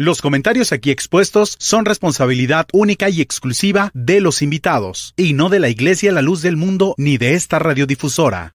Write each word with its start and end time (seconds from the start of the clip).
Los 0.00 0.22
comentarios 0.22 0.70
aquí 0.70 0.92
expuestos 0.92 1.56
son 1.58 1.84
responsabilidad 1.84 2.68
única 2.72 3.10
y 3.10 3.20
exclusiva 3.20 3.90
de 3.94 4.20
los 4.20 4.42
invitados, 4.42 5.12
y 5.16 5.32
no 5.32 5.48
de 5.48 5.58
la 5.58 5.70
Iglesia 5.70 6.12
La 6.12 6.22
Luz 6.22 6.40
del 6.40 6.56
Mundo 6.56 6.94
ni 6.96 7.18
de 7.18 7.34
esta 7.34 7.58
radiodifusora. 7.58 8.54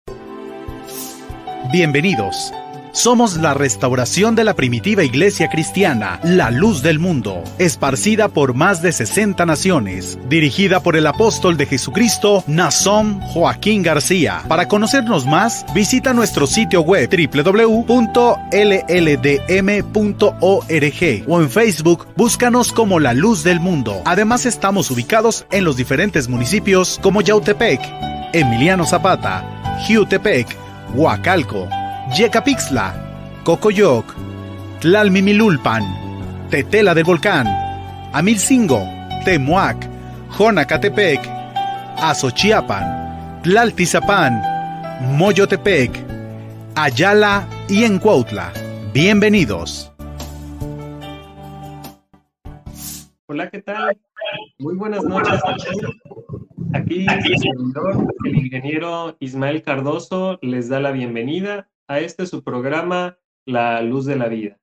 Bienvenidos. 1.70 2.54
Somos 2.94 3.38
la 3.38 3.56
restauración 3.56 4.36
de 4.36 4.44
la 4.44 4.54
primitiva 4.54 5.04
iglesia 5.04 5.50
cristiana, 5.50 6.20
la 6.24 6.52
luz 6.52 6.84
del 6.84 7.00
mundo, 7.00 7.44
esparcida 7.58 8.28
por 8.28 8.54
más 8.54 8.84
de 8.84 8.92
60 8.92 9.48
naciones, 9.48 10.20
dirigida 10.30 10.80
por 10.80 10.96
el 10.96 11.08
apóstol 11.08 11.58
de 11.58 11.66
Jesucristo, 11.66 12.44
Nazón 12.46 13.20
Joaquín 13.22 13.82
García. 13.82 14.44
Para 14.48 14.68
conocernos 14.68 15.26
más, 15.26 15.66
visita 15.74 16.14
nuestro 16.14 16.46
sitio 16.46 16.82
web 16.82 17.10
www.lldm.org 17.10 18.04
o 21.28 21.42
en 21.42 21.50
Facebook 21.50 22.08
búscanos 22.16 22.72
como 22.72 23.00
la 23.00 23.16
luz 23.16 23.44
del 23.44 23.60
mundo. 23.60 24.04
Además 24.06 24.46
estamos 24.46 24.92
ubicados 24.92 25.48
en 25.50 25.64
los 25.64 25.78
diferentes 25.78 26.28
municipios 26.28 27.00
como 27.02 27.22
Yautepec, 27.22 27.82
Emiliano 28.34 28.86
Zapata, 28.86 29.80
Jiutepec, 29.80 30.56
Huacalco, 30.94 31.68
Yecapixtla, 32.16 32.94
Cocoyoc, 33.44 34.06
Tlalmimilulpan, 34.82 35.84
Tetela 36.52 36.94
del 36.94 37.06
Volcán, 37.06 37.48
Amilcingo, 38.14 38.88
Temuac, 39.26 39.90
Jonacatepec, 40.38 41.20
Azochiapan, 41.98 43.42
Tlaltizapán, 43.42 44.44
Moyotepec, 45.18 45.92
Ayala 46.76 47.48
y 47.68 47.84
Encuautla. 47.84 48.54
Bienvenidos. 48.94 49.92
Hola, 53.26 53.50
¿qué 53.50 53.60
tal? 53.64 53.98
Muy 54.60 54.76
buenas 54.76 55.04
noches. 55.04 55.42
Aquí 56.74 57.08
el 58.26 58.36
ingeniero 58.36 59.16
Ismael 59.20 59.64
Cardoso 59.64 60.38
les 60.44 60.70
da 60.70 60.80
la 60.80 60.92
bienvenida 60.92 61.68
a 61.94 62.00
este 62.00 62.26
su 62.26 62.44
programa 62.44 63.20
La 63.46 63.80
Luz 63.84 64.06
de 64.06 64.16
la 64.16 64.28
Vida. 64.28 64.60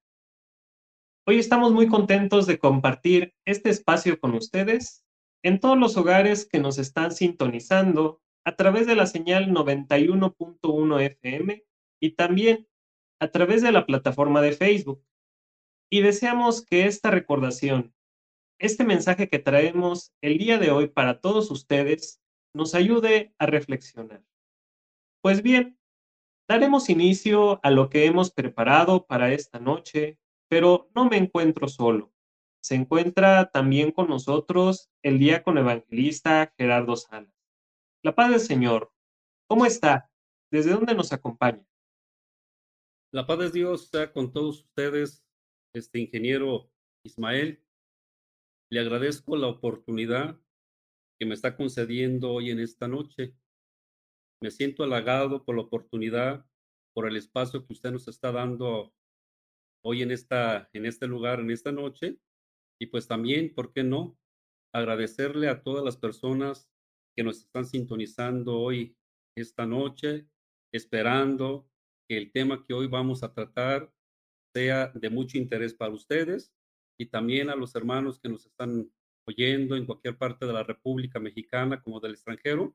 Hoy 1.29 1.39
estamos 1.39 1.73
muy 1.73 1.87
contentos 1.87 2.49
de 2.49 2.59
compartir 2.59 3.37
este 3.47 3.71
espacio 3.71 4.19
con 4.19 4.35
ustedes 4.35 5.05
en 5.45 5.61
todos 5.61 5.79
los 5.79 5.97
hogares 5.97 6.45
que 6.45 6.59
nos 6.59 6.79
están 6.79 7.13
sintonizando 7.13 8.21
a 8.45 8.57
través 8.57 8.89
de 8.89 8.97
la 8.97 9.07
señal 9.07 9.51
91.1 9.51 11.01
FM 11.01 11.65
y 12.03 12.11
también 12.17 12.67
a 13.21 13.29
través 13.29 13.63
de 13.63 13.71
la 13.71 13.87
plataforma 13.87 14.43
de 14.43 14.51
Facebook. 14.51 15.07
Y 15.89 16.01
deseamos 16.01 16.67
que 16.67 16.87
esta 16.87 17.13
recordación, 17.13 17.95
este 18.59 18.83
mensaje 18.83 19.29
que 19.29 19.39
traemos 19.39 20.13
el 20.21 20.37
día 20.37 20.59
de 20.59 20.73
hoy 20.73 20.89
para 20.89 21.21
todos 21.21 21.53
ustedes, 21.53 22.21
nos 22.57 22.75
ayude 22.75 23.33
a 23.39 23.47
reflexionar. 23.47 24.25
Pues 25.23 25.43
bien, 25.43 25.80
Daremos 26.51 26.91
inicio 26.91 27.65
a 27.65 27.71
lo 27.71 27.89
que 27.89 28.07
hemos 28.07 28.33
preparado 28.33 29.07
para 29.07 29.33
esta 29.33 29.61
noche, 29.61 30.19
pero 30.49 30.91
no 30.97 31.09
me 31.09 31.17
encuentro 31.17 31.69
solo. 31.69 32.13
Se 32.61 32.75
encuentra 32.75 33.53
también 33.53 33.93
con 33.93 34.09
nosotros 34.09 34.91
el 35.05 35.21
diácono 35.21 35.61
evangelista 35.61 36.53
Gerardo 36.59 36.97
Salas. 36.97 37.33
La 38.03 38.17
paz 38.17 38.31
del 38.31 38.41
Señor, 38.41 38.93
¿cómo 39.47 39.65
está? 39.65 40.11
¿Desde 40.51 40.73
dónde 40.73 40.97
nos 40.97 41.13
acompaña? 41.13 41.65
La 43.13 43.29
paz 43.29 43.39
de 43.39 43.51
Dios 43.53 43.87
sea 43.87 44.13
con 44.13 44.33
todos 44.33 44.65
ustedes, 44.65 45.25
este 45.73 46.01
ingeniero 46.01 46.69
Ismael. 47.05 47.63
Le 48.73 48.81
agradezco 48.81 49.37
la 49.37 49.47
oportunidad 49.47 50.37
que 51.17 51.27
me 51.27 51.35
está 51.35 51.55
concediendo 51.55 52.33
hoy 52.33 52.51
en 52.51 52.59
esta 52.59 52.89
noche 52.89 53.37
me 54.41 54.51
siento 54.51 54.83
halagado 54.83 55.45
por 55.45 55.57
la 55.57 55.63
oportunidad, 55.63 56.47
por 56.95 57.07
el 57.07 57.17
espacio 57.17 57.67
que 57.67 57.73
usted 57.73 57.93
nos 57.93 58.09
está 58.09 58.33
dando 58.33 58.95
hoy 59.85 60.03
en, 60.03 60.11
esta, 60.11 60.69
en 60.73 60.87
este 60.87 61.07
lugar, 61.07 61.41
en 61.41 61.51
esta 61.51 61.73
noche. 61.73 62.19
Y 62.81 62.87
pues 62.87 63.07
también, 63.07 63.55
¿por 63.55 63.73
qué 63.73 63.85
no? 63.85 64.19
Agradecerle 64.73 65.49
a 65.49 65.63
todas 65.63 65.85
las 65.85 65.97
personas 65.97 66.71
que 67.17 67.23
nos 67.23 67.41
están 67.41 67.67
sintonizando 67.67 68.59
hoy, 68.59 68.97
esta 69.37 69.67
noche, 69.67 70.27
esperando 70.73 71.69
que 72.09 72.17
el 72.17 72.33
tema 72.33 72.65
que 72.67 72.75
hoy 72.75 72.87
vamos 72.87 73.23
a 73.23 73.33
tratar 73.33 73.93
sea 74.55 74.89
de 74.89 75.11
mucho 75.11 75.39
interés 75.39 75.75
para 75.75 75.93
ustedes 75.93 76.53
y 76.99 77.07
también 77.07 77.51
a 77.51 77.57
los 77.57 77.75
hermanos 77.75 78.19
que 78.19 78.29
nos 78.29 78.47
están 78.47 78.91
oyendo 79.27 79.77
en 79.77 79.87
cualquier 79.87 80.17
parte 80.17 80.47
de 80.47 80.53
la 80.53 80.65
República 80.65 81.21
Mexicana 81.21 81.83
como 81.83 82.01
del 82.01 82.13
extranjero 82.13 82.75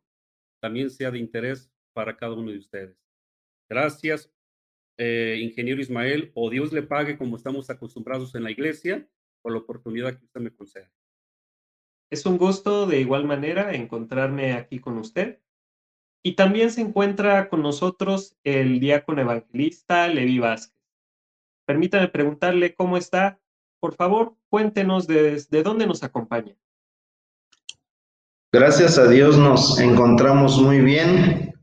también 0.65 0.89
sea 0.89 1.11
de 1.11 1.19
interés 1.19 1.71
para 1.93 2.17
cada 2.17 2.33
uno 2.33 2.49
de 2.49 2.57
ustedes. 2.57 2.97
Gracias, 3.69 4.33
eh, 4.97 5.37
ingeniero 5.39 5.79
Ismael, 5.79 6.31
o 6.33 6.49
Dios 6.49 6.73
le 6.73 6.81
pague 6.81 7.19
como 7.19 7.37
estamos 7.37 7.69
acostumbrados 7.69 8.33
en 8.33 8.41
la 8.41 8.49
iglesia 8.49 9.07
por 9.43 9.51
la 9.51 9.59
oportunidad 9.59 10.17
que 10.17 10.25
usted 10.25 10.41
me 10.41 10.49
concede. 10.49 10.89
Es 12.09 12.25
un 12.25 12.39
gusto 12.39 12.87
de 12.87 12.99
igual 12.99 13.25
manera 13.25 13.75
encontrarme 13.75 14.53
aquí 14.53 14.79
con 14.79 14.97
usted. 14.97 15.39
Y 16.23 16.33
también 16.33 16.71
se 16.71 16.81
encuentra 16.81 17.47
con 17.47 17.61
nosotros 17.61 18.35
el 18.43 18.79
diácono 18.79 19.21
evangelista 19.21 20.07
Levi 20.07 20.39
Vázquez. 20.39 20.81
Permítame 21.67 22.07
preguntarle 22.07 22.73
cómo 22.73 22.97
está. 22.97 23.39
Por 23.79 23.93
favor, 23.93 24.35
cuéntenos 24.49 25.05
desde 25.05 25.61
dónde 25.61 25.85
nos 25.85 26.01
acompaña. 26.01 26.57
Gracias 28.55 28.97
a 28.97 29.09
Dios 29.09 29.37
nos 29.37 29.81
encontramos 29.81 30.61
muy 30.61 30.79
bien. 30.79 31.53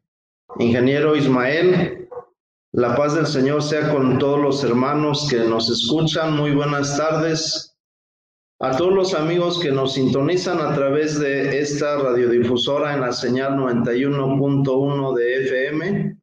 Ingeniero 0.58 1.16
Ismael, 1.16 2.06
la 2.72 2.94
paz 2.94 3.14
del 3.14 3.26
Señor 3.26 3.62
sea 3.62 3.91
con 3.94 4.19
todos 4.19 4.38
los 4.38 4.62
hermanos 4.62 5.26
que 5.31 5.38
nos 5.38 5.70
escuchan. 5.70 6.36
Muy 6.36 6.50
buenas 6.50 6.94
tardes. 6.98 7.78
A 8.60 8.76
todos 8.76 8.92
los 8.92 9.14
amigos 9.14 9.58
que 9.58 9.72
nos 9.72 9.94
sintonizan 9.94 10.60
a 10.60 10.75
través 10.75 11.19
de 11.19 11.60
esta 11.60 11.97
radiodifusora 11.97 12.92
en 12.92 13.00
la 13.00 13.12
señal 13.14 13.54
91.1 13.54 15.14
de 15.14 15.44
FM, 15.44 16.19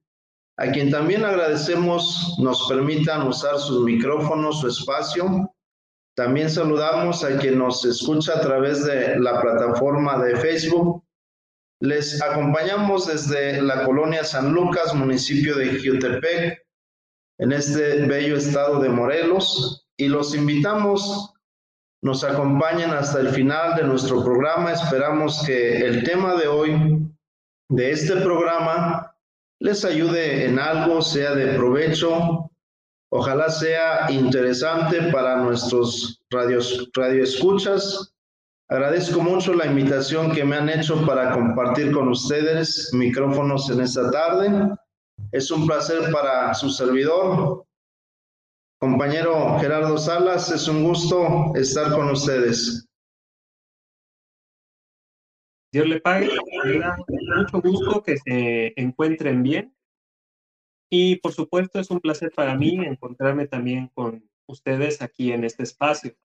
a 0.58 0.72
quien 0.72 0.92
también 0.92 1.26
agradecemos 1.26 2.36
nos 2.38 2.70
permitan 2.70 3.28
usar 3.28 3.58
sus 3.58 3.84
micrófonos, 3.84 4.62
su 4.62 4.68
espacio 4.68 5.52
también 6.20 6.50
saludamos 6.50 7.24
a 7.24 7.38
quien 7.38 7.58
nos 7.58 7.86
escucha 7.86 8.34
a 8.34 8.42
través 8.42 8.84
de 8.84 9.18
la 9.22 9.40
plataforma 9.40 10.22
de 10.22 10.36
Facebook. 10.36 11.02
Les 11.80 12.22
acompañamos 12.22 13.08
desde 13.08 13.62
la 13.62 13.86
colonia 13.86 14.26
San 14.26 14.52
Lucas, 14.52 14.94
municipio 14.94 15.56
de 15.56 15.80
Jiutepec, 15.80 16.62
en 17.38 17.54
este 17.54 18.06
bello 18.06 18.36
estado 18.36 18.82
de 18.82 18.90
Morelos, 18.90 19.88
y 19.96 20.10
los 20.10 20.36
invitamos, 20.36 21.36
nos 22.04 22.26
acompañen 22.26 22.90
hasta 22.90 23.22
el 23.22 23.30
final 23.30 23.78
de 23.78 23.84
nuestro 23.84 24.22
programa. 24.22 24.74
Esperamos 24.74 25.42
que 25.46 25.78
el 25.78 26.04
tema 26.04 26.36
de 26.36 26.50
hoy, 26.50 27.00
de 27.70 27.92
este 27.92 28.18
programa, 28.18 29.16
les 29.62 29.86
ayude 29.86 30.48
en 30.48 30.60
algo, 30.60 31.02
sea 31.02 31.34
de 31.34 31.54
provecho 31.54 32.49
Ojalá 33.12 33.50
sea 33.50 34.12
interesante 34.12 35.12
para 35.12 35.38
nuestros 35.38 36.22
radios, 36.30 36.90
radioescuchas. 36.94 38.14
Agradezco 38.70 39.20
mucho 39.22 39.56
la 39.56 39.66
invitación 39.66 40.32
que 40.32 40.44
me 40.44 40.58
han 40.58 40.70
hecho 40.70 41.04
para 41.08 41.32
compartir 41.32 41.92
con 41.92 42.10
ustedes 42.10 42.94
micrófonos 42.94 43.68
en 43.72 43.82
esta 43.82 44.12
tarde. 44.12 44.76
Es 45.32 45.50
un 45.50 45.66
placer 45.66 46.12
para 46.12 46.54
su 46.54 46.70
servidor, 46.70 47.66
compañero 48.80 49.58
Gerardo 49.60 49.98
Salas. 49.98 50.52
Es 50.52 50.68
un 50.68 50.84
gusto 50.84 51.52
estar 51.56 51.92
con 51.92 52.12
ustedes. 52.12 52.88
Dios 55.72 55.88
le 55.88 56.00
pague. 56.00 56.30
Mucho 57.36 57.62
gusto 57.62 58.04
que 58.04 58.18
se 58.18 58.74
encuentren 58.80 59.42
bien 59.42 59.74
y 60.90 61.18
por 61.18 61.34
supuesto 61.34 61.80
es 61.80 61.92
un 61.92 62.00
placer 62.00 62.32
para 62.32 62.56
mí 62.56 62.76
encontrarme 62.86 63.48
también 63.48 63.90
con 63.94 64.30
ustedes 64.48 65.02
aquí 65.02 65.32
en 65.32 65.44
este 65.44 65.64
espacio. 65.64 66.16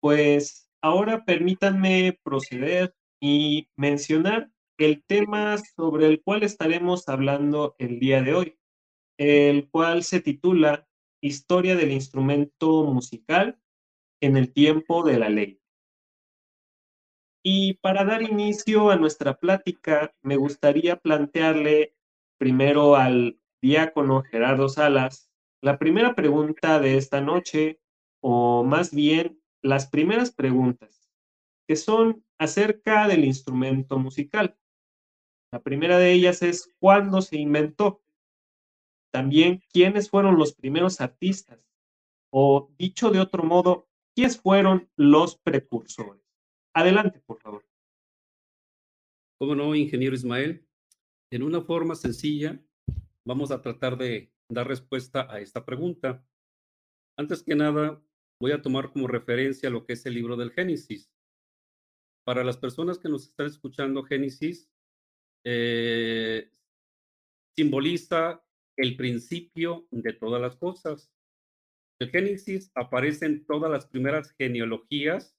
Pues 0.00 0.70
ahora 0.80 1.24
permítanme 1.24 2.18
proceder 2.22 2.94
y 3.20 3.68
mencionar 3.76 4.50
el 4.78 5.02
tema 5.04 5.56
sobre 5.76 6.06
el 6.06 6.22
cual 6.22 6.42
estaremos 6.42 7.08
hablando 7.08 7.74
el 7.78 7.98
día 7.98 8.22
de 8.22 8.34
hoy, 8.34 8.58
el 9.18 9.68
cual 9.70 10.04
se 10.04 10.20
titula 10.20 10.88
Historia 11.20 11.74
del 11.74 11.90
instrumento 11.90 12.84
musical 12.84 13.58
en 14.20 14.36
el 14.36 14.52
tiempo 14.52 15.02
de 15.04 15.18
la 15.18 15.30
ley. 15.30 15.60
Y 17.42 17.74
para 17.74 18.04
dar 18.04 18.22
inicio 18.22 18.90
a 18.90 18.96
nuestra 18.96 19.38
plática, 19.38 20.14
me 20.22 20.36
gustaría 20.36 20.96
plantearle 20.96 21.94
primero 22.38 22.96
al 22.96 23.38
diácono 23.64 24.22
Gerardo 24.24 24.68
Salas, 24.68 25.32
la 25.62 25.78
primera 25.78 26.14
pregunta 26.14 26.78
de 26.80 26.98
esta 26.98 27.22
noche, 27.22 27.80
o 28.20 28.62
más 28.62 28.94
bien 28.94 29.40
las 29.62 29.86
primeras 29.86 30.30
preguntas, 30.30 31.10
que 31.66 31.74
son 31.74 32.22
acerca 32.38 33.08
del 33.08 33.24
instrumento 33.24 33.98
musical. 33.98 34.58
La 35.50 35.62
primera 35.62 35.96
de 35.96 36.12
ellas 36.12 36.42
es 36.42 36.68
¿cuándo 36.78 37.22
se 37.22 37.38
inventó? 37.38 38.02
También, 39.10 39.62
¿quiénes 39.72 40.10
fueron 40.10 40.36
los 40.36 40.54
primeros 40.54 41.00
artistas? 41.00 41.58
O 42.30 42.70
dicho 42.76 43.10
de 43.10 43.20
otro 43.20 43.44
modo, 43.44 43.88
¿quiénes 44.14 44.38
fueron 44.38 44.90
los 44.94 45.38
precursores? 45.38 46.22
Adelante, 46.74 47.22
por 47.24 47.40
favor. 47.40 47.64
¿Cómo 49.38 49.54
no, 49.54 49.74
ingeniero 49.74 50.14
Ismael? 50.14 50.68
En 51.30 51.42
una 51.42 51.62
forma 51.62 51.94
sencilla, 51.94 52.60
vamos 53.24 53.50
a 53.50 53.62
tratar 53.62 53.96
de 53.96 54.32
dar 54.48 54.68
respuesta 54.68 55.32
a 55.32 55.40
esta 55.40 55.64
pregunta. 55.64 56.24
Antes 57.16 57.42
que 57.42 57.54
nada, 57.54 58.02
voy 58.40 58.52
a 58.52 58.62
tomar 58.62 58.92
como 58.92 59.08
referencia 59.08 59.70
lo 59.70 59.86
que 59.86 59.94
es 59.94 60.04
el 60.06 60.14
libro 60.14 60.36
del 60.36 60.52
Génesis. 60.52 61.10
Para 62.24 62.44
las 62.44 62.56
personas 62.56 62.98
que 62.98 63.08
nos 63.08 63.24
están 63.24 63.46
escuchando, 63.46 64.02
Génesis 64.02 64.70
eh, 65.44 66.50
simboliza 67.56 68.44
el 68.76 68.96
principio 68.96 69.86
de 69.90 70.12
todas 70.12 70.40
las 70.40 70.56
cosas. 70.56 71.10
El 72.00 72.10
Génesis 72.10 72.72
aparece 72.74 73.26
en 73.26 73.46
todas 73.46 73.70
las 73.70 73.86
primeras 73.86 74.32
genealogías 74.32 75.36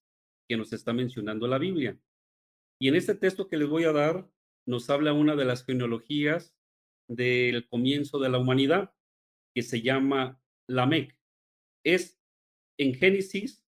que 0.48 0.58
nos 0.58 0.74
está 0.74 0.94
mencionando 0.94 1.48
la 1.48 1.58
Biblia. 1.58 2.00
Y 2.80 2.88
en 2.88 2.96
este 2.96 3.16
texto 3.16 3.48
que 3.48 3.58
les 3.58 3.68
voy 3.68 3.84
a 3.84 3.92
dar, 3.92 4.30
nos 4.66 4.90
habla 4.90 5.14
una 5.14 5.36
de 5.36 5.46
las 5.46 5.66
genealogías 5.66 6.55
del 7.08 7.68
comienzo 7.68 8.20
de 8.20 8.30
la 8.30 8.38
humanidad, 8.38 8.94
que 9.54 9.62
se 9.62 9.82
llama 9.82 10.42
Lamec. 10.68 11.18
Es 11.84 12.20
en 12.78 12.94
Génesis 12.94 13.66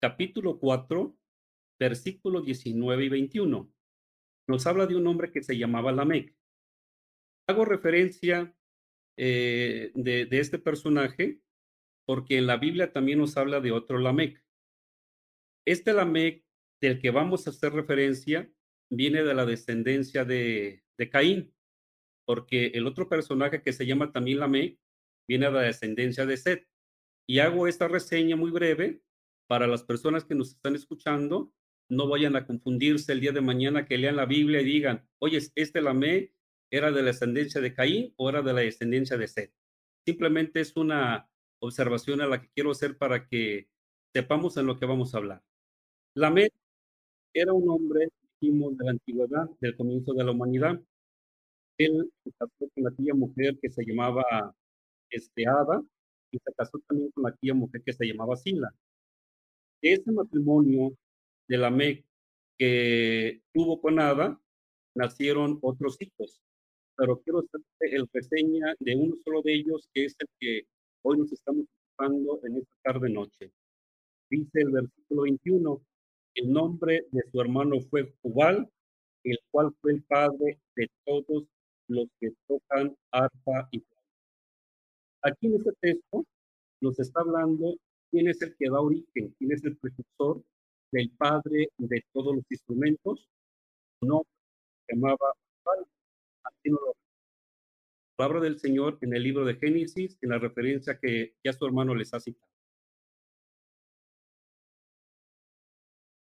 capítulo 0.00 0.58
4, 0.58 1.16
versículos 1.78 2.44
19 2.44 3.04
y 3.04 3.08
21. 3.08 3.72
Nos 4.48 4.66
habla 4.66 4.86
de 4.86 4.96
un 4.96 5.06
hombre 5.06 5.32
que 5.32 5.42
se 5.42 5.56
llamaba 5.56 5.92
Lamec. 5.92 6.36
Hago 7.48 7.64
referencia 7.64 8.54
eh, 9.16 9.92
de, 9.94 10.26
de 10.26 10.38
este 10.40 10.58
personaje 10.58 11.40
porque 12.06 12.38
en 12.38 12.46
la 12.46 12.56
Biblia 12.56 12.92
también 12.92 13.18
nos 13.18 13.36
habla 13.36 13.60
de 13.60 13.72
otro 13.72 13.98
Lamec. 13.98 14.42
Este 15.66 15.92
Lamec 15.92 16.44
del 16.80 17.00
que 17.00 17.10
vamos 17.10 17.46
a 17.46 17.50
hacer 17.50 17.72
referencia 17.72 18.50
viene 18.90 19.24
de 19.24 19.34
la 19.34 19.44
descendencia 19.44 20.24
de, 20.24 20.84
de 20.96 21.10
Caín, 21.10 21.54
porque 22.26 22.66
el 22.74 22.86
otro 22.86 23.08
personaje 23.08 23.62
que 23.62 23.72
se 23.72 23.86
llama 23.86 24.12
también 24.12 24.40
Lamec 24.40 24.78
viene 25.28 25.46
de 25.46 25.52
la 25.52 25.62
descendencia 25.62 26.26
de 26.26 26.36
Set. 26.36 26.68
Y 27.28 27.38
hago 27.38 27.66
esta 27.66 27.88
reseña 27.88 28.36
muy 28.36 28.50
breve 28.50 29.00
para 29.48 29.66
las 29.66 29.84
personas 29.84 30.24
que 30.24 30.34
nos 30.34 30.50
están 30.50 30.74
escuchando, 30.74 31.52
no 31.88 32.08
vayan 32.08 32.36
a 32.36 32.46
confundirse 32.46 33.12
el 33.12 33.20
día 33.20 33.32
de 33.32 33.40
mañana 33.40 33.86
que 33.86 33.98
lean 33.98 34.16
la 34.16 34.26
Biblia 34.26 34.60
y 34.60 34.64
digan, 34.64 35.08
oye, 35.18 35.38
este 35.54 35.80
Lamec 35.80 36.32
era 36.70 36.90
de 36.90 37.02
la 37.02 37.08
descendencia 37.08 37.60
de 37.60 37.74
Caín 37.74 38.12
o 38.16 38.28
era 38.28 38.42
de 38.42 38.52
la 38.52 38.60
descendencia 38.60 39.16
de 39.16 39.28
Set. 39.28 39.52
Simplemente 40.04 40.60
es 40.60 40.76
una 40.76 41.30
observación 41.60 42.20
a 42.20 42.26
la 42.26 42.40
que 42.42 42.50
quiero 42.54 42.72
hacer 42.72 42.98
para 42.98 43.26
que 43.28 43.68
sepamos 44.12 44.56
en 44.56 44.66
lo 44.66 44.78
que 44.78 44.86
vamos 44.86 45.14
a 45.14 45.18
hablar. 45.18 45.44
Lamec 46.14 46.52
era 47.32 47.52
un 47.52 47.68
hombre, 47.68 48.08
de 48.40 48.84
la 48.84 48.90
antigüedad, 48.90 49.50
del 49.60 49.76
comienzo 49.76 50.12
de 50.12 50.24
la 50.24 50.30
humanidad. 50.30 50.80
Él 51.78 52.10
se 52.24 52.32
casó 52.32 52.70
con 52.74 52.86
aquella 52.86 53.14
mujer 53.14 53.58
que 53.60 53.70
se 53.70 53.84
llamaba 53.84 54.24
este, 55.10 55.46
Ada 55.46 55.82
y 56.30 56.38
se 56.38 56.52
casó 56.54 56.78
también 56.88 57.10
con 57.12 57.26
aquella 57.26 57.54
mujer 57.54 57.82
que 57.84 57.92
se 57.92 58.06
llamaba 58.06 58.36
Sila. 58.36 58.72
De 59.82 59.92
ese 59.92 60.10
matrimonio 60.10 60.96
de 61.48 61.58
Lamec 61.58 62.04
que 62.58 63.42
tuvo 63.52 63.80
con 63.80 64.00
Ada, 64.00 64.40
nacieron 64.94 65.58
otros 65.62 65.96
hijos. 66.00 66.40
Pero 66.96 67.20
quiero 67.20 67.40
hacer 67.40 67.60
el 67.80 68.08
reseña 68.12 68.74
de 68.78 68.96
uno 68.96 69.16
solo 69.22 69.42
de 69.42 69.54
ellos, 69.54 69.88
que 69.92 70.06
es 70.06 70.16
el 70.18 70.28
que 70.40 70.66
hoy 71.02 71.18
nos 71.18 71.30
estamos 71.30 71.66
ocupando 71.66 72.40
en 72.44 72.56
esta 72.56 72.74
tarde-noche. 72.82 73.52
Dice 74.30 74.60
el 74.60 74.70
versículo 74.70 75.22
21, 75.22 75.82
el 76.36 76.52
nombre 76.52 77.06
de 77.12 77.22
su 77.30 77.40
hermano 77.40 77.80
fue 77.82 78.14
Jubal, 78.22 78.68
el 79.24 79.38
cual 79.50 79.74
fue 79.80 79.92
el 79.92 80.02
padre 80.04 80.58
de 80.74 80.90
todos 81.04 81.44
los 81.88 82.08
que 82.20 82.32
tocan 82.46 82.96
arpa 83.10 83.68
y 83.72 83.84
Aquí 85.22 85.46
en 85.48 85.56
este 85.56 85.72
texto 85.80 86.24
nos 86.80 86.98
está 87.00 87.20
hablando 87.20 87.74
quién 88.10 88.28
es 88.28 88.40
el 88.42 88.54
que 88.56 88.70
da 88.70 88.80
origen, 88.80 89.34
quién 89.38 89.52
es 89.52 89.64
el 89.64 89.76
precursor 89.76 90.42
del 90.92 91.10
padre 91.18 91.68
de 91.78 92.04
todos 92.12 92.36
los 92.36 92.44
instrumentos. 92.48 93.28
No 94.02 94.22
se 94.86 94.94
llamaba 94.94 95.32
así 96.44 96.70
no 96.70 96.78
lo 96.78 96.94
palabra 98.16 98.40
del 98.40 98.58
Señor 98.58 98.98
en 99.02 99.14
el 99.14 99.22
libro 99.22 99.44
de 99.44 99.56
Génesis, 99.56 100.18
en 100.22 100.30
la 100.30 100.38
referencia 100.38 100.98
que 100.98 101.34
ya 101.44 101.52
su 101.52 101.66
hermano 101.66 101.94
les 101.94 102.14
ha 102.14 102.20
citado. 102.20 102.50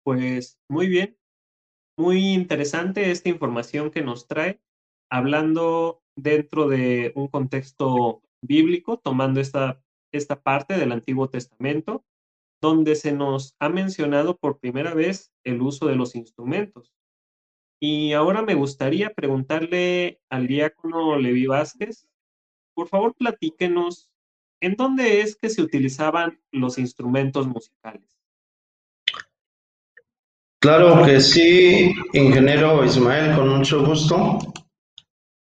Pues 0.04 0.60
muy 0.68 0.88
bien, 0.88 1.18
muy 1.98 2.34
interesante 2.34 3.12
esta 3.12 3.30
información 3.30 3.92
que 3.92 4.02
nos 4.02 4.28
trae, 4.28 4.62
hablando 5.12 6.02
dentro 6.16 6.68
de 6.68 7.12
un 7.16 7.28
contexto 7.28 8.24
bíblico, 8.42 8.98
tomando 8.98 9.40
esta, 9.40 9.84
esta 10.12 10.42
parte 10.42 10.78
del 10.78 10.92
Antiguo 10.92 11.30
Testamento, 11.30 12.04
donde 12.62 12.96
se 12.96 13.12
nos 13.12 13.56
ha 13.60 13.70
mencionado 13.70 14.38
por 14.38 14.60
primera 14.60 14.94
vez 14.94 15.32
el 15.44 15.62
uso 15.62 15.88
de 15.88 15.96
los 15.96 16.16
instrumentos. 16.16 16.94
Y 17.80 18.14
ahora 18.14 18.42
me 18.42 18.54
gustaría 18.54 19.14
preguntarle 19.14 20.22
al 20.30 20.48
diácono 20.48 21.18
Levi 21.18 21.48
Vázquez, 21.48 22.08
por 22.74 22.88
favor 22.88 23.16
platíquenos, 23.16 24.12
¿en 24.62 24.76
dónde 24.76 25.22
es 25.22 25.36
que 25.36 25.50
se 25.50 25.62
utilizaban 25.62 26.40
los 26.52 26.78
instrumentos 26.78 27.48
musicales? 27.48 28.18
Claro 30.62 31.04
que 31.04 31.20
sí, 31.20 31.92
ingeniero 32.14 32.86
Ismael, 32.86 33.36
con 33.36 33.50
mucho 33.50 33.84
gusto. 33.84 34.38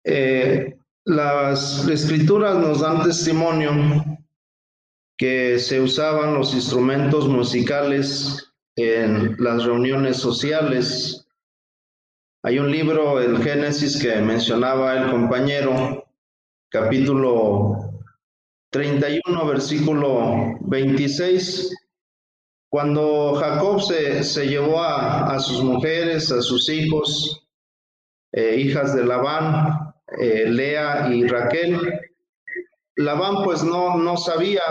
Eh, 0.05 0.77
las 1.05 1.87
escrituras 1.89 2.57
nos 2.59 2.81
dan 2.81 3.03
testimonio 3.03 3.71
que 5.17 5.59
se 5.59 5.81
usaban 5.81 6.35
los 6.35 6.55
instrumentos 6.55 7.29
musicales 7.29 8.53
en 8.77 9.37
las 9.39 9.65
reuniones 9.65 10.17
sociales. 10.17 11.27
Hay 12.43 12.59
un 12.59 12.71
libro, 12.71 13.21
el 13.21 13.43
Génesis, 13.43 14.01
que 14.01 14.17
mencionaba 14.23 14.95
el 14.97 15.11
compañero, 15.11 16.07
capítulo 16.71 17.91
31, 18.71 19.47
versículo 19.47 20.57
26, 20.61 21.77
cuando 22.71 23.35
Jacob 23.35 23.83
se, 23.83 24.23
se 24.23 24.47
llevó 24.47 24.81
a, 24.81 25.35
a, 25.35 25.39
sus 25.39 25.63
mujeres, 25.63 26.31
a 26.31 26.41
sus 26.41 26.71
hijos, 26.71 27.47
eh, 28.33 28.57
hijas 28.59 28.95
de 28.95 29.05
Labán, 29.05 29.90
eh, 30.19 30.47
Lea 30.49 31.09
y 31.13 31.27
Raquel, 31.27 31.79
Labán 32.97 33.45
pues 33.45 33.63
no, 33.63 33.97
no 33.97 34.17
sabía, 34.17 34.63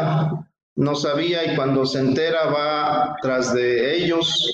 no 0.76 0.96
sabía 0.96 1.52
y 1.52 1.56
cuando 1.56 1.86
se 1.86 2.00
entera 2.00 2.46
va 2.46 3.16
tras 3.22 3.54
de 3.54 3.96
ellos. 3.96 4.52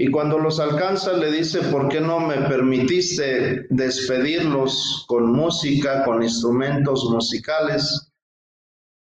Y 0.00 0.10
cuando 0.12 0.38
los 0.38 0.60
alcanza 0.60 1.14
le 1.14 1.32
dice, 1.32 1.60
¿por 1.72 1.88
qué 1.88 2.00
no 2.00 2.20
me 2.20 2.36
permitiste 2.48 3.66
despedirlos 3.68 5.04
con 5.08 5.32
música, 5.32 6.04
con 6.04 6.22
instrumentos 6.22 7.04
musicales? 7.10 8.12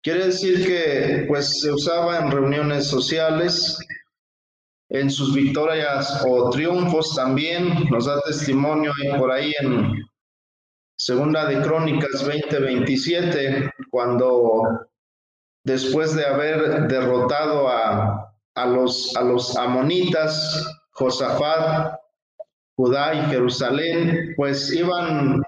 Quiere 0.03 0.27
decir 0.27 0.63
que 0.67 1.25
pues 1.27 1.61
se 1.61 1.71
usaba 1.71 2.19
en 2.19 2.29
reuniones 2.29 2.85
sociales, 2.85 3.79
en 4.89 5.09
sus 5.09 5.33
victorias 5.33 6.23
o 6.27 6.51
triunfos 6.51 7.15
también, 7.15 7.89
nos 7.89 8.05
da 8.05 8.21
testimonio 8.21 8.91
por 9.17 9.31
ahí 9.31 9.51
en 9.59 10.05
Segunda 10.97 11.45
de 11.45 11.61
Crónicas 11.61 12.25
20:27, 12.25 13.71
cuando 13.91 14.87
después 15.63 16.15
de 16.15 16.25
haber 16.25 16.87
derrotado 16.87 17.67
a, 17.67 18.33
a, 18.55 18.65
los, 18.65 19.15
a 19.17 19.21
los 19.21 19.57
amonitas, 19.57 20.65
Josafat, 20.91 21.95
Judá 22.77 23.13
y 23.13 23.21
Jerusalén, 23.29 24.33
pues 24.37 24.71
iban 24.71 25.41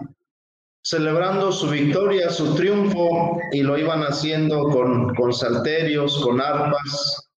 celebrando 0.83 1.51
su 1.51 1.69
victoria, 1.69 2.29
su 2.29 2.55
triunfo, 2.55 3.39
y 3.51 3.61
lo 3.61 3.77
iban 3.77 4.03
haciendo 4.03 4.63
con, 4.69 5.13
con 5.15 5.33
salterios, 5.33 6.17
con 6.23 6.41
arpas. 6.41 7.29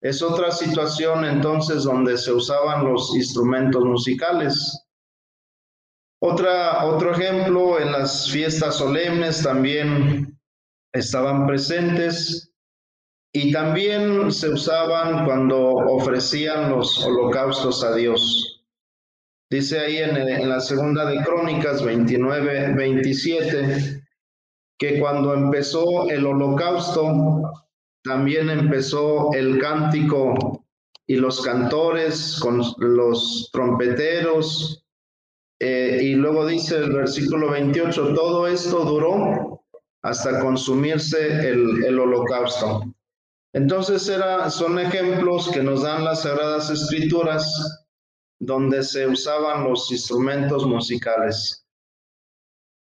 Es 0.00 0.20
otra 0.22 0.50
situación 0.50 1.24
entonces 1.24 1.84
donde 1.84 2.18
se 2.18 2.32
usaban 2.32 2.84
los 2.84 3.14
instrumentos 3.14 3.84
musicales. 3.84 4.81
Otra, 6.24 6.84
otro 6.84 7.10
ejemplo, 7.10 7.80
en 7.80 7.90
las 7.90 8.30
fiestas 8.30 8.76
solemnes 8.76 9.42
también 9.42 10.38
estaban 10.92 11.48
presentes 11.48 12.52
y 13.32 13.50
también 13.50 14.30
se 14.30 14.50
usaban 14.50 15.24
cuando 15.24 15.58
ofrecían 15.70 16.70
los 16.70 17.04
holocaustos 17.04 17.82
a 17.82 17.96
Dios. 17.96 18.62
Dice 19.50 19.80
ahí 19.80 19.96
en, 19.96 20.48
la 20.48 20.60
segunda 20.60 21.06
de 21.06 21.24
Crónicas 21.24 21.84
29, 21.84 22.74
27, 22.74 24.04
que 24.78 25.00
cuando 25.00 25.34
empezó 25.34 26.08
el 26.08 26.24
holocausto, 26.24 27.52
también 28.04 28.48
empezó 28.48 29.32
el 29.32 29.58
cántico 29.58 30.64
y 31.04 31.16
los 31.16 31.40
cantores 31.40 32.38
con 32.40 32.62
los 32.78 33.50
trompeteros. 33.52 34.81
Eh, 35.64 36.00
y 36.02 36.14
luego 36.16 36.44
dice 36.44 36.76
el 36.76 36.90
versículo 36.90 37.48
28, 37.52 38.14
todo 38.14 38.48
esto 38.48 38.84
duró 38.84 39.64
hasta 40.02 40.40
consumirse 40.40 41.50
el, 41.50 42.00
holocausto. 42.00 42.92
Entonces 43.52 44.08
era, 44.08 44.50
son 44.50 44.80
ejemplos 44.80 45.48
que 45.52 45.62
nos 45.62 45.84
dan 45.84 46.02
las 46.04 46.22
Sagradas 46.22 46.68
Escrituras 46.68 47.86
donde 48.40 48.82
se 48.82 49.06
usaban 49.06 49.62
los 49.62 49.88
instrumentos 49.92 50.66
musicales. 50.66 51.64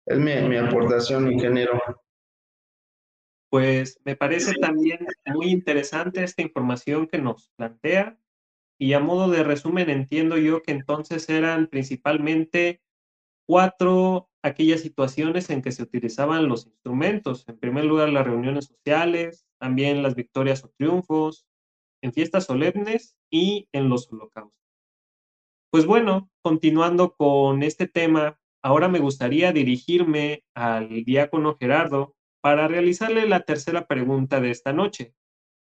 Es 0.07 0.17
mi 0.17 0.57
aportación, 0.57 1.31
ingeniero. 1.31 1.79
Pues 3.51 3.99
me 4.05 4.15
parece 4.15 4.55
también 4.55 5.05
muy 5.27 5.51
interesante 5.51 6.23
esta 6.23 6.41
información 6.41 7.05
que 7.05 7.19
nos 7.19 7.49
plantea 7.57 8.17
y 8.81 8.93
a 8.93 8.99
modo 8.99 9.29
de 9.29 9.43
resumen 9.43 9.91
entiendo 9.91 10.39
yo 10.39 10.63
que 10.63 10.71
entonces 10.71 11.29
eran 11.29 11.67
principalmente 11.67 12.81
cuatro 13.47 14.31
aquellas 14.41 14.81
situaciones 14.81 15.51
en 15.51 15.61
que 15.61 15.71
se 15.71 15.83
utilizaban 15.83 16.47
los 16.47 16.65
instrumentos. 16.65 17.47
En 17.47 17.59
primer 17.59 17.85
lugar, 17.85 18.09
las 18.09 18.25
reuniones 18.25 18.65
sociales, 18.65 19.45
también 19.59 20.01
las 20.01 20.15
victorias 20.15 20.63
o 20.63 20.69
triunfos, 20.79 21.45
en 22.01 22.11
fiestas 22.11 22.45
solemnes 22.45 23.15
y 23.29 23.69
en 23.71 23.87
los 23.87 24.11
holocaustos. 24.11 24.57
Pues 25.71 25.85
bueno, 25.85 26.31
continuando 26.41 27.13
con 27.15 27.61
este 27.61 27.87
tema, 27.87 28.39
ahora 28.63 28.87
me 28.87 28.97
gustaría 28.97 29.51
dirigirme 29.53 30.43
al 30.55 31.03
diácono 31.03 31.55
Gerardo 31.55 32.15
para 32.41 32.67
realizarle 32.67 33.27
la 33.27 33.41
tercera 33.41 33.85
pregunta 33.85 34.41
de 34.41 34.49
esta 34.49 34.73
noche, 34.73 35.13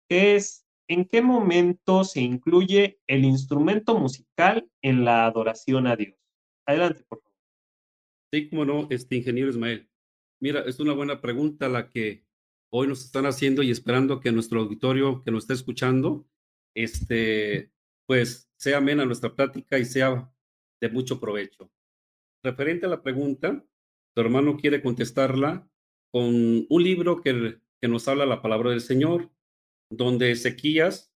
que 0.08 0.36
es, 0.36 0.64
¿en 0.90 1.04
qué 1.04 1.22
momento 1.22 2.02
se 2.02 2.20
incluye 2.20 3.00
el 3.06 3.24
instrumento 3.24 3.96
musical 3.96 4.68
en 4.82 5.04
la 5.04 5.24
adoración 5.24 5.86
a 5.86 5.94
Dios? 5.94 6.16
Adelante, 6.66 7.04
por 7.08 7.22
favor. 7.22 7.38
Sí, 8.32 8.50
como 8.50 8.64
no, 8.64 8.88
este 8.90 9.14
ingeniero 9.14 9.50
Ismael. 9.50 9.88
Mira, 10.40 10.62
es 10.66 10.80
una 10.80 10.92
buena 10.92 11.20
pregunta 11.20 11.68
la 11.68 11.88
que 11.88 12.24
hoy 12.72 12.88
nos 12.88 13.04
están 13.04 13.26
haciendo 13.26 13.62
y 13.62 13.70
esperando 13.70 14.18
que 14.18 14.32
nuestro 14.32 14.60
auditorio 14.62 15.22
que 15.22 15.30
nos 15.30 15.44
esté 15.44 15.54
escuchando, 15.54 16.26
este, 16.74 17.70
pues 18.06 18.50
sea 18.56 18.78
amena 18.78 19.04
nuestra 19.04 19.36
plática 19.36 19.78
y 19.78 19.84
sea 19.84 20.32
de 20.80 20.88
mucho 20.88 21.20
provecho. 21.20 21.70
Referente 22.42 22.86
a 22.86 22.88
la 22.88 23.02
pregunta, 23.02 23.64
tu 24.12 24.20
hermano 24.20 24.56
quiere 24.56 24.82
contestarla 24.82 25.70
con 26.10 26.66
un 26.68 26.82
libro 26.82 27.22
que, 27.22 27.60
que 27.80 27.88
nos 27.88 28.08
habla 28.08 28.26
la 28.26 28.42
palabra 28.42 28.70
del 28.70 28.80
Señor, 28.80 29.30
donde 29.90 30.30
Ezequías 30.30 31.12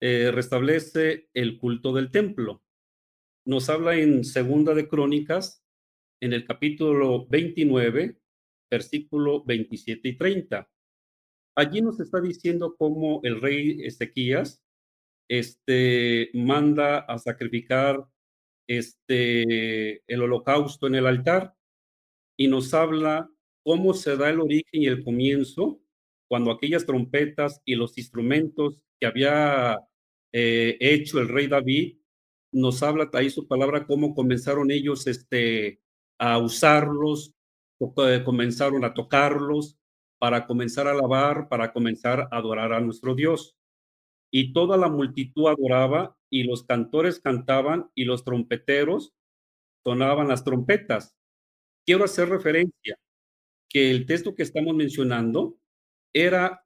eh, 0.00 0.30
restablece 0.32 1.28
el 1.34 1.58
culto 1.58 1.92
del 1.92 2.10
templo. 2.10 2.62
Nos 3.46 3.70
habla 3.70 3.96
en 3.96 4.24
Segunda 4.24 4.74
de 4.74 4.88
Crónicas, 4.88 5.64
en 6.20 6.32
el 6.32 6.44
capítulo 6.44 7.26
29, 7.28 8.20
versículo 8.70 9.44
27 9.44 10.08
y 10.08 10.16
30. 10.16 10.70
Allí 11.56 11.80
nos 11.80 11.98
está 12.00 12.20
diciendo 12.20 12.76
cómo 12.76 13.20
el 13.22 13.40
rey 13.40 13.82
Ezequías 13.84 14.62
este, 15.28 16.30
manda 16.34 16.98
a 16.98 17.18
sacrificar 17.18 18.06
este, 18.68 20.02
el 20.12 20.22
holocausto 20.22 20.86
en 20.86 20.96
el 20.96 21.06
altar 21.06 21.54
y 22.36 22.48
nos 22.48 22.74
habla 22.74 23.30
cómo 23.64 23.94
se 23.94 24.16
da 24.16 24.30
el 24.30 24.40
origen 24.40 24.82
y 24.82 24.86
el 24.86 25.04
comienzo 25.04 25.80
cuando 26.28 26.50
aquellas 26.50 26.86
trompetas 26.86 27.62
y 27.64 27.74
los 27.74 27.96
instrumentos 27.98 28.82
que 29.00 29.06
había 29.06 29.78
eh, 30.32 30.76
hecho 30.80 31.20
el 31.20 31.28
rey 31.28 31.46
David, 31.46 31.98
nos 32.52 32.82
habla 32.82 33.10
ahí 33.14 33.30
su 33.30 33.46
palabra 33.46 33.86
cómo 33.86 34.14
comenzaron 34.14 34.70
ellos 34.70 35.06
este, 35.06 35.80
a 36.18 36.38
usarlos, 36.38 37.34
eh, 37.80 38.22
comenzaron 38.24 38.84
a 38.84 38.94
tocarlos 38.94 39.78
para 40.18 40.46
comenzar 40.46 40.86
a 40.86 40.92
alabar, 40.92 41.48
para 41.48 41.72
comenzar 41.72 42.20
a 42.20 42.36
adorar 42.36 42.72
a 42.72 42.80
nuestro 42.80 43.14
Dios. 43.14 43.56
Y 44.30 44.52
toda 44.52 44.76
la 44.76 44.88
multitud 44.88 45.48
adoraba 45.48 46.16
y 46.30 46.44
los 46.44 46.64
cantores 46.64 47.20
cantaban 47.20 47.90
y 47.94 48.04
los 48.04 48.24
trompeteros 48.24 49.14
sonaban 49.84 50.28
las 50.28 50.44
trompetas. 50.44 51.16
Quiero 51.86 52.04
hacer 52.04 52.28
referencia 52.28 52.98
que 53.70 53.90
el 53.90 54.06
texto 54.06 54.34
que 54.34 54.42
estamos 54.42 54.74
mencionando 54.74 55.58
era 56.12 56.64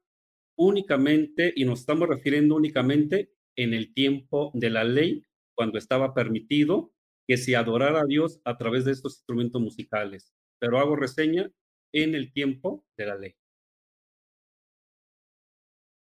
únicamente, 0.57 1.53
y 1.57 1.65
nos 1.65 1.81
estamos 1.81 2.09
refiriendo 2.09 2.55
únicamente 2.57 3.33
en 3.57 3.75
el 3.75 3.93
tiempo 3.95 4.51
de 4.55 4.71
la 4.71 4.85
ley, 4.85 5.25
cuando 5.55 5.79
estaba 5.79 6.15
permitido 6.15 6.93
que 7.29 7.37
se 7.37 7.57
adorara 7.57 8.01
a 8.01 8.07
Dios 8.07 8.41
a 8.45 8.57
través 8.57 8.85
de 8.85 8.93
estos 8.93 9.17
instrumentos 9.19 9.61
musicales. 9.61 10.33
Pero 10.59 10.79
hago 10.79 10.97
reseña 10.97 11.51
en 11.93 12.15
el 12.15 12.33
tiempo 12.33 12.85
de 12.97 13.07
la 13.07 13.17
ley. 13.17 13.37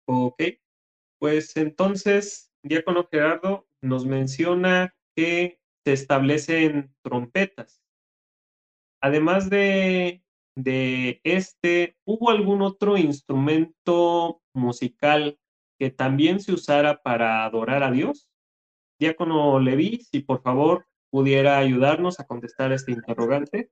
Ok, 0.05 0.41
pues 1.19 1.55
entonces, 1.55 2.51
Diácono 2.63 3.07
Gerardo 3.09 3.67
nos 3.81 4.05
menciona 4.05 4.95
que 5.15 5.59
se 5.85 5.93
establecen 5.93 6.93
trompetas. 7.03 7.81
Además 9.01 9.49
de, 9.49 10.23
de 10.55 11.19
este, 11.23 11.95
¿hubo 12.05 12.29
algún 12.29 12.61
otro 12.61 12.97
instrumento 12.97 14.41
musical 14.53 15.37
que 15.79 15.89
también 15.89 16.39
se 16.39 16.53
usara 16.53 17.01
para 17.01 17.45
adorar 17.45 17.83
a 17.83 17.91
Dios? 17.91 18.29
Diácono 18.99 19.59
Leví, 19.59 19.99
si 19.99 20.21
por 20.21 20.41
favor 20.41 20.85
pudiera 21.11 21.57
ayudarnos 21.57 22.19
a 22.19 22.25
contestar 22.25 22.71
este 22.71 22.91
interrogante. 22.91 23.69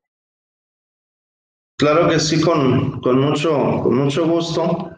Claro 1.77 2.07
que 2.07 2.19
sí, 2.19 2.39
con, 2.39 3.01
con, 3.01 3.19
mucho, 3.19 3.81
con 3.81 3.95
mucho 3.95 4.27
gusto. 4.27 4.91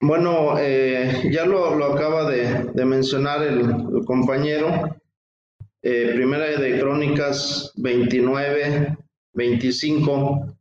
Bueno, 0.00 0.58
eh, 0.58 1.30
ya 1.32 1.46
lo, 1.46 1.76
lo, 1.76 1.94
acaba 1.94 2.28
de, 2.28 2.84
mencionar 2.84 3.42
el, 3.42 4.04
compañero. 4.04 5.00
Eh, 5.80 6.12
primera 6.14 6.44
de 6.60 6.78
Crónicas 6.78 7.72
29, 7.76 8.98
25. 9.32 10.58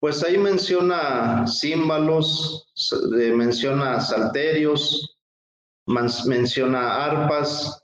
Pues 0.00 0.24
ahí 0.24 0.38
menciona 0.38 1.46
címbalos, 1.46 2.72
menciona 3.34 4.00
salterios, 4.00 5.18
menciona 5.86 7.04
arpas, 7.04 7.80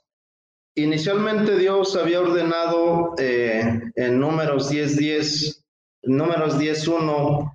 Inicialmente 0.77 1.57
Dios 1.57 1.95
había 1.95 2.21
ordenado 2.21 3.15
eh, 3.17 3.81
en 3.95 4.19
números 4.19 4.71
10.10, 4.71 4.97
10, 4.97 5.65
números 6.03 6.59
10.1, 6.59 7.51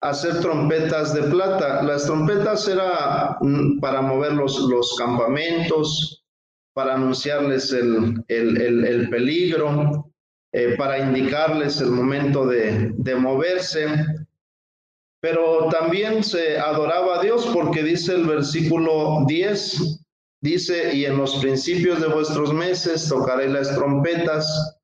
hacer 0.00 0.40
trompetas 0.40 1.12
de 1.12 1.24
plata. 1.24 1.82
Las 1.82 2.06
trompetas 2.06 2.66
era 2.66 3.36
mm, 3.42 3.78
para 3.78 4.00
mover 4.00 4.32
los, 4.32 4.58
los 4.70 4.96
campamentos, 4.96 6.24
para 6.72 6.94
anunciarles 6.94 7.70
el, 7.74 8.24
el, 8.28 8.86
el, 8.86 9.10
peligro, 9.10 10.05
eh, 10.56 10.74
para 10.76 10.98
indicarles 10.98 11.80
el 11.80 11.90
momento 11.90 12.46
de, 12.46 12.92
de 12.96 13.14
moverse. 13.14 13.86
Pero 15.20 15.68
también 15.68 16.24
se 16.24 16.58
adoraba 16.58 17.18
a 17.18 17.22
Dios 17.22 17.46
porque 17.52 17.82
dice 17.82 18.14
el 18.14 18.26
versículo 18.26 19.24
10, 19.26 19.96
Dice, 20.46 20.94
y 20.94 21.06
en 21.06 21.16
los 21.16 21.36
principios 21.36 22.00
de 22.00 22.08
vuestros 22.08 22.52
meses 22.52 23.08
tocaré 23.08 23.48
las 23.48 23.74
trompetas 23.74 24.78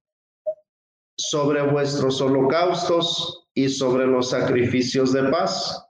sobre 1.17 1.63
vuestros 1.63 2.21
holocaustos 2.21 3.49
y 3.55 3.69
sobre 3.69 4.07
los 4.07 4.31
sacrificios 4.31 5.13
de 5.13 5.25
paz. 5.25 5.87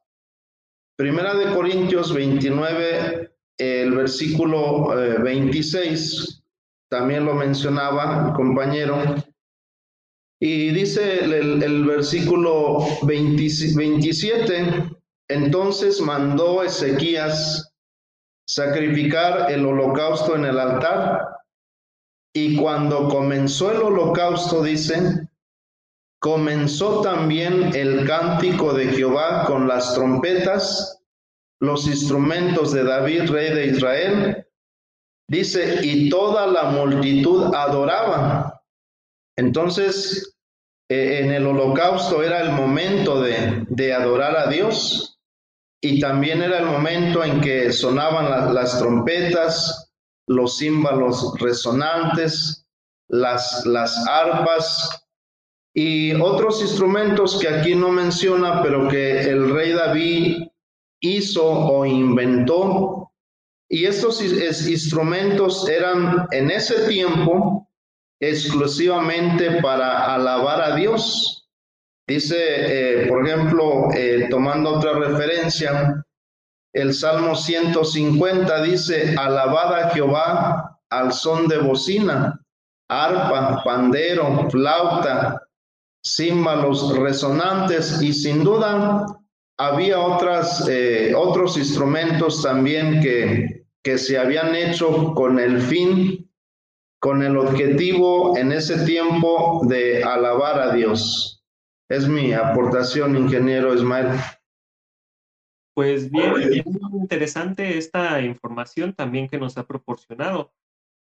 Primera 0.98 1.34
de 1.34 1.54
Corintios 1.54 2.12
29, 2.12 3.32
el 3.56 3.92
versículo 3.92 4.88
26, 4.88 6.12
eh, 6.12 6.42
también 6.90 7.24
lo 7.24 7.34
mencionaba 7.34 8.26
el 8.26 8.34
compañero. 8.34 8.98
Y 10.44 10.70
dice 10.72 11.20
el, 11.20 11.84
versículo 11.84 12.78
27, 13.04 14.90
entonces 15.28 16.00
mandó 16.00 16.64
Ezequías 16.64 17.72
sacrificar 18.44 19.52
el 19.52 19.64
holocausto 19.64 20.34
en 20.34 20.46
el 20.46 20.58
altar. 20.58 21.28
Y 22.34 22.56
cuando 22.56 23.08
comenzó 23.08 23.70
el 23.70 23.82
holocausto, 23.82 24.64
dice, 24.64 25.28
comenzó 26.18 27.02
también 27.02 27.72
el 27.76 28.04
cántico 28.04 28.72
de 28.72 28.86
Jehová 28.88 29.44
con 29.44 29.68
las 29.68 29.94
trompetas, 29.94 31.04
los 31.60 31.86
instrumentos 31.86 32.72
de 32.72 32.82
David, 32.82 33.30
rey 33.30 33.54
de 33.54 33.66
Israel, 33.66 34.46
dice, 35.28 35.78
y 35.84 36.10
toda 36.10 36.48
la 36.48 36.64
multitud 36.64 37.54
adoraba. 37.54 38.41
Entonces, 39.36 40.36
eh, 40.90 41.20
en 41.22 41.32
el 41.32 41.46
holocausto 41.46 42.22
era 42.22 42.40
el 42.40 42.52
momento 42.52 43.20
de, 43.22 43.64
de, 43.68 43.92
adorar 43.94 44.36
a 44.36 44.50
Dios 44.50 45.18
y 45.80 46.00
también 46.00 46.42
era 46.42 46.58
el 46.58 46.66
momento 46.66 47.24
en 47.24 47.40
que 47.40 47.72
sonaban 47.72 48.54
las 48.54 48.78
trompetas, 48.78 49.92
los 50.26 50.58
címbalos 50.58 51.34
resonantes, 51.40 52.66
las, 53.08 53.64
las 53.66 54.06
arpas 54.06 55.06
y 55.74 56.14
otros 56.14 56.60
instrumentos 56.60 57.40
que 57.40 57.48
aquí 57.48 57.74
no 57.74 57.88
menciona, 57.90 58.62
pero 58.62 58.88
que 58.88 59.22
el 59.22 59.52
rey 59.52 59.72
David 59.72 60.48
hizo 61.00 61.44
o 61.44 61.84
inventó. 61.86 63.10
Y 63.68 63.86
estos 63.86 64.22
instrumentos 64.22 65.66
eran 65.68 66.26
en 66.30 66.50
ese 66.50 66.86
tiempo 66.88 67.68
exclusivamente 68.22 69.60
para 69.60 70.14
alabar 70.14 70.62
a 70.62 70.76
Dios. 70.76 71.48
Dice, 72.06 72.36
eh, 72.38 73.06
por 73.08 73.26
ejemplo, 73.26 73.88
eh, 73.94 74.28
tomando 74.30 74.76
otra 74.76 74.92
referencia, 74.92 76.04
el 76.72 76.94
Salmo 76.94 77.34
150 77.34 78.62
dice, 78.62 79.16
alabad 79.18 79.74
a 79.74 79.90
Jehová 79.90 80.78
al 80.88 81.12
son 81.12 81.48
de 81.48 81.58
bocina, 81.58 82.40
arpa, 82.88 83.62
pandero, 83.64 84.48
flauta, 84.50 85.42
címbalos 86.04 86.96
resonantes 86.96 88.00
y 88.02 88.12
sin 88.12 88.44
duda 88.44 89.04
había 89.58 89.98
otras, 89.98 90.68
eh, 90.68 91.12
otros 91.16 91.56
instrumentos 91.56 92.42
también 92.42 93.00
que, 93.00 93.64
que 93.82 93.98
se 93.98 94.16
habían 94.16 94.54
hecho 94.54 95.12
con 95.14 95.38
el 95.40 95.60
fin 95.60 96.21
con 97.02 97.20
el 97.24 97.36
objetivo 97.36 98.38
en 98.38 98.52
ese 98.52 98.86
tiempo 98.86 99.66
de 99.66 100.04
alabar 100.04 100.60
a 100.60 100.72
Dios. 100.72 101.44
Es 101.90 102.06
mi 102.06 102.32
aportación, 102.32 103.16
ingeniero 103.16 103.74
Ismael. 103.74 104.20
Pues 105.74 106.08
bien, 106.12 106.32
bien 106.48 106.64
interesante 106.92 107.76
esta 107.76 108.20
información 108.20 108.94
también 108.94 109.28
que 109.28 109.36
nos 109.36 109.58
ha 109.58 109.66
proporcionado. 109.66 110.54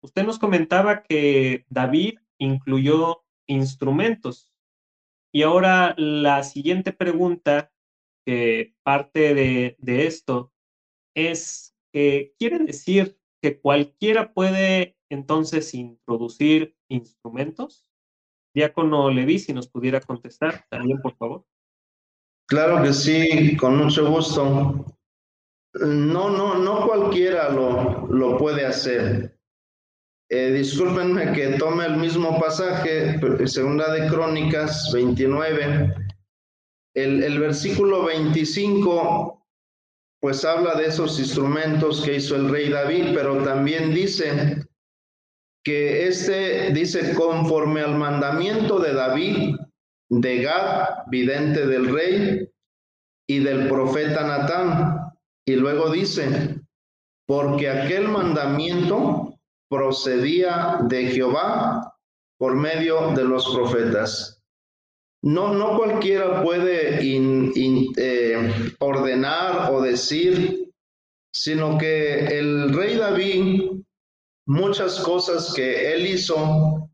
Usted 0.00 0.24
nos 0.24 0.38
comentaba 0.38 1.02
que 1.02 1.66
David 1.68 2.20
incluyó 2.38 3.24
instrumentos. 3.48 4.54
Y 5.34 5.42
ahora 5.42 5.96
la 5.98 6.44
siguiente 6.44 6.92
pregunta 6.92 7.72
que 8.24 8.76
parte 8.84 9.34
de, 9.34 9.74
de 9.80 10.06
esto 10.06 10.52
es, 11.16 11.74
que 11.92 12.32
¿quiere 12.38 12.60
decir 12.60 13.18
que 13.42 13.58
cualquiera 13.58 14.32
puede 14.32 14.99
entonces 15.10 15.74
introducir 15.74 16.74
instrumentos? 16.88 17.86
Diácono 18.54 19.10
Levi, 19.10 19.38
si 19.38 19.52
nos 19.52 19.68
pudiera 19.68 20.00
contestar 20.00 20.64
también, 20.70 21.00
por 21.00 21.16
favor. 21.16 21.44
Claro 22.48 22.82
que 22.82 22.92
sí, 22.92 23.56
con 23.56 23.76
mucho 23.76 24.10
gusto. 24.10 24.86
No, 25.74 26.30
no, 26.30 26.58
no 26.58 26.86
cualquiera 26.86 27.50
lo, 27.50 28.06
lo 28.08 28.38
puede 28.38 28.66
hacer. 28.66 29.38
Eh, 30.28 30.52
discúlpenme 30.52 31.32
que 31.32 31.58
tome 31.58 31.86
el 31.86 31.96
mismo 31.96 32.38
pasaje, 32.40 33.20
segunda 33.46 33.92
de 33.92 34.08
Crónicas 34.08 34.90
29. 34.92 35.94
El, 36.94 37.22
el 37.22 37.38
versículo 37.38 38.04
25 38.04 39.40
pues 40.20 40.44
habla 40.44 40.74
de 40.74 40.86
esos 40.86 41.18
instrumentos 41.18 42.02
que 42.02 42.16
hizo 42.16 42.36
el 42.36 42.50
rey 42.50 42.68
David, 42.68 43.12
pero 43.14 43.42
también 43.42 43.94
dice 43.94 44.66
que 45.64 46.06
este 46.06 46.72
dice 46.72 47.14
conforme 47.14 47.82
al 47.82 47.96
mandamiento 47.96 48.78
de 48.78 48.94
David, 48.94 49.56
de 50.08 50.42
Gad, 50.42 51.04
vidente 51.10 51.66
del 51.66 51.92
rey, 51.92 52.50
y 53.30 53.38
del 53.38 53.68
profeta 53.68 54.26
Natán. 54.26 55.12
Y 55.46 55.54
luego 55.54 55.88
dice, 55.88 56.60
porque 57.28 57.68
aquel 57.68 58.08
mandamiento 58.08 59.38
procedía 59.68 60.80
de 60.88 61.06
Jehová 61.10 61.96
por 62.38 62.56
medio 62.56 63.12
de 63.12 63.22
los 63.22 63.54
profetas. 63.54 64.42
No, 65.22 65.54
no 65.54 65.76
cualquiera 65.76 66.42
puede 66.42 66.98
eh, 67.00 68.74
ordenar 68.80 69.70
o 69.70 69.80
decir, 69.80 70.72
sino 71.32 71.78
que 71.78 72.36
el 72.36 72.74
rey 72.74 72.96
David, 72.96 73.82
muchas 74.50 74.98
cosas 75.00 75.54
que 75.54 75.92
él 75.92 76.06
hizo 76.06 76.90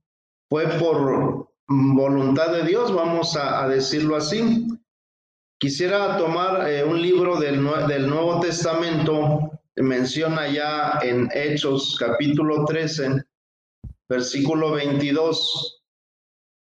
fue 0.51 0.67
por 0.79 1.49
voluntad 1.67 2.53
de 2.53 2.65
Dios, 2.65 2.95
vamos 2.95 3.35
a, 3.35 3.67
decirlo 3.67 4.17
así. 4.17 4.67
Quisiera 5.59 6.19
tomar 6.19 6.69
eh, 6.69 6.85
un 6.85 7.01
libro 7.01 7.41
del, 7.41 7.67
del 7.89 8.09
Nuevo 8.09 8.41
Testamento, 8.41 9.51
menciona 9.77 10.49
ya 10.49 10.99
en 11.03 11.31
Hechos 11.33 11.97
capítulo 11.99 12.67
13, 12.67 13.25
versículo 14.07 14.73
22 14.73 15.83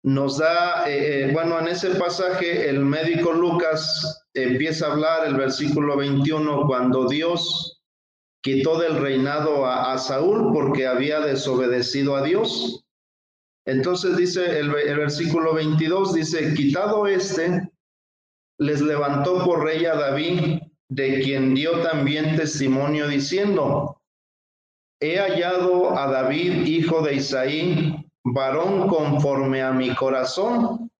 nos 0.04 0.38
da, 0.38 0.88
eh, 0.88 1.24
eh, 1.24 1.32
bueno, 1.32 1.58
en 1.58 1.68
ese 1.68 1.90
pasaje 1.96 2.68
el 2.68 2.78
médico 2.78 3.32
Lucas 3.32 4.24
empieza 4.32 4.86
a 4.86 4.92
hablar 4.92 5.26
el 5.26 5.34
versículo 5.34 5.96
21 5.96 6.66
cuando 6.66 7.08
Dios 7.08 7.77
quitó 8.42 8.78
del 8.78 9.00
reinado 9.00 9.66
a, 9.66 9.96
Saúl 9.98 10.52
porque 10.52 10.86
había 10.86 11.20
desobedecido 11.20 12.16
a 12.16 12.22
Dios. 12.22 12.84
Entonces 13.66 14.16
dice 14.16 14.58
el, 14.58 14.74
el 14.74 14.96
versículo 14.98 15.54
22, 15.54 16.14
dice, 16.14 16.54
quitado 16.54 17.06
este, 17.06 17.70
les 18.58 18.80
levantó 18.80 19.44
por 19.44 19.64
rey 19.64 19.84
a 19.84 19.94
David, 19.94 20.60
de 20.90 21.20
quien 21.20 21.54
dio 21.54 21.82
también 21.82 22.36
testimonio 22.36 23.06
diciendo, 23.08 24.00
he 25.00 25.18
hallado 25.18 25.96
a 25.98 26.10
David, 26.10 26.66
hijo 26.66 27.02
de 27.02 27.14
Isaí, 27.16 28.10
varón 28.24 28.88
conforme 28.88 29.62
a 29.62 29.72
mi 29.72 29.94
corazón, 29.94 30.90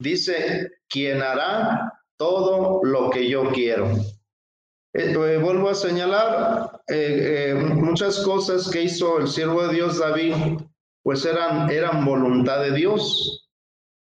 dice, 0.00 0.70
quien 0.88 1.22
hará 1.22 2.00
todo 2.16 2.80
lo 2.84 3.10
que 3.10 3.28
yo 3.28 3.50
quiero. 3.50 3.90
Eh, 5.68 5.70
eh, 5.70 5.70
vuelvo 5.70 5.70
a 5.70 5.74
señalar 5.74 6.82
eh, 6.88 7.54
muchas 7.74 8.20
cosas 8.20 8.70
que 8.70 8.82
hizo 8.82 9.18
el 9.18 9.28
siervo 9.28 9.66
de 9.66 9.74
Dios 9.74 9.98
David, 9.98 10.34
pues 11.02 11.24
eran, 11.24 11.70
eran 11.70 12.04
voluntad 12.04 12.62
de 12.62 12.72
Dios. 12.72 13.48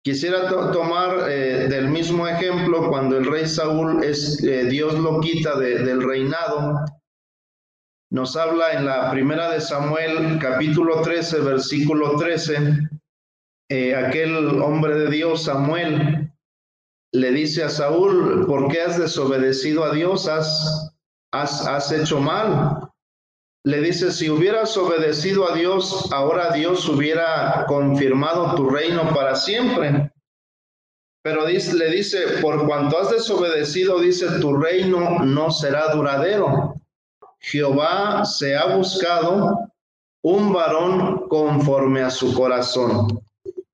Quisiera 0.04 0.50
tomar 0.72 1.26
del 1.26 1.89
mismo 1.89 2.28
ejemplo 2.28 2.88
cuando 2.89 3.17
el 3.17 3.26
rey 3.26 3.45
Saúl 3.45 4.04
es, 4.04 4.38
Dios 4.38 4.93
lo 4.98 5.19
quita 5.19 5.60
del 5.60 6.02
reinado 6.02 6.86
nos 8.12 8.36
habla 8.36 8.74
en 8.74 8.86
la 8.86 9.12
primera 9.12 9.52
de 9.52 9.62
Samuel, 9.62 10.39
capítulo 10.39 11.02
13, 11.02 11.41
versículo 11.41 12.15
13, 12.15 12.89
eh, 13.69 13.95
aquel 13.95 14.62
hombre 14.63 14.95
de 14.95 15.12
Dios, 15.12 15.43
Samuel, 15.43 16.32
le 17.13 17.32
dice 17.32 17.63
a 17.63 17.69
Saúl, 17.69 18.48
¿por 18.48 18.72
qué 18.72 18.82
has 18.82 18.98
desobedecido 18.98 19.84
a 19.84 19.93
Dios? 19.93 20.28
Has, 20.28 20.91
has, 21.32 21.92
hecho 21.92 22.20
mal. 22.20 22.89
Le 23.63 23.82
dice, 23.82 24.12
si 24.12 24.30
hubieras 24.30 24.76
obedecido 24.78 25.50
a 25.50 25.56
Dios, 25.56 26.10
ahora 26.12 26.52
Dios 26.52 26.88
hubiera 26.88 27.65
confirmado 27.68 28.56
tu 28.56 28.70
reino 28.70 29.13
para 29.13 29.36
siempre. 29.36 30.12
Pero 31.22 31.46
le 31.46 31.89
dice, 31.92 32.39
por 32.42 32.65
cuanto 32.65 32.98
has 32.98 33.12
desobedecido, 33.12 34.00
dice, 34.00 34.39
tu 34.39 34.56
reino 34.56 35.20
no 35.20 35.52
será 35.52 35.94
duradero. 35.94 36.76
Jehová 37.39 38.26
se 38.26 38.56
ha 38.56 38.76
buscado 38.76 39.70
un 40.22 40.54
varón 40.54 41.28
conforme 41.28 42.02
a 42.02 42.10
su 42.10 42.34
corazón. 42.34 43.22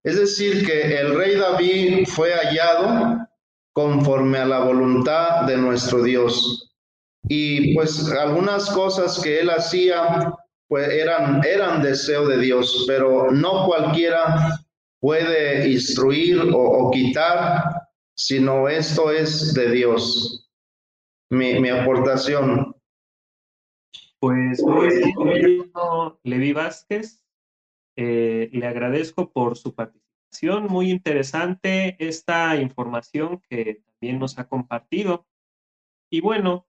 Es 0.03 0.17
decir, 0.17 0.65
que 0.65 0.99
el 0.99 1.15
rey 1.15 1.35
David 1.35 2.07
fue 2.07 2.31
hallado 2.33 3.27
conforme 3.73 4.37
a 4.37 4.45
la 4.45 4.59
voluntad 4.59 5.41
de 5.41 5.57
nuestro 5.57 6.03
Dios. 6.03 6.64
Y 7.27 7.73
pues 7.73 8.11
algunas 8.11 8.69
cosas 8.69 9.21
que 9.21 9.39
él 9.39 9.49
hacía 9.49 10.33
pues 10.67 10.89
eran, 10.89 11.43
eran 11.45 11.81
deseo 11.81 12.27
de 12.27 12.39
Dios, 12.39 12.85
pero 12.87 13.31
no 13.31 13.65
cualquiera 13.65 14.59
puede 14.99 15.69
instruir 15.69 16.41
o, 16.53 16.89
quitar, 16.91 17.89
sino 18.15 18.67
esto 18.67 19.11
es 19.11 19.53
de 19.53 19.71
Dios. 19.71 20.49
Mi, 21.29 21.59
mi 21.59 21.69
aportación. 21.69 22.75
Pues 24.19 24.63
Levi 26.23 26.53
Vázquez. 26.53 27.21
Eh, 27.97 28.49
le 28.51 28.67
agradezco 28.67 29.31
por 29.31 29.57
su 29.57 29.73
participación. 29.73 30.65
Muy 30.67 30.89
interesante 30.89 31.95
esta 31.99 32.57
información 32.57 33.41
que 33.49 33.83
también 33.85 34.19
nos 34.19 34.37
ha 34.37 34.47
compartido. 34.47 35.25
Y 36.11 36.21
bueno, 36.21 36.67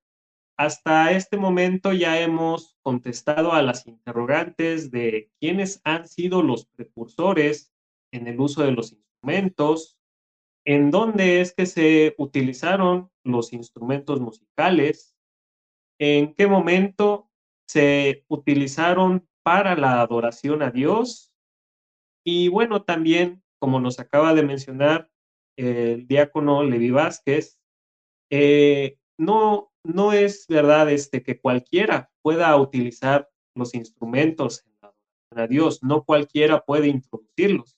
hasta 0.57 1.13
este 1.13 1.37
momento 1.37 1.93
ya 1.93 2.21
hemos 2.21 2.77
contestado 2.83 3.53
a 3.53 3.63
las 3.63 3.87
interrogantes 3.87 4.91
de 4.91 5.31
quiénes 5.39 5.81
han 5.85 6.09
sido 6.09 6.43
los 6.43 6.67
precursores 6.67 7.73
en 8.13 8.27
el 8.27 8.41
uso 8.41 8.63
de 8.63 8.73
los 8.73 8.93
instrumentos, 8.93 9.99
en 10.65 10.91
dónde 10.91 11.41
es 11.41 11.55
que 11.55 11.67
se 11.67 12.15
utilizaron 12.17 13.11
los 13.23 13.53
instrumentos 13.53 14.21
musicales, 14.21 15.15
en 15.99 16.35
qué 16.35 16.47
momento 16.47 17.31
se 17.69 18.25
utilizaron 18.29 19.29
para 19.43 19.77
la 19.77 20.01
adoración 20.01 20.63
a 20.63 20.71
Dios. 20.71 21.33
Y 22.25 22.49
bueno, 22.49 22.83
también, 22.83 23.43
como 23.59 23.81
nos 23.81 24.01
acaba 24.01 24.35
de 24.35 24.43
mencionar 24.43 25.11
el 25.57 26.07
diácono 26.07 26.65
Levi 26.65 26.91
Vázquez, 26.91 27.61
eh, 28.31 28.99
no, 29.19 29.73
no 29.87 30.13
es 30.13 30.47
verdad 30.49 30.91
este, 30.91 31.23
que 31.23 31.41
cualquiera 31.41 32.11
pueda 32.23 32.57
utilizar 32.57 33.29
los 33.55 33.75
instrumentos 33.75 34.65
en 34.65 35.49
Dios, 35.49 35.83
no 35.83 36.05
cualquiera 36.05 36.65
puede 36.65 36.89
introducirlos. 36.89 37.77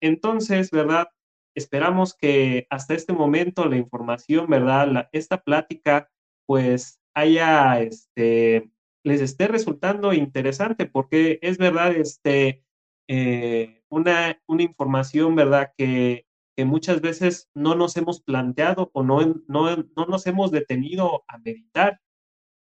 Entonces, 0.00 0.70
¿verdad? 0.70 1.08
Esperamos 1.54 2.14
que 2.14 2.66
hasta 2.70 2.94
este 2.94 3.12
momento 3.12 3.66
la 3.66 3.76
información, 3.76 4.48
¿verdad? 4.48 5.08
esta 5.12 5.42
plática, 5.42 6.10
pues 6.46 7.00
haya, 7.14 7.80
este, 7.80 8.70
les 9.04 9.20
esté 9.20 9.48
resultando 9.48 10.12
interesante, 10.12 10.86
porque 10.86 11.38
es 11.42 11.58
verdad, 11.58 11.92
este, 11.96 12.64
eh, 13.08 13.82
una, 13.88 14.40
una 14.46 14.62
información, 14.62 15.34
¿verdad? 15.34 15.72
Que, 15.76 16.27
que, 16.58 16.64
muchas 16.64 17.00
veces 17.00 17.48
no 17.54 17.76
nos 17.76 17.96
hemos 17.96 18.20
planteado 18.20 18.90
o 18.92 19.04
no, 19.04 19.20
no, 19.46 19.76
no 19.76 20.06
nos 20.06 20.26
hemos 20.26 20.50
detenido 20.50 21.24
a 21.28 21.38
meditar. 21.38 22.00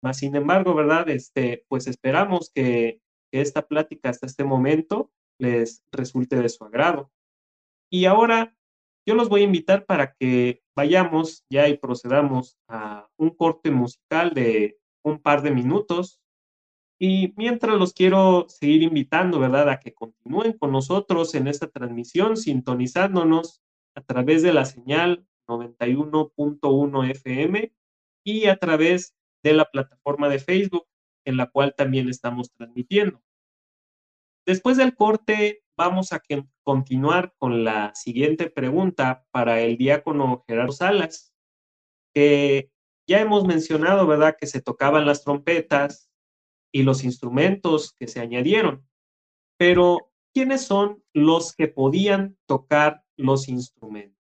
Mas, 0.03 0.19
sin 0.19 0.37
embargo, 0.37 0.75
¿verdad? 0.75 1.09
Este, 1.09 1.65
pues 1.67 1.87
esperamos 1.87 2.51
que, 2.55 3.01
que 3.33 3.41
esta 3.41 3.67
plática 3.67 4.11
hasta 4.11 4.27
este 4.27 4.45
momento 4.45 5.11
les 5.39 5.83
resulte 5.93 6.37
de 6.37 6.51
su 6.51 6.65
agrado. 6.65 7.11
Y 7.91 8.05
ahora 8.05 8.55
yo 9.07 9.15
los 9.15 9.31
voy 9.31 9.41
a 9.41 9.45
invitar 9.45 9.87
para 9.87 10.13
que 10.13 10.63
vayamos 10.77 11.47
ya 11.51 11.67
y 11.69 11.79
procedamos 11.79 12.59
a 12.69 13.09
un 13.17 13.31
corte 13.31 13.71
musical 13.71 14.35
de 14.35 14.79
un 15.03 15.21
par 15.21 15.41
de 15.41 15.53
minutos. 15.53 16.21
Y 16.99 17.33
mientras 17.37 17.79
los 17.79 17.95
quiero 17.95 18.45
seguir 18.49 18.83
invitando, 18.83 19.39
¿verdad?, 19.39 19.71
a 19.71 19.81
que 19.81 19.95
continúen 19.95 20.53
con 20.59 20.71
nosotros 20.71 21.35
en 21.35 21.49
esta 21.49 21.67
transmisión, 21.67 22.37
sintonizándonos 22.37 23.63
a 23.95 24.03
través 24.03 24.43
de 24.43 24.53
la 24.53 24.65
señal 24.65 25.27
91.1 25.49 27.11
FM 27.11 27.73
y 28.25 28.47
a 28.47 28.57
través 28.57 29.17
de 29.43 29.53
la 29.53 29.65
plataforma 29.65 30.29
de 30.29 30.39
Facebook 30.39 30.87
en 31.25 31.37
la 31.37 31.51
cual 31.51 31.75
también 31.77 32.09
estamos 32.09 32.53
transmitiendo. 32.53 33.23
Después 34.47 34.77
del 34.77 34.95
corte, 34.95 35.63
vamos 35.77 36.13
a 36.13 36.23
continuar 36.63 37.35
con 37.39 37.65
la 37.65 37.95
siguiente 37.95 38.51
pregunta 38.51 39.27
para 39.31 39.61
el 39.61 39.77
diácono 39.77 40.45
Gerardo 40.47 40.73
Salas, 40.73 41.35
que 42.15 42.71
ya 43.09 43.21
hemos 43.21 43.45
mencionado, 43.45 44.07
¿verdad?, 44.07 44.37
que 44.39 44.47
se 44.47 44.61
tocaban 44.61 45.07
las 45.07 45.25
trompetas 45.25 46.11
y 46.73 46.83
los 46.83 47.05
instrumentos 47.05 47.95
que 47.99 48.09
se 48.09 48.21
añadieron. 48.21 48.89
Pero, 49.59 50.13
¿quiénes 50.33 50.65
son 50.65 51.03
los 51.13 51.55
que 51.55 51.69
podían 51.69 52.39
tocar 52.47 53.05
los 53.21 53.49
instrumentos? 53.49 54.19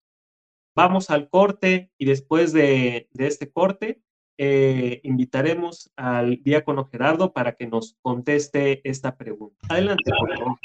Vamos 0.74 1.10
al 1.10 1.28
corte 1.28 1.90
y 1.98 2.04
después 2.04 2.52
de, 2.52 3.08
este 3.18 3.50
corte 3.50 4.00
eh, 4.36 5.00
invitaremos 5.02 5.90
al 5.96 6.42
diácono 6.42 6.84
Gerardo 6.84 7.32
para 7.32 7.56
que 7.56 7.66
nos 7.66 7.96
conteste 8.00 8.80
esta 8.88 9.16
pregunta. 9.16 9.56
Adelante, 9.68 10.12
por 10.18 10.38
favor. 10.38 10.58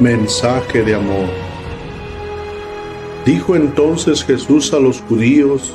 Mensaje 0.00 0.82
de 0.82 0.94
amor. 0.94 1.28
Dijo 3.24 3.56
entonces 3.56 4.24
Jesús 4.24 4.72
a 4.72 4.78
los 4.78 5.00
judíos 5.02 5.74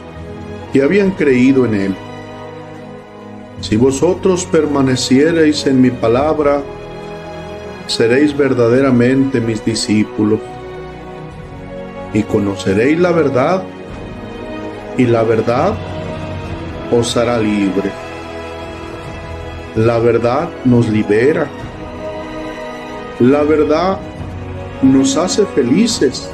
que 0.71 0.81
habían 0.81 1.11
creído 1.11 1.65
en 1.65 1.75
él. 1.75 1.95
Si 3.61 3.77
vosotros 3.77 4.45
permaneciereis 4.45 5.65
en 5.67 5.81
mi 5.81 5.91
palabra, 5.91 6.61
seréis 7.87 8.35
verdaderamente 8.35 9.39
mis 9.39 9.63
discípulos 9.63 10.39
y 12.13 12.23
conoceréis 12.23 12.99
la 12.99 13.11
verdad 13.11 13.63
y 14.97 15.05
la 15.05 15.23
verdad 15.23 15.73
os 16.91 17.17
hará 17.17 17.39
libre. 17.39 17.91
La 19.75 19.97
verdad 19.97 20.49
nos 20.65 20.87
libera. 20.89 21.47
La 23.19 23.43
verdad 23.43 23.97
nos 24.93 25.17
hace 25.17 25.45
felices. 25.47 26.29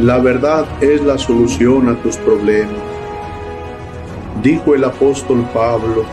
La 0.00 0.18
verdad 0.18 0.64
es 0.80 1.02
la 1.02 1.18
solución 1.18 1.88
a 1.88 2.02
tus 2.02 2.16
problemas. 2.16 2.82
Dijo 4.42 4.74
el 4.74 4.84
apóstol 4.84 5.46
Pablo, 5.52 6.04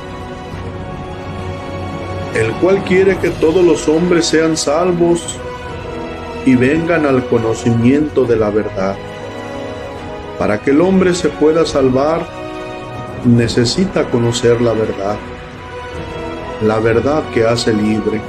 el 2.35 2.51
cual 2.55 2.83
quiere 2.83 3.17
que 3.17 3.29
todos 3.29 3.63
los 3.63 3.87
hombres 3.87 4.25
sean 4.25 4.57
salvos 4.57 5.37
y 6.45 6.55
vengan 6.55 7.05
al 7.05 7.25
conocimiento 7.27 8.25
de 8.25 8.35
la 8.35 8.49
verdad. 8.49 8.95
Para 10.37 10.59
que 10.59 10.71
el 10.71 10.81
hombre 10.81 11.15
se 11.15 11.29
pueda 11.29 11.65
salvar, 11.65 12.25
necesita 13.25 14.03
conocer 14.09 14.61
la 14.61 14.73
verdad, 14.73 15.17
la 16.61 16.79
verdad 16.79 17.23
que 17.33 17.45
hace 17.45 17.73
libre, 17.73 18.21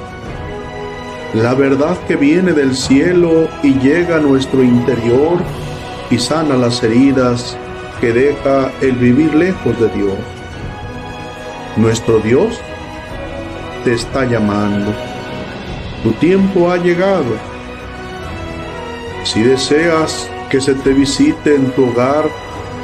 la 1.34 1.54
verdad 1.54 1.96
que 2.08 2.16
viene 2.16 2.52
del 2.52 2.74
cielo 2.74 3.48
y 3.62 3.74
llega 3.74 4.16
a 4.16 4.20
nuestro 4.20 4.64
interior 4.64 5.38
y 6.10 6.18
sana 6.18 6.56
las 6.56 6.82
heridas 6.82 7.56
que 8.00 8.12
deja 8.12 8.72
el 8.80 8.92
vivir 8.92 9.34
lejos 9.34 9.78
de 9.78 9.88
Dios. 9.90 10.18
Nuestro 11.76 12.18
Dios 12.18 12.58
te 13.84 13.92
está 13.94 14.24
llamando. 14.24 14.92
Tu 16.02 16.10
tiempo 16.12 16.70
ha 16.70 16.78
llegado. 16.78 17.36
Si 19.22 19.42
deseas 19.42 20.28
que 20.50 20.60
se 20.60 20.74
te 20.74 20.92
visite 20.92 21.54
en 21.54 21.70
tu 21.72 21.90
hogar, 21.90 22.24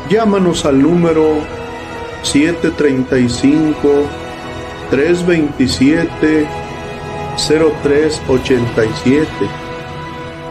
llámanos 0.08 0.64
al 0.64 0.80
número 0.80 1.40
735 2.22 4.06
327 4.90 6.65
0387 7.36 9.28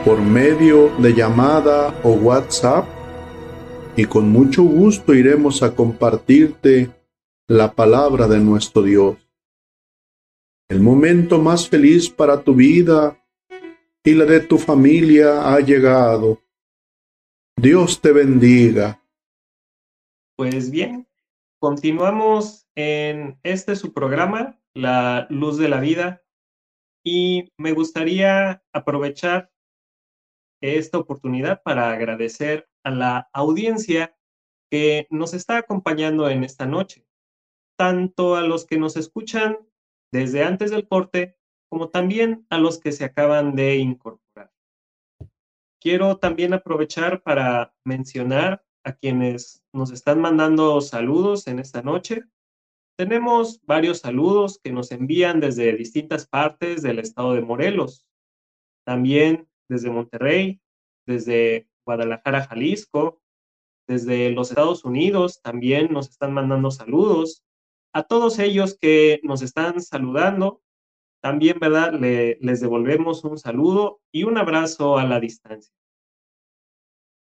por 0.06 0.22
medio 0.22 0.96
de 0.98 1.14
llamada 1.14 2.00
o 2.04 2.12
WhatsApp 2.12 2.88
y 3.98 4.06
con 4.06 4.30
mucho 4.30 4.62
gusto 4.62 5.16
iremos 5.16 5.64
a 5.64 5.74
compartirte 5.74 6.92
la 7.48 7.74
palabra 7.74 8.28
de 8.28 8.40
nuestro 8.40 8.84
Dios. 8.84 9.18
El 10.70 10.80
momento 10.82 11.40
más 11.40 11.68
feliz 11.68 12.10
para 12.10 12.44
tu 12.44 12.54
vida 12.54 13.20
y 14.04 14.14
la 14.14 14.26
de 14.26 14.42
tu 14.42 14.60
familia 14.60 15.54
ha 15.54 15.60
llegado. 15.62 16.44
Dios 17.58 18.00
te 18.00 18.12
bendiga. 18.12 19.02
Pues 20.36 20.70
bien, 20.70 21.08
continuamos 21.60 22.68
en 22.76 23.40
este 23.42 23.76
su 23.76 23.92
programa, 23.92 24.60
La 24.76 25.26
Luz 25.32 25.58
de 25.58 25.70
la 25.70 25.80
Vida, 25.80 26.25
y 27.06 27.54
me 27.58 27.72
gustaría 27.72 28.64
aprovechar 28.74 29.52
esta 30.62 30.98
oportunidad 30.98 31.62
para 31.62 31.92
agradecer 31.92 32.68
a 32.84 32.90
la 32.90 33.30
audiencia 33.32 34.18
que 34.72 35.08
nos 35.12 35.36
está 35.36 35.58
acompañando 35.58 36.28
en 36.30 36.44
esta 36.44 36.66
noche, 36.66 37.06
tanto 37.78 38.36
a 38.36 38.42
los 38.42 38.66
que 38.66 38.80
nos 38.80 38.98
escuchan 38.98 39.60
desde 40.12 40.44
antes 40.44 40.72
del 40.72 40.88
corte 40.88 41.38
como 41.70 41.90
también 41.90 42.48
a 42.50 42.58
los 42.58 42.80
que 42.80 42.92
se 42.92 43.06
acaban 43.06 43.56
de 43.56 43.76
incorporar. 43.76 44.52
Quiero 45.80 46.18
también 46.18 46.54
aprovechar 46.54 47.22
para 47.22 47.76
mencionar 47.86 48.66
a 48.84 48.94
quienes 48.94 49.64
nos 49.74 49.92
están 49.92 50.22
mandando 50.22 50.82
saludos 50.82 51.48
en 51.48 51.60
esta 51.60 51.84
noche. 51.84 52.24
Tenemos 52.98 53.62
varios 53.66 54.00
saludos 54.00 54.60
que 54.64 54.72
nos 54.72 54.92
envían 54.92 55.42
desde 55.42 55.76
distintas 55.76 56.28
partes 56.28 56.82
del 56.82 57.00
estado 57.00 57.34
de 57.34 57.42
Morelos, 57.42 58.08
también 58.86 59.50
desde 59.68 59.90
Monterrey, 59.90 60.62
desde 61.06 61.68
Guadalajara, 61.86 62.48
Jalisco, 62.48 63.22
desde 63.88 64.32
los 64.32 64.50
Estados 64.50 64.84
Unidos 64.84 65.42
también 65.42 65.94
nos 65.94 66.10
están 66.10 66.34
mandando 66.34 66.72
saludos. 66.72 67.44
A 67.94 68.04
todos 68.04 68.40
ellos 68.40 68.78
que 68.80 69.20
nos 69.24 69.42
están 69.42 69.82
saludando, 69.82 70.62
también, 71.22 71.60
¿verdad? 71.60 71.94
les 71.94 72.62
devolvemos 72.62 73.24
un 73.24 73.38
saludo 73.38 74.00
y 74.12 74.24
un 74.24 74.38
abrazo 74.38 74.98
a 74.98 75.06
la 75.06 75.20
distancia. 75.20 75.74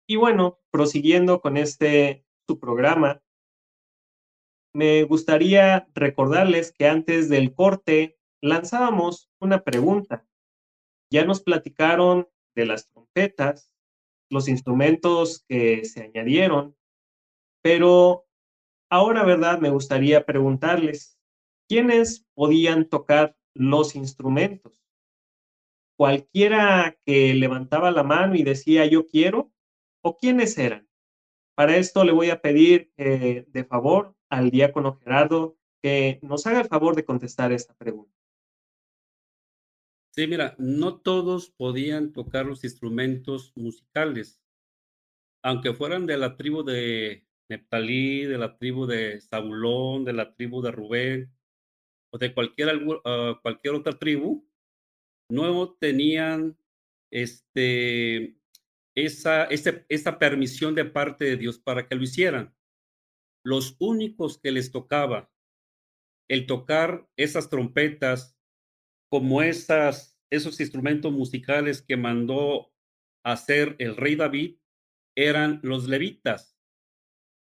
Y 0.09 0.17
bueno, 0.17 0.59
prosiguiendo 0.71 1.41
con 1.41 1.57
este 1.57 2.25
su 2.49 2.59
programa, 2.59 3.23
me 4.73 5.03
gustaría 5.05 5.89
recordarles 5.95 6.73
que 6.73 6.87
antes 6.87 7.29
del 7.29 7.55
corte 7.55 8.19
lanzábamos 8.41 9.31
una 9.41 9.63
pregunta. 9.65 10.27
Ya 11.13 11.25
nos 11.25 11.41
platicaron 11.43 12.29
de 12.55 12.67
las 12.67 12.89
trompetas, 12.89 13.73
los 14.31 14.49
instrumentos 14.49 15.45
que 15.49 15.85
se 15.85 16.05
añadieron, 16.05 16.77
pero 17.63 18.27
ahora, 18.91 19.25
¿verdad? 19.25 19.59
Me 19.61 19.71
gustaría 19.71 20.25
preguntarles, 20.25 21.19
¿quiénes 21.69 22.27
podían 22.35 22.89
tocar 22.89 23.37
los 23.55 23.95
instrumentos. 23.97 24.73
Cualquiera 25.97 26.97
que 27.05 27.35
levantaba 27.35 27.91
la 27.91 28.03
mano 28.03 28.35
y 28.35 28.43
decía 28.43 28.87
yo 28.87 29.07
quiero, 29.07 29.53
o 30.03 30.17
quiénes 30.17 30.57
eran. 30.57 30.89
Para 31.55 31.77
esto 31.77 32.05
le 32.05 32.13
voy 32.13 32.31
a 32.31 32.41
pedir 32.41 32.91
eh, 32.97 33.45
de 33.49 33.65
favor 33.65 34.17
al 34.31 34.51
diácono 34.51 34.99
Gerardo 35.03 35.59
que 35.83 36.19
nos 36.23 36.47
haga 36.47 36.61
el 36.61 36.69
favor 36.69 36.95
de 36.95 37.05
contestar 37.05 37.53
esta 37.53 37.75
pregunta. 37.75 38.15
Sí, 40.13 40.27
mira, 40.27 40.57
no 40.59 40.99
todos 40.99 41.51
podían 41.51 42.13
tocar 42.13 42.47
los 42.47 42.65
instrumentos 42.65 43.53
musicales, 43.55 44.41
aunque 45.43 45.73
fueran 45.73 46.07
de 46.07 46.17
la 46.17 46.37
tribu 46.37 46.63
de 46.63 47.27
Neptalí, 47.49 48.25
de 48.25 48.39
la 48.39 48.59
tribu 48.59 48.87
de 48.87 49.21
Zabulón, 49.21 50.05
de 50.05 50.13
la 50.13 50.35
tribu 50.35 50.63
de 50.63 50.73
Rubén, 50.73 51.33
o 52.13 52.19
de 52.19 52.35
cualquier, 52.35 52.77
uh, 52.77 53.41
cualquier 53.41 53.75
otra 53.75 53.99
tribu, 53.99 54.47
no 55.31 55.73
tenían 55.75 56.59
este, 57.11 58.37
esa, 58.95 59.45
esa, 59.45 59.85
esa 59.89 60.19
permisión 60.19 60.75
de 60.75 60.85
parte 60.85 61.25
de 61.25 61.37
Dios 61.37 61.59
para 61.59 61.87
que 61.87 61.95
lo 61.95 62.03
hicieran. 62.03 62.55
Los 63.45 63.77
únicos 63.79 64.39
que 64.39 64.53
les 64.53 64.71
tocaba 64.71 65.31
el 66.31 66.47
tocar 66.47 67.09
esas 67.17 67.51
trompetas 67.51 68.39
como 69.11 69.43
esas, 69.43 70.17
esos 70.31 70.61
instrumentos 70.61 71.13
musicales 71.13 71.83
que 71.83 71.97
mandó 71.97 72.73
hacer 73.25 73.75
el 73.81 73.97
rey 73.97 74.15
David 74.15 74.57
eran 75.17 75.59
los 75.65 75.89
levitas. 75.89 76.57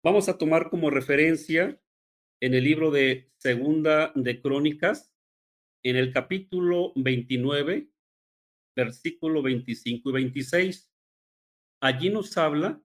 Vamos 0.03 0.27
a 0.27 0.37
tomar 0.37 0.69
como 0.69 0.89
referencia 0.89 1.81
en 2.41 2.53
el 2.53 2.65
libro 2.65 2.91
de 2.91 3.31
Segunda 3.37 4.11
de 4.15 4.41
Crónicas, 4.41 5.13
en 5.81 5.95
el 5.95 6.11
capítulo 6.11 6.91
29, 6.97 7.89
versículo 8.75 9.41
25 9.41 10.09
y 10.09 10.13
26. 10.13 10.91
Allí 11.81 12.09
nos 12.09 12.35
habla 12.37 12.83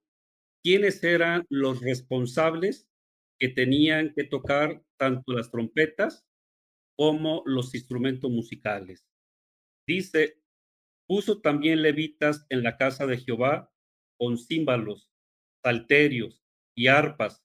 quiénes 0.62 1.02
eran 1.02 1.44
los 1.48 1.80
responsables 1.80 2.88
que 3.38 3.48
tenían 3.48 4.12
que 4.14 4.24
tocar 4.24 4.84
tanto 4.98 5.32
las 5.32 5.50
trompetas 5.50 6.26
como 6.96 7.42
los 7.46 7.74
instrumentos 7.74 8.30
musicales. 8.30 9.06
Dice, 9.86 10.42
puso 11.06 11.40
también 11.40 11.82
levitas 11.82 12.46
en 12.50 12.62
la 12.62 12.76
casa 12.76 13.06
de 13.06 13.18
Jehová 13.18 13.72
con 14.18 14.36
címbalos, 14.36 15.08
salterios 15.62 16.42
y 16.76 16.88
arpas, 16.88 17.44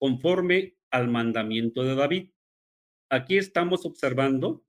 conforme 0.00 0.76
al 0.90 1.08
mandamiento 1.08 1.82
de 1.82 1.94
David. 1.94 2.30
Aquí 3.10 3.36
estamos 3.36 3.84
observando 3.84 4.64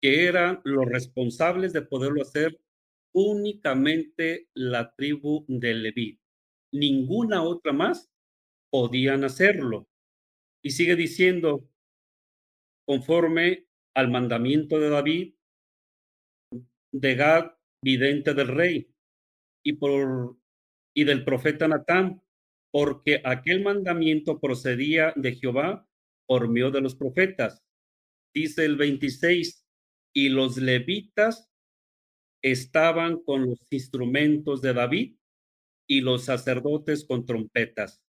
que 0.00 0.26
eran 0.26 0.60
los 0.64 0.86
responsables 0.86 1.72
de 1.72 1.82
poderlo 1.82 2.22
hacer 2.22 2.60
únicamente 3.12 4.48
la 4.54 4.94
tribu 4.94 5.44
de 5.48 5.74
Leví. 5.74 6.20
Ninguna 6.72 7.42
otra 7.42 7.72
más 7.72 8.10
podían 8.70 9.24
hacerlo. 9.24 9.88
Y 10.64 10.70
sigue 10.70 10.96
diciendo, 10.96 11.68
conforme 12.86 13.66
al 13.94 14.10
mandamiento 14.10 14.80
de 14.80 14.88
David, 14.88 15.34
de 16.92 17.14
Gad, 17.14 17.52
vidente 17.82 18.32
del 18.32 18.48
rey, 18.48 18.90
y, 19.62 19.74
por, 19.74 20.38
y 20.94 21.04
del 21.04 21.24
profeta 21.24 21.68
Natán, 21.68 22.22
porque 22.72 23.20
aquel 23.24 23.62
mandamiento 23.62 24.40
procedía 24.40 25.12
de 25.16 25.34
Jehová 25.34 25.86
por 26.26 26.48
medio 26.48 26.70
de 26.70 26.80
los 26.80 26.94
profetas. 26.94 27.62
Dice 28.34 28.64
el 28.64 28.76
26, 28.76 29.64
y 30.14 30.28
los 30.30 30.56
levitas 30.56 31.50
estaban 32.42 33.22
con 33.22 33.46
los 33.46 33.66
instrumentos 33.70 34.62
de 34.62 34.72
David 34.72 35.16
y 35.86 36.00
los 36.00 36.24
sacerdotes 36.24 37.04
con 37.04 37.26
trompetas. 37.26 38.02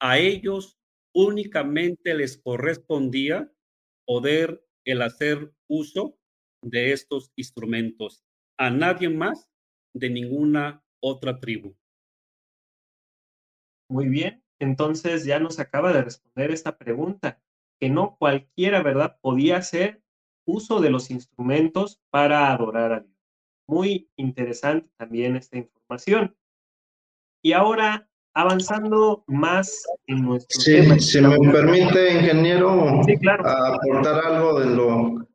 A 0.00 0.18
ellos 0.18 0.78
únicamente 1.14 2.14
les 2.14 2.36
correspondía 2.36 3.50
poder 4.06 4.66
el 4.84 5.00
hacer 5.00 5.54
uso 5.68 6.18
de 6.62 6.92
estos 6.92 7.32
instrumentos, 7.36 8.24
a 8.58 8.70
nadie 8.70 9.08
más 9.08 9.50
de 9.94 10.10
ninguna 10.10 10.84
otra 11.00 11.38
tribu. 11.38 11.76
Muy 13.88 14.08
bien, 14.08 14.42
entonces 14.58 15.24
ya 15.24 15.38
nos 15.38 15.58
acaba 15.58 15.92
de 15.92 16.02
responder 16.02 16.50
esta 16.50 16.76
pregunta, 16.76 17.40
que 17.80 17.90
no 17.90 18.16
cualquiera, 18.16 18.82
¿verdad?, 18.82 19.18
podía 19.20 19.58
hacer 19.58 20.02
uso 20.46 20.80
de 20.80 20.90
los 20.90 21.10
instrumentos 21.10 22.00
para 22.10 22.52
adorar 22.52 22.92
a 22.92 23.00
Dios. 23.00 23.14
Muy 23.66 24.10
interesante 24.16 24.90
también 24.96 25.36
esta 25.36 25.58
información. 25.58 26.36
Y 27.42 27.52
ahora, 27.52 28.08
avanzando 28.34 29.24
más 29.26 29.84
en 30.06 30.22
nuestro 30.22 30.60
sí, 30.60 30.72
tema. 30.72 30.98
Si 30.98 31.20
me 31.20 31.52
permite, 31.52 32.14
ingeniero, 32.14 33.00
aportar 33.44 34.24
algo 34.24 34.60
de 34.60 34.66
lo 34.66 35.28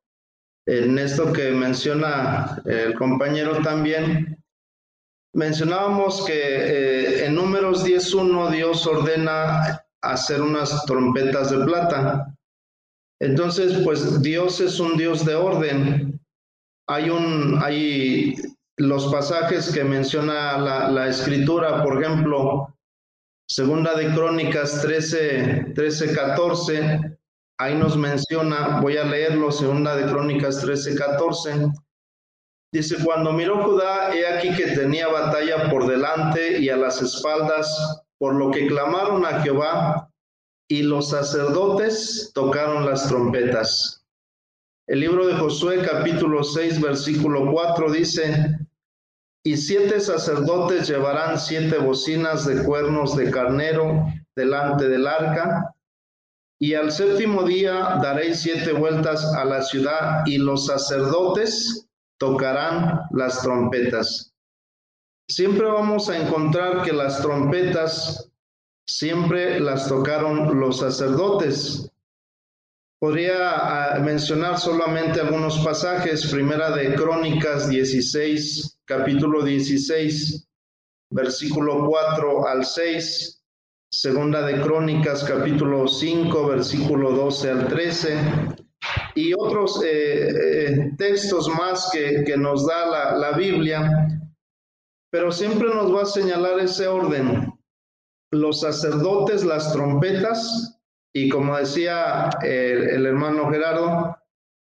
en 0.66 1.00
esto 1.00 1.34
que 1.34 1.52
menciona 1.52 2.62
el 2.66 2.94
compañero 2.94 3.62
también. 3.64 4.38
Mencionábamos 5.34 6.26
que 6.26 6.34
eh, 6.34 7.26
en 7.26 7.36
números 7.36 7.86
10.1 7.86 8.52
Dios 8.52 8.86
ordena 8.86 9.84
hacer 10.02 10.42
unas 10.42 10.86
trompetas 10.86 11.50
de 11.50 11.66
plata. 11.66 12.36
Entonces, 13.20 13.82
pues 13.84 14.22
Dios 14.22 14.62
es 14.62 14.80
un 14.80 14.98
Dios 14.98 15.26
de 15.26 15.36
orden 15.36 16.20
hay 16.90 17.10
un, 17.12 17.60
hay 17.62 18.36
los 18.78 19.12
pasajes 19.12 19.72
que 19.72 19.84
menciona 19.84 20.58
la, 20.58 20.90
la 20.90 21.08
escritura, 21.08 21.84
por 21.84 22.04
ejemplo, 22.04 22.76
segunda 23.50 23.96
de 23.96 24.14
Crónicas 24.14 24.82
13, 24.82 25.74
13, 25.74 26.14
14, 26.14 27.18
ahí 27.58 27.76
nos 27.76 27.98
menciona, 27.98 28.80
voy 28.80 28.98
a 28.98 29.04
leerlo, 29.04 29.52
segunda 29.52 29.96
de 29.96 30.10
Crónicas 30.10 30.62
13, 30.62 30.96
14. 30.96 31.72
Dice, 32.72 33.04
cuando 33.04 33.34
miró 33.34 33.64
Judá, 33.64 34.16
he 34.16 34.28
aquí 34.28 34.56
que 34.56 34.68
tenía 34.68 35.08
batalla 35.08 35.70
por 35.72 35.88
delante 35.88 36.60
y 36.60 36.70
a 36.70 36.78
las 36.78 37.02
espaldas, 37.02 38.04
por 38.20 38.36
lo 38.36 38.52
que 38.52 38.68
clamaron 38.68 39.26
a 39.26 39.42
Jehová, 39.42 40.12
y 40.70 40.84
los 40.84 41.10
sacerdotes 41.10 42.32
tocaron 42.36 42.86
las 42.86 43.08
trompetas. 43.08 44.06
El 44.88 45.00
libro 45.00 45.26
de 45.26 45.34
Josué 45.34 45.82
capítulo 45.84 46.44
6 46.44 46.80
versículo 46.80 47.52
4 47.52 47.92
dice, 47.92 48.60
y 49.44 49.58
siete 49.58 50.00
sacerdotes 50.00 50.88
llevarán 50.88 51.40
siete 51.40 51.78
bocinas 51.78 52.46
de 52.46 52.64
cuernos 52.64 53.16
de 53.16 53.32
carnero 53.32 54.06
delante 54.36 54.90
del 54.90 55.08
arca, 55.08 55.74
y 56.62 56.74
al 56.74 56.92
séptimo 56.92 57.44
día 57.44 58.00
daréis 58.02 58.42
siete 58.42 58.74
vueltas 58.74 59.24
a 59.34 59.46
la 59.46 59.62
ciudad 59.62 60.26
y 60.26 60.38
los 60.38 60.66
sacerdotes 60.66 61.88
tocarán 62.18 63.02
las 63.12 63.42
trompetas. 63.42 64.34
Siempre 65.30 65.68
vamos 65.68 66.10
a 66.10 66.18
encontrar 66.18 66.84
que 66.84 66.92
las 66.92 67.22
trompetas 67.22 68.30
siempre 68.86 69.60
las 69.60 69.88
tocaron 69.88 70.60
los 70.60 70.80
sacerdotes. 70.80 71.90
Podría 73.00 73.94
ah, 73.96 74.00
mencionar 74.00 74.60
solamente 74.60 75.22
algunos 75.22 75.60
pasajes, 75.60 76.30
primera 76.30 76.76
de 76.76 76.94
Crónicas 76.96 77.70
16, 77.70 78.82
capítulo 78.84 79.42
16, 79.42 80.46
versículo 81.10 81.86
4 81.88 82.46
al 82.46 82.66
6, 82.66 83.42
segunda 83.90 84.42
de 84.42 84.60
Crónicas 84.60 85.24
capítulo 85.24 85.88
5, 85.88 86.48
versículo 86.48 87.12
12 87.12 87.50
al 87.50 87.68
13, 87.70 88.18
y 89.16 89.34
otros 89.34 89.82
eh, 89.82 90.32
eh, 90.68 90.92
textos 90.98 91.48
más 91.48 91.90
que, 91.94 92.26
que 92.26 92.36
nos 92.36 92.68
da 92.68 92.86
la, 92.86 93.18
la 93.18 93.32
Biblia, 93.38 94.10
pero 95.10 95.32
siempre 95.32 95.70
nos 95.70 95.96
va 95.96 96.02
a 96.02 96.06
señalar 96.06 96.60
ese 96.60 96.86
orden. 96.86 97.54
Los 98.32 98.60
sacerdotes, 98.60 99.46
las 99.46 99.72
trompetas, 99.72 100.79
y 101.14 101.30
como 101.30 101.58
decía 101.58 102.30
el, 102.44 103.06
hermano 103.06 103.50
Gerardo, 103.50 104.18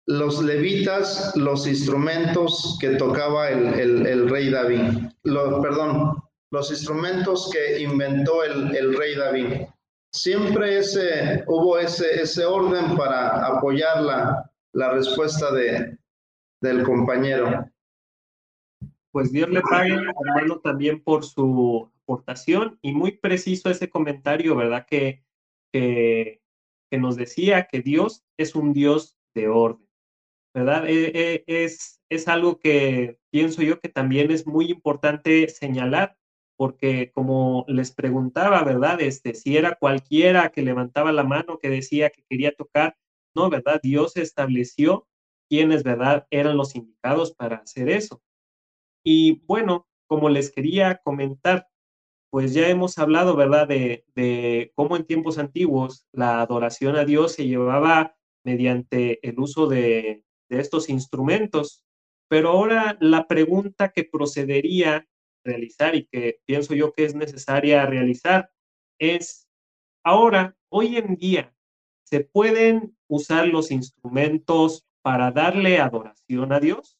los 0.07 0.41
levitas, 0.41 1.35
los 1.35 1.67
instrumentos 1.67 2.77
que 2.79 2.91
tocaba 2.91 3.49
el, 3.49 4.29
rey 4.29 4.49
David, 4.49 5.09
perdón, 5.23 6.23
los 6.51 6.71
instrumentos 6.71 7.49
que 7.51 7.81
inventó 7.81 8.43
el, 8.43 8.97
rey 8.97 9.15
David. 9.15 9.67
Siempre 10.13 10.79
ese, 10.79 11.43
hubo 11.47 11.77
ese, 11.77 12.21
ese 12.21 12.45
orden 12.45 12.97
para 12.97 13.45
apoyar 13.47 14.01
la, 14.01 14.51
la 14.73 14.91
respuesta 14.91 15.53
de, 15.53 15.97
del 16.61 16.83
compañero. 16.83 17.69
Pues 19.11 19.31
Dios 19.31 19.49
le 19.49 19.61
pague, 19.61 19.93
hermano, 19.93 20.59
también 20.59 21.01
por 21.01 21.25
su 21.25 21.89
aportación 22.03 22.77
y 22.81 22.93
muy 22.93 23.11
preciso 23.11 23.69
ese 23.69 23.89
comentario, 23.89 24.55
¿verdad? 24.55 24.85
Que 24.85 25.23
que, 25.71 26.41
nos 26.91 27.15
decía 27.15 27.67
que 27.71 27.81
Dios 27.81 28.23
es 28.37 28.53
un 28.53 28.73
Dios 28.73 29.17
de 29.33 29.47
orden, 29.47 29.87
¿verdad? 30.53 30.89
E, 30.89 31.11
e, 31.15 31.43
es, 31.47 32.01
es 32.09 32.27
algo 32.27 32.59
que 32.59 33.17
pienso 33.31 33.61
yo 33.61 33.79
que 33.79 33.87
también 33.87 34.29
es 34.29 34.45
muy 34.45 34.69
importante 34.69 35.47
señalar, 35.47 36.17
porque 36.57 37.11
como 37.11 37.65
les 37.67 37.91
preguntaba, 37.91 38.63
¿verdad? 38.63 38.99
Este, 39.01 39.33
si 39.33 39.57
era 39.57 39.75
cualquiera 39.75 40.49
que 40.49 40.61
levantaba 40.61 41.11
la 41.11 41.23
mano 41.23 41.57
que 41.57 41.69
decía 41.69 42.09
que 42.09 42.23
quería 42.29 42.51
tocar, 42.53 42.97
no, 43.33 43.49
¿verdad? 43.49 43.79
Dios 43.81 44.17
estableció 44.17 45.07
quiénes, 45.49 45.83
¿verdad? 45.83 46.27
Eran 46.29 46.57
los 46.57 46.75
indicados 46.75 47.33
para 47.33 47.57
hacer 47.57 47.89
eso. 47.89 48.21
Y 49.03 49.41
bueno, 49.45 49.87
como 50.07 50.29
les 50.29 50.51
quería 50.51 50.97
comentar, 50.97 51.67
pues 52.31 52.53
ya 52.53 52.69
hemos 52.69 52.97
hablado, 52.97 53.35
¿verdad?, 53.35 53.67
de, 53.67 54.71
cómo 54.73 54.95
en 54.95 55.05
tiempos 55.05 55.37
antiguos 55.37 56.07
la 56.13 56.41
adoración 56.41 56.95
a 56.95 57.03
Dios 57.03 57.33
se 57.33 57.45
llevaba 57.45 58.15
mediante 58.45 59.19
el 59.27 59.37
uso 59.37 59.67
de, 59.67 60.23
estos 60.49 60.89
instrumentos. 60.89 61.83
Pero 62.29 62.49
ahora 62.49 62.97
la 62.99 63.27
pregunta 63.27 63.89
que 63.89 64.05
procedería 64.05 65.07
realizar 65.45 65.95
y 65.95 66.07
que 66.07 66.39
pienso 66.45 66.73
yo 66.73 66.93
que 66.93 67.05
es 67.05 67.15
necesaria 67.15 67.85
realizar 67.85 68.49
es, 68.97 69.47
ahora, 70.03 70.55
hoy 70.69 70.97
en 70.97 71.15
día, 71.15 71.53
¿se 72.03 72.21
pueden 72.21 72.97
usar 73.07 73.47
los 73.47 73.71
instrumentos 73.71 74.85
para 75.01 75.31
darle 75.31 75.79
adoración 75.79 76.53
a 76.53 76.59
Dios? 76.61 76.97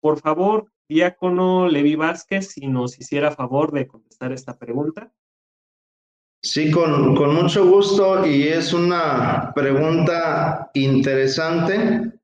Por 0.00 0.20
favor, 0.20 0.72
Diácono 0.90 1.68
Levi 1.68 1.94
Vázquez, 1.94 2.48
si 2.50 2.66
nos 2.66 2.98
hiciera 2.98 3.30
favor 3.30 3.70
de 3.70 3.86
contestar 3.86 4.32
esta 4.32 4.58
pregunta. 4.58 5.12
Sí, 6.42 6.72
con, 6.72 7.14
con 7.14 7.32
mucho 7.32 7.64
gusto 7.64 8.26
y 8.26 8.48
es 8.48 8.72
una 8.72 9.52
pregunta 9.54 10.68
interesante. 10.74 12.18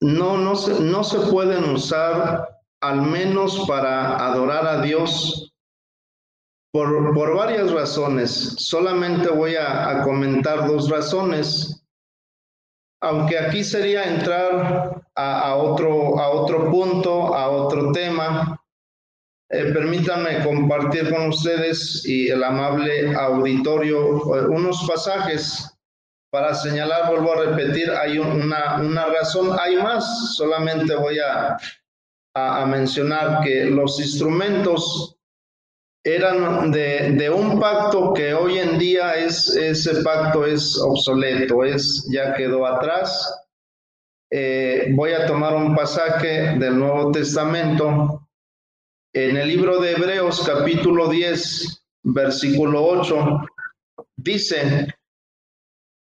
No, 0.00 0.36
no 0.36 0.56
se, 0.56 0.82
no 0.82 1.04
se 1.04 1.20
pueden 1.30 1.62
usar 1.70 2.58
al 2.80 3.02
menos 3.02 3.64
para 3.68 4.16
adorar 4.16 4.66
a 4.66 4.82
Dios 4.82 5.54
por, 6.72 7.14
por 7.14 7.36
varias 7.36 7.70
razones. 7.70 8.56
Solamente 8.58 9.28
voy 9.28 9.54
a, 9.54 9.90
a 9.90 10.02
comentar 10.02 10.66
dos 10.66 10.90
razones 10.90 11.83
aunque 13.04 13.38
aquí 13.38 13.62
sería 13.62 14.04
entrar 14.04 15.02
a, 15.14 15.54
otro, 15.56 16.18
a 16.18 16.30
otro 16.30 16.70
punto, 16.70 17.34
a 17.34 17.48
otro 17.50 17.92
tema, 17.92 18.58
eh, 19.50 19.72
permítanme 19.74 20.42
compartir 20.42 21.12
con 21.12 21.28
ustedes 21.28 22.04
y 22.06 22.28
el 22.28 22.42
amable 22.42 23.14
auditorio 23.14 24.36
eh, 24.36 24.46
unos 24.46 24.86
pasajes 24.88 25.70
para 26.30 26.54
señalar, 26.54 27.10
vuelvo 27.10 27.34
a 27.34 27.44
repetir, 27.44 27.90
hay 27.90 28.18
una, 28.18 28.80
una 28.80 29.06
razón, 29.06 29.54
hay 29.60 29.76
más, 29.76 30.34
solamente 30.34 30.96
voy 30.96 31.18
a, 31.18 31.58
a 32.34 32.66
mencionar 32.66 33.44
que 33.44 33.66
los 33.66 34.00
instrumentos 34.00 35.14
eran 36.04 36.70
de, 36.70 37.12
de, 37.12 37.30
un 37.30 37.58
pacto 37.58 38.12
que 38.12 38.34
hoy 38.34 38.58
en 38.58 38.78
día 38.78 39.14
es, 39.14 39.48
ese 39.56 40.02
pacto 40.02 40.44
es 40.44 40.78
obsoleto, 40.78 41.64
es, 41.64 42.06
ya 42.12 42.34
quedó 42.34 42.66
atrás. 42.66 43.40
eh, 44.30 44.88
voy 44.92 45.12
a 45.12 45.26
tomar 45.26 45.54
un 45.54 45.74
pasaje 45.74 46.58
del 46.58 46.78
Nuevo 46.78 47.10
Testamento 47.10 48.28
en 49.14 49.36
el 49.36 49.48
libro 49.48 49.80
de 49.80 49.92
Hebreos 49.92 50.42
capítulo 50.44 51.08
10, 51.08 51.84
versículo 52.02 52.84
8. 52.84 53.40
Dice, 54.16 54.94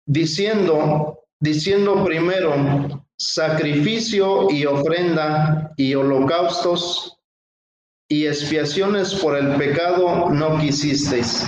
diciendo, 0.07 1.19
diciendo 1.39 2.03
primero, 2.03 3.05
sacrificio 3.17 4.49
y 4.49 4.65
ofrenda 4.65 5.73
y 5.77 5.93
holocaustos 5.93 7.12
y 8.13 8.27
expiaciones 8.27 9.15
por 9.15 9.35
el 9.35 9.55
pecado 9.55 10.29
no 10.29 10.59
quisisteis, 10.59 11.47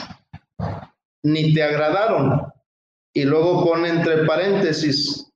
ni 1.24 1.54
te 1.54 1.62
agradaron. 1.62 2.42
Y 3.14 3.24
luego 3.24 3.64
pone 3.64 3.90
entre 3.90 4.26
paréntesis, 4.26 5.32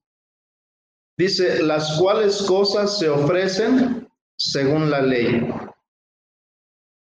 dice, 1.19 1.61
las 1.61 1.99
cuales 1.99 2.41
cosas 2.47 2.97
se 2.97 3.09
ofrecen 3.09 4.09
según 4.39 4.89
la 4.89 5.01
ley. 5.01 5.53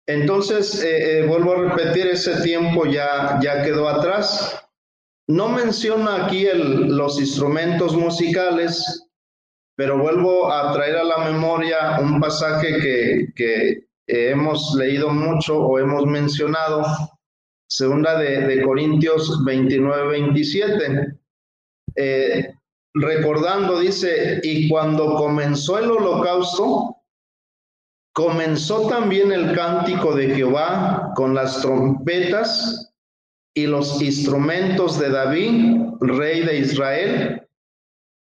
Entonces, 0.07 0.79
eh, 0.83 1.21
eh, 1.21 1.25
vuelvo 1.25 1.53
a 1.53 1.69
repetir, 1.69 2.05
ese 2.05 2.39
tiempo 2.43 2.85
ya, 2.85 3.39
ya 3.41 3.63
quedó 3.63 3.89
atrás. 3.89 4.63
No 5.27 5.49
menciona 5.49 6.25
aquí 6.25 6.45
el, 6.45 6.95
los 6.95 7.19
instrumentos 7.19 7.95
musicales, 7.95 9.07
pero 9.75 9.97
vuelvo 9.97 10.53
a 10.53 10.71
traer 10.71 10.97
a 10.97 11.03
la 11.03 11.17
memoria 11.31 11.97
un 11.99 12.19
pasaje 12.19 12.79
que, 12.79 13.33
que 13.35 13.88
hemos 14.09 14.73
leído 14.75 15.09
mucho 15.09 15.59
o 15.59 15.77
hemos 15.77 16.05
mencionado, 16.05 16.83
segunda 17.69 18.17
de, 18.17 18.61
Corintios 18.63 19.43
29, 19.45 20.07
27. 20.07 21.19
Eh, 21.95 22.53
recordando, 22.95 23.79
dice, 23.79 24.39
y 24.43 24.67
cuando 24.67 25.15
comenzó 25.15 25.77
el 25.77 25.91
holocausto, 25.91 26.97
comenzó 28.13 28.87
también 28.87 29.31
el 29.31 29.55
cántico 29.55 30.15
de 30.15 30.35
Jehová 30.35 31.11
con 31.15 31.35
las 31.35 31.61
trompetas 31.61 32.91
y 33.55 33.67
los 33.67 34.01
instrumentos 34.01 34.99
de 34.99 35.09
David, 35.09 35.75
rey 36.01 36.41
de 36.41 36.57
Israel, 36.57 37.47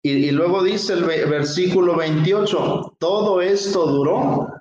y, 0.04 0.30
luego 0.30 0.62
dice 0.62 0.92
el 0.92 1.04
versículo 1.04 1.96
28, 1.96 2.96
todo 2.98 3.40
esto 3.40 3.86
duró 3.86 4.57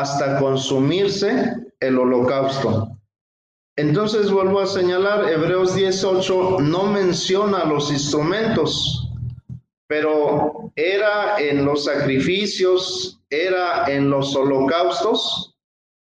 hasta 0.00 0.38
consumirse 0.38 1.54
el 1.80 1.98
holocausto. 1.98 2.94
Entonces 3.76 4.30
vuelvo 4.30 4.60
a 4.60 4.66
señalar, 4.66 5.28
Hebreos 5.28 5.74
18 5.74 6.60
no 6.60 6.84
menciona 6.84 7.64
los 7.64 7.90
instrumentos, 7.90 9.10
pero 9.88 10.72
era 10.76 11.40
en 11.40 11.64
los 11.64 11.84
sacrificios, 11.84 13.20
era 13.30 13.84
en 13.88 14.10
los 14.10 14.34
holocaustos 14.36 15.56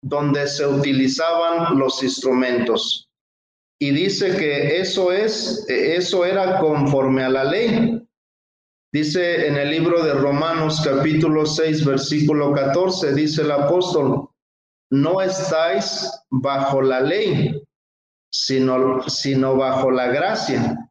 donde 0.02 0.46
se 0.48 0.66
utilizaban 0.66 1.78
los 1.78 2.02
instrumentos. 2.02 3.08
Y 3.78 3.90
dice 3.90 4.36
que 4.36 4.80
eso 4.80 5.12
es, 5.12 5.64
eso 5.68 6.24
era 6.24 6.58
conforme 6.58 7.24
a 7.24 7.28
la 7.28 7.44
ley. 7.44 8.03
Dice 8.94 9.48
en 9.48 9.56
el 9.56 9.70
libro 9.70 10.04
de 10.04 10.14
Romanos 10.14 10.80
capítulo 10.84 11.46
6 11.46 11.84
versículo 11.84 12.52
14, 12.52 13.12
dice 13.12 13.42
el 13.42 13.50
apóstol, 13.50 14.28
no 14.92 15.20
estáis 15.20 16.08
bajo 16.30 16.80
la 16.80 17.00
ley, 17.00 17.60
sino, 18.32 19.02
sino 19.08 19.56
bajo 19.56 19.90
la 19.90 20.06
gracia. 20.06 20.88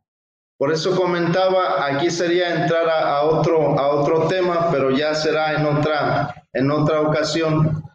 Por 0.59 0.73
eso 0.73 0.97
comentaba, 0.97 1.85
aquí 1.85 2.11
sería 2.11 2.63
entrar 2.63 2.89
a, 2.89 3.23
otro, 3.23 3.79
a 3.79 3.87
otro 3.91 4.27
tema, 4.27 4.67
pero 4.69 4.91
ya 4.91 5.15
será 5.15 5.53
en 5.53 5.65
otra, 5.65 6.45
en 6.51 6.71
otra 6.71 6.99
ocasión. 6.99 7.85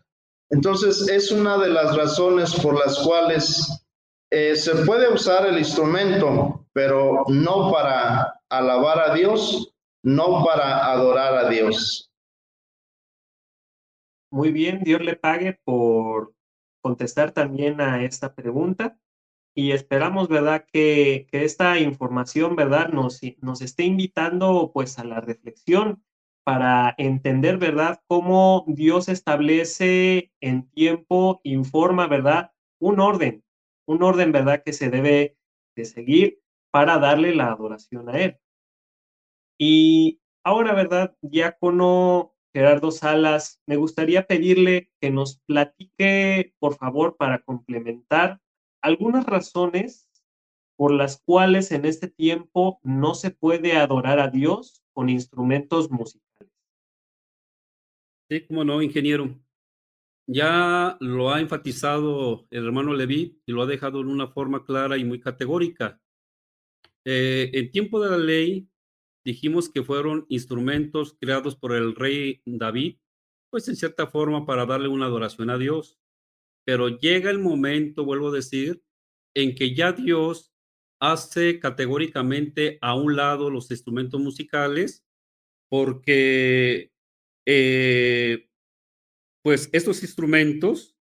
Entonces, 0.51 1.07
es 1.11 1.31
una 1.31 1.59
de 1.59 1.69
las 1.69 1.95
razones 1.95 2.55
por 2.55 2.79
las 2.79 2.99
cuales 3.01 3.85
eh, 4.33 4.57
se 4.57 4.75
puede 4.87 5.13
usar 5.13 5.45
el 5.45 5.59
instrumento, 5.59 6.65
pero 6.73 7.25
no 7.29 7.71
para 7.71 8.41
alabar 8.49 9.11
a 9.11 9.13
Dios, 9.13 9.75
no 10.03 10.45
para 10.45 10.91
adorar 10.91 11.35
a 11.37 11.49
Dios. 11.49 12.11
Muy 14.31 14.53
bien, 14.53 14.83
Dios 14.83 15.01
le 15.01 15.17
pague 15.17 15.59
por 15.65 16.35
contestar 16.83 17.33
también 17.33 17.81
a 17.81 18.05
esta 18.05 18.35
pregunta 18.35 18.99
y 19.55 19.73
esperamos, 19.73 20.29
¿verdad?, 20.29 20.67
que, 20.73 21.27
que 21.33 21.45
esta 21.45 21.79
información, 21.79 22.55
¿verdad?, 22.55 22.91
nos, 22.91 23.21
nos 23.41 23.61
esté 23.61 23.85
invitando 23.85 24.71
pues 24.73 24.99
a 24.99 25.05
la 25.05 25.21
reflexión 25.21 26.05
para 26.45 26.95
entender, 26.99 27.59
¿verdad?, 27.59 28.01
cómo 28.07 28.65
Dios 28.69 29.09
establece 29.09 30.31
en 30.41 30.69
tiempo, 30.71 31.41
informa, 31.43 32.07
¿verdad?, 32.07 32.53
un 32.79 33.01
orden, 33.01 33.43
un 33.87 34.03
orden, 34.03 34.31
¿verdad?, 34.31 34.63
que 34.63 34.73
se 34.73 34.91
debe 34.91 35.37
de 35.75 35.85
seguir 35.85 36.41
para 36.71 36.99
darle 36.99 37.35
la 37.35 37.51
adoración 37.51 38.09
a 38.09 38.19
Él. 38.21 38.39
Y 39.59 40.21
ahora, 40.45 40.73
¿verdad? 40.73 41.17
Diácono 41.21 42.35
Gerardo 42.55 42.91
Salas, 42.91 43.61
me 43.67 43.77
gustaría 43.77 44.27
pedirle 44.27 44.91
que 45.01 45.11
nos 45.11 45.39
platique, 45.47 46.55
por 46.59 46.77
favor, 46.77 47.17
para 47.17 47.41
complementar 47.43 48.41
algunas 48.81 49.27
razones 49.27 50.09
por 50.77 50.93
las 50.93 51.21
cuales 51.25 51.73
en 51.73 51.85
este 51.85 52.09
tiempo 52.09 52.81
no 52.85 53.15
se 53.15 53.33
puede 53.33 53.77
adorar 53.77 54.21
a 54.21 54.29
Dios 54.29 54.83
con 54.93 55.09
instrumentos 55.09 55.91
musicales. 55.91 56.53
Sí, 58.31 58.47
cómo 58.47 58.65
no, 58.65 58.81
ingeniero. 58.81 59.37
Ya 60.27 60.97
lo 61.01 61.33
ha 61.33 61.41
enfatizado 61.41 62.47
el 62.51 62.67
hermano 62.67 62.95
Leví 62.95 63.41
y 63.45 63.53
lo 63.53 63.63
ha 63.63 63.67
dejado 63.67 64.01
en 64.01 64.09
una 64.09 64.29
forma 64.29 64.65
clara 64.65 64.99
y 64.99 65.05
muy 65.05 65.21
categórica. 65.21 66.01
Eh, 67.05 67.51
en 67.55 67.71
tiempo 67.71 67.99
de 68.01 68.11
la 68.11 68.19
ley, 68.19 68.69
dijimos 69.29 69.69
que 69.69 69.83
fueron 69.83 70.25
instrumentos 70.31 71.15
creados 71.21 71.55
por 71.55 71.75
el 71.75 71.95
rey 71.95 72.41
David, 72.47 72.97
pues 73.51 73.69
en 73.69 73.77
cierta 73.77 74.07
forma 74.07 74.47
para 74.47 74.65
darle 74.65 74.89
una 74.89 75.05
adoración 75.05 75.51
a 75.51 75.59
Dios. 75.59 75.99
Pero 76.65 76.89
llega 76.89 77.31
el 77.31 77.39
momento, 77.39 78.07
vuelvo 78.07 78.29
a 78.29 78.33
decir, 78.33 78.83
en 79.35 79.55
que 79.55 79.75
ya 79.75 79.93
Dios 79.93 80.55
hace 80.99 81.61
categóricamente 81.61 82.79
a 82.81 82.95
un 82.95 83.17
lado 83.17 83.51
los 83.51 83.71
instrumentos 83.71 84.19
musicales, 84.19 85.05
porque 85.69 86.91
eh, 87.47 88.49
pues 89.43 89.69
estos 89.75 90.03
instrumentos 90.03 90.97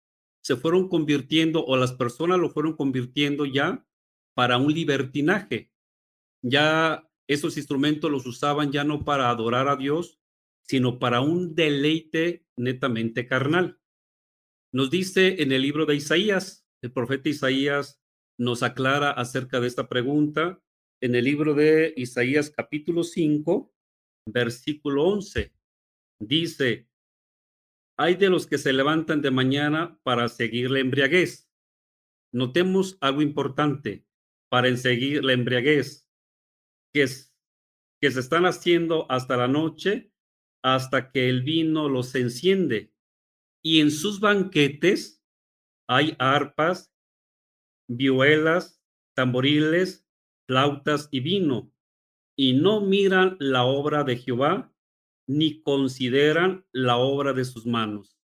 se 0.44 0.56
fueron 0.56 0.90
convirtiendo 0.90 1.64
o 1.64 1.78
las 1.78 1.94
personas 1.94 2.40
lo 2.40 2.50
fueron 2.50 2.76
convirtiendo 2.76 3.46
ya 3.46 3.86
para 4.34 4.58
un 4.58 4.74
libertinaje. 4.74 5.72
Ya 6.42 7.08
esos 7.28 7.58
instrumentos 7.58 8.12
los 8.12 8.26
usaban 8.26 8.72
ya 8.72 8.84
no 8.84 9.04
para 9.04 9.30
adorar 9.30 9.68
a 9.68 9.76
Dios, 9.76 10.20
sino 10.62 11.00
para 11.00 11.22
un 11.22 11.56
deleite 11.56 12.46
netamente 12.56 13.26
carnal. 13.28 13.80
Nos 14.72 14.90
dice 14.90 15.42
en 15.42 15.52
el 15.52 15.62
libro 15.62 15.86
de 15.86 15.96
Isaías, 15.96 16.68
el 16.82 16.92
profeta 16.92 17.30
Isaías 17.30 18.02
nos 18.38 18.64
aclara 18.64 19.12
acerca 19.12 19.60
de 19.60 19.68
esta 19.68 19.88
pregunta 19.88 20.62
en 21.02 21.16
el 21.16 21.26
libro 21.26 21.54
de 21.54 21.94
Isaías 21.96 22.50
capítulo 22.50 23.04
5, 23.04 23.74
versículo 24.28 25.06
11. 25.06 25.54
Dice, 26.20 26.90
hay 27.98 28.16
de 28.16 28.30
los 28.30 28.48
que 28.48 28.58
se 28.58 28.74
levantan 28.74 29.22
de 29.22 29.32
mañana 29.32 30.00
para 30.04 30.28
seguir 30.28 30.70
la 30.72 30.80
embriaguez. 30.80 31.50
Notemos 32.34 32.98
algo 33.00 33.22
importante 33.22 34.06
para 34.50 34.76
seguir 34.76 35.24
la 35.24 35.34
embriaguez 35.34 36.05
que, 36.96 38.10
se 38.12 38.20
están 38.20 38.46
haciendo 38.46 39.06
hasta 39.12 39.36
la 39.36 39.50
noche, 39.50 40.14
hasta 40.64 41.12
que 41.12 41.28
el 41.28 41.44
vino 41.44 41.90
los 41.90 42.16
enciende. 42.16 42.94
Y 43.62 43.82
en 43.82 43.92
sus 43.92 44.22
banquetes 44.22 45.22
hay 45.90 46.16
arpas, 46.20 46.94
vihuelas, 47.90 48.82
tamboriles, 49.14 50.08
flautas 50.48 51.10
y 51.12 51.20
vino, 51.20 51.74
y 52.38 52.54
no 52.54 52.82
miran 52.82 53.36
la 53.40 53.66
obra 53.66 54.04
de 54.04 54.18
Jehová, 54.18 54.74
ni 55.28 55.62
consideran 55.64 56.66
la 56.72 56.98
obra 56.98 57.34
de 57.34 57.44
sus 57.44 57.66
manos. 57.66 58.18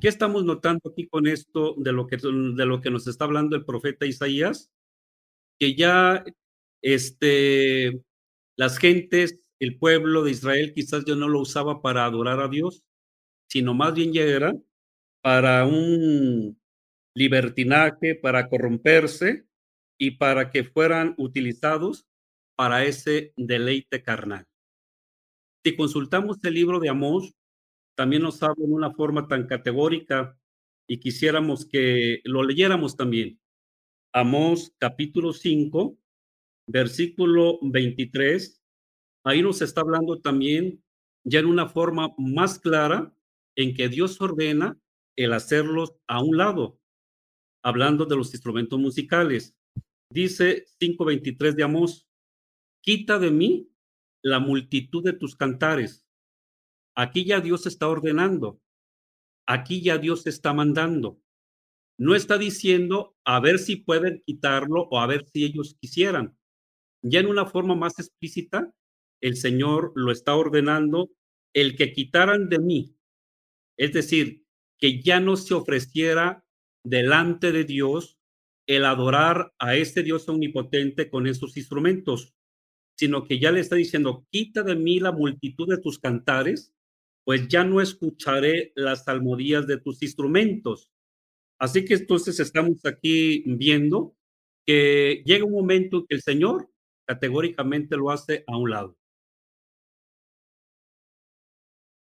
¿Qué 0.00 0.08
estamos 0.08 0.44
notando 0.44 0.90
aquí 0.90 1.06
con 1.06 1.28
esto 1.28 1.74
de 1.78 1.92
lo 1.92 2.08
que, 2.08 2.16
de 2.16 2.66
lo 2.66 2.80
que 2.80 2.90
nos 2.90 3.06
está 3.06 3.26
hablando 3.26 3.54
el 3.54 3.64
profeta 3.64 4.06
Isaías? 4.06 4.72
Que 5.60 5.76
ya 5.76 6.24
este, 6.84 8.02
las 8.56 8.78
gentes, 8.78 9.40
el 9.58 9.78
pueblo 9.78 10.22
de 10.22 10.32
Israel 10.32 10.74
quizás 10.74 11.04
ya 11.06 11.16
no 11.16 11.28
lo 11.28 11.40
usaba 11.40 11.80
para 11.80 12.04
adorar 12.04 12.40
a 12.40 12.48
Dios, 12.48 12.84
sino 13.48 13.72
más 13.72 13.94
bien 13.94 14.14
era 14.14 14.54
para 15.22 15.64
un 15.64 16.60
libertinaje, 17.14 18.14
para 18.14 18.50
corromperse 18.50 19.46
y 19.98 20.12
para 20.12 20.50
que 20.50 20.64
fueran 20.64 21.14
utilizados 21.16 22.06
para 22.54 22.84
ese 22.84 23.32
deleite 23.36 24.02
carnal. 24.02 24.46
Si 25.64 25.76
consultamos 25.76 26.36
el 26.42 26.52
libro 26.52 26.80
de 26.80 26.90
Amós, 26.90 27.34
también 27.96 28.22
nos 28.22 28.42
habla 28.42 28.62
en 28.62 28.74
una 28.74 28.92
forma 28.92 29.26
tan 29.26 29.46
categórica 29.46 30.38
y 30.86 30.98
quisiéramos 30.98 31.64
que 31.64 32.20
lo 32.24 32.42
leyéramos 32.42 32.94
también. 32.94 33.40
Amós 34.12 34.74
capítulo 34.78 35.32
5, 35.32 35.96
versículo 36.66 37.58
23, 37.62 38.62
ahí 39.24 39.42
nos 39.42 39.62
está 39.62 39.82
hablando 39.82 40.20
también 40.20 40.82
ya 41.24 41.40
en 41.40 41.46
una 41.46 41.68
forma 41.68 42.14
más 42.18 42.58
clara 42.58 43.14
en 43.56 43.74
que 43.74 43.88
Dios 43.88 44.20
ordena 44.20 44.78
el 45.16 45.32
hacerlos 45.32 45.94
a 46.06 46.22
un 46.22 46.36
lado, 46.36 46.80
hablando 47.62 48.04
de 48.04 48.16
los 48.16 48.32
instrumentos 48.34 48.78
musicales. 48.78 49.56
Dice 50.10 50.66
5.23 50.80 51.54
de 51.54 51.62
Amós, 51.62 52.06
quita 52.82 53.18
de 53.18 53.30
mí 53.30 53.70
la 54.22 54.40
multitud 54.40 55.02
de 55.02 55.12
tus 55.12 55.36
cantares. 55.36 56.06
Aquí 56.96 57.24
ya 57.24 57.40
Dios 57.40 57.66
está 57.66 57.88
ordenando, 57.88 58.60
aquí 59.46 59.82
ya 59.82 59.98
Dios 59.98 60.26
está 60.26 60.52
mandando. 60.52 61.20
No 61.96 62.14
está 62.14 62.38
diciendo 62.38 63.16
a 63.24 63.38
ver 63.40 63.58
si 63.58 63.76
pueden 63.76 64.22
quitarlo 64.26 64.88
o 64.90 64.98
a 64.98 65.06
ver 65.06 65.26
si 65.26 65.44
ellos 65.44 65.76
quisieran. 65.80 66.36
Ya 67.04 67.20
en 67.20 67.26
una 67.26 67.44
forma 67.44 67.74
más 67.74 67.98
explícita, 67.98 68.72
el 69.20 69.36
Señor 69.36 69.92
lo 69.94 70.10
está 70.10 70.34
ordenando 70.34 71.10
el 71.54 71.76
que 71.76 71.92
quitaran 71.92 72.48
de 72.48 72.58
mí. 72.58 72.96
Es 73.76 73.92
decir, 73.92 74.44
que 74.78 75.02
ya 75.02 75.20
no 75.20 75.36
se 75.36 75.52
ofreciera 75.52 76.44
delante 76.82 77.52
de 77.52 77.64
Dios 77.64 78.18
el 78.66 78.86
adorar 78.86 79.52
a 79.58 79.76
este 79.76 80.02
Dios 80.02 80.26
omnipotente 80.30 81.10
con 81.10 81.26
esos 81.26 81.56
instrumentos, 81.58 82.34
sino 82.96 83.24
que 83.24 83.38
ya 83.38 83.52
le 83.52 83.60
está 83.60 83.76
diciendo, 83.76 84.26
quita 84.30 84.62
de 84.62 84.74
mí 84.74 84.98
la 84.98 85.12
multitud 85.12 85.68
de 85.68 85.78
tus 85.78 85.98
cantares, 85.98 86.72
pues 87.24 87.48
ya 87.48 87.64
no 87.64 87.82
escucharé 87.82 88.72
las 88.76 89.04
salmodías 89.04 89.66
de 89.66 89.78
tus 89.78 90.02
instrumentos. 90.02 90.90
Así 91.58 91.84
que 91.84 91.94
entonces 91.94 92.40
estamos 92.40 92.84
aquí 92.86 93.44
viendo 93.46 94.16
que 94.66 95.22
llega 95.26 95.44
un 95.44 95.52
momento 95.52 95.98
en 95.98 96.06
que 96.06 96.14
el 96.14 96.22
Señor 96.22 96.70
categóricamente 97.06 97.96
lo 97.96 98.10
hace 98.10 98.44
a 98.46 98.56
un 98.56 98.70
lado. 98.70 98.96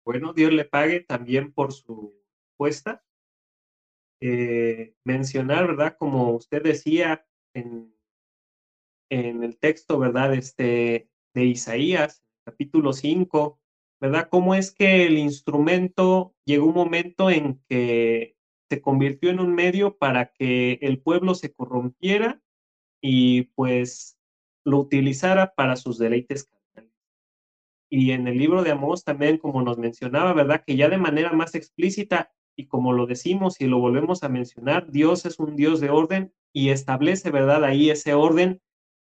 Bueno, 0.05 0.33
Dios 0.33 0.53
le 0.53 0.65
pague 0.65 1.01
también 1.01 1.53
por 1.53 1.73
su 1.73 2.15
respuesta. 2.47 3.05
Eh, 4.21 4.95
mencionar, 5.05 5.67
¿verdad? 5.67 5.97
Como 5.99 6.33
usted 6.33 6.63
decía 6.63 7.27
en, 7.55 7.95
en 9.11 9.45
el 9.45 9.59
texto, 9.59 9.99
¿verdad? 9.99 10.35
Este, 10.35 11.11
de 11.35 11.45
Isaías, 11.45 12.25
capítulo 12.45 12.93
5, 12.93 13.61
¿verdad? 14.01 14.29
Cómo 14.31 14.55
es 14.55 14.73
que 14.73 15.07
el 15.07 15.19
instrumento 15.19 16.35
llegó 16.45 16.67
un 16.67 16.75
momento 16.75 17.31
en 17.31 17.63
que 17.69 18.37
se 18.71 18.81
convirtió 18.81 19.31
en 19.31 19.41
un 19.41 19.55
medio 19.55 19.97
para 19.97 20.33
que 20.33 20.79
el 20.83 21.01
pueblo 21.01 21.35
se 21.35 21.53
corrompiera 21.53 22.43
y 23.01 23.45
pues 23.55 24.18
lo 24.65 24.79
utilizara 24.79 25.55
para 25.55 25.77
sus 25.77 25.99
deleites 25.99 26.51
Y 27.91 28.11
en 28.13 28.29
el 28.29 28.37
libro 28.37 28.63
de 28.63 28.73
Amós 28.73 29.05
también, 29.05 29.39
como 29.39 29.63
nos 29.63 29.79
mencionaba, 29.79 30.33
¿verdad? 30.33 30.63
Que 30.67 30.77
ya 30.77 30.89
de 30.89 30.99
manera 30.99 31.33
más 31.33 31.55
explícita 31.55 32.33
y 32.57 32.67
como 32.67 32.93
lo 32.93 33.07
decimos 33.07 33.61
y 33.61 33.67
lo 33.67 33.79
volvemos 33.79 34.23
a 34.25 34.29
mencionar, 34.29 34.91
Dios 34.91 35.25
es 35.25 35.39
un 35.39 35.57
Dios 35.57 35.81
de 35.81 35.91
orden 35.91 36.35
y 36.53 36.71
establece, 36.71 37.31
¿verdad? 37.31 37.65
Ahí 37.65 37.89
ese 37.89 38.15
orden 38.15 38.61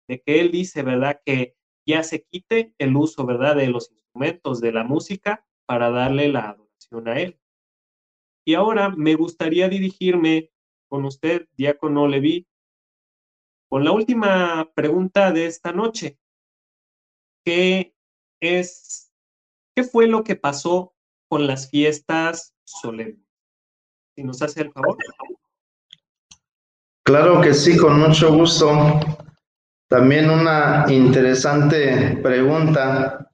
de 0.07 0.21
que 0.21 0.41
Él 0.41 0.51
dice, 0.51 0.83
¿verdad? 0.83 1.21
Que 1.25 1.55
ya 1.85 2.03
se 2.03 2.23
quite 2.23 2.73
el 2.77 2.95
uso, 2.95 3.25
¿verdad? 3.25 3.55
De 3.55 3.67
los 3.67 3.91
instrumentos 3.91 4.59
de 4.59 4.73
la 4.73 4.83
música 4.83 5.45
para 5.65 5.89
darle 5.89 6.27
la 6.27 6.49
adoración 6.49 7.07
a 7.07 7.19
Él. 7.19 7.39
Y 8.45 8.53
ahora 8.53 8.89
me 8.89 9.15
gustaría 9.15 9.69
dirigirme 9.69 10.51
con 10.89 11.05
usted, 11.05 11.47
diácono 11.57 12.07
Leví, 12.07 12.47
con 13.69 13.83
la 13.83 13.91
última 13.91 14.71
pregunta 14.73 15.31
de 15.31 15.45
esta 15.45 15.71
noche. 15.71 16.17
¿Qué 17.45 17.93
es, 18.41 19.11
qué 19.75 19.83
fue 19.83 20.07
lo 20.07 20.23
que 20.23 20.35
pasó 20.35 20.93
con 21.29 21.47
las 21.47 21.69
fiestas 21.69 22.53
solemnes? 22.65 23.25
Si 24.15 24.23
nos 24.23 24.41
hace 24.41 24.61
el 24.61 24.71
favor. 24.71 24.97
Claro 27.03 27.41
que 27.41 27.53
sí, 27.53 27.77
con 27.77 27.99
mucho 27.99 28.33
gusto. 28.33 28.99
También 29.87 30.29
una 30.29 30.85
interesante 30.89 32.17
pregunta 32.21 33.27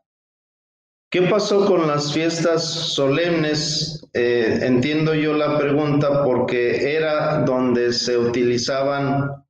¿Qué 1.13 1.21
pasó 1.21 1.67
con 1.67 1.85
las 1.85 2.11
fiestas 2.11 2.63
solemnes? 2.63 4.03
Eh, 4.13 4.61
entiendo 4.63 5.13
yo 5.13 5.33
la 5.33 5.59
pregunta 5.59 6.23
porque 6.23 6.95
era 6.95 7.43
donde 7.43 7.93
se 7.93 8.17
utilizaban 8.17 9.42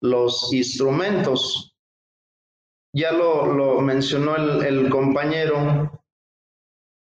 los 0.00 0.52
instrumentos. 0.52 1.74
Ya 2.94 3.12
lo, 3.12 3.80
mencionó 3.80 4.36
el, 4.36 4.88
compañero. 4.88 5.92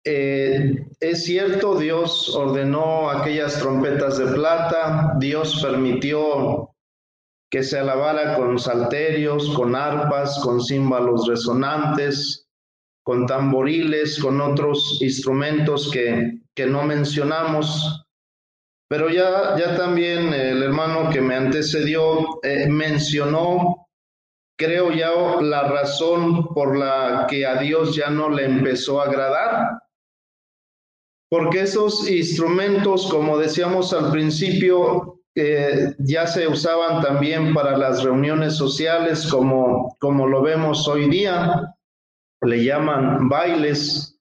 Eh, 0.04 0.86
es 1.00 1.24
cierto, 1.24 1.78
Dios 1.78 2.34
ordenó 2.34 3.10
aquellas 3.10 3.58
trompetas 3.58 4.18
de 4.18 4.26
plata, 4.26 5.14
Dios 5.18 5.60
permitió 5.62 6.70
que 7.50 7.62
se 7.62 7.78
alabara 7.78 8.36
con 8.36 8.58
salterios, 8.58 9.50
con 9.54 9.74
arpas, 9.74 10.40
con 10.42 10.60
címbalos 10.60 11.26
resonantes, 11.26 12.46
con 13.04 13.26
tamboriles, 13.26 14.20
con 14.20 14.40
otros 14.40 14.98
instrumentos 15.00 15.90
que, 15.92 16.40
que 16.54 16.66
no 16.66 16.82
mencionamos. 16.82 18.05
Pero 18.88 19.10
ya, 19.10 19.56
ya 19.58 19.76
también 19.76 20.32
el 20.32 20.62
hermano 20.62 21.10
que 21.10 21.20
me 21.20 21.34
antecedió 21.34 22.40
eh, 22.42 22.68
mencionó, 22.68 23.88
creo 24.56 24.92
ya, 24.92 25.10
la 25.40 25.64
razón 25.64 26.46
por 26.54 26.76
la 26.76 27.26
que 27.28 27.44
a 27.46 27.56
Dios 27.56 27.96
ya 27.96 28.10
no 28.10 28.30
le 28.30 28.44
empezó 28.44 29.00
a 29.00 29.06
agradar. 29.06 29.82
Porque 31.28 31.62
esos 31.62 32.08
instrumentos, 32.08 33.10
como 33.10 33.36
decíamos 33.36 33.92
al 33.92 34.12
principio, 34.12 35.20
eh, 35.34 35.94
ya 35.98 36.26
se 36.26 36.46
usaban 36.46 37.02
también 37.02 37.52
para 37.52 37.76
las 37.76 38.04
reuniones 38.04 38.54
sociales, 38.54 39.26
como, 39.26 39.96
como 39.98 40.28
lo 40.28 40.42
vemos 40.42 40.86
hoy 40.86 41.10
día 41.10 41.76
le 42.42 42.64
llaman 42.64 43.28
bailes, 43.28 44.15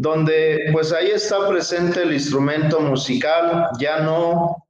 donde 0.00 0.70
pues 0.72 0.94
ahí 0.94 1.10
está 1.10 1.46
presente 1.46 2.04
el 2.04 2.14
instrumento 2.14 2.80
musical, 2.80 3.68
ya 3.78 4.00
no 4.00 4.66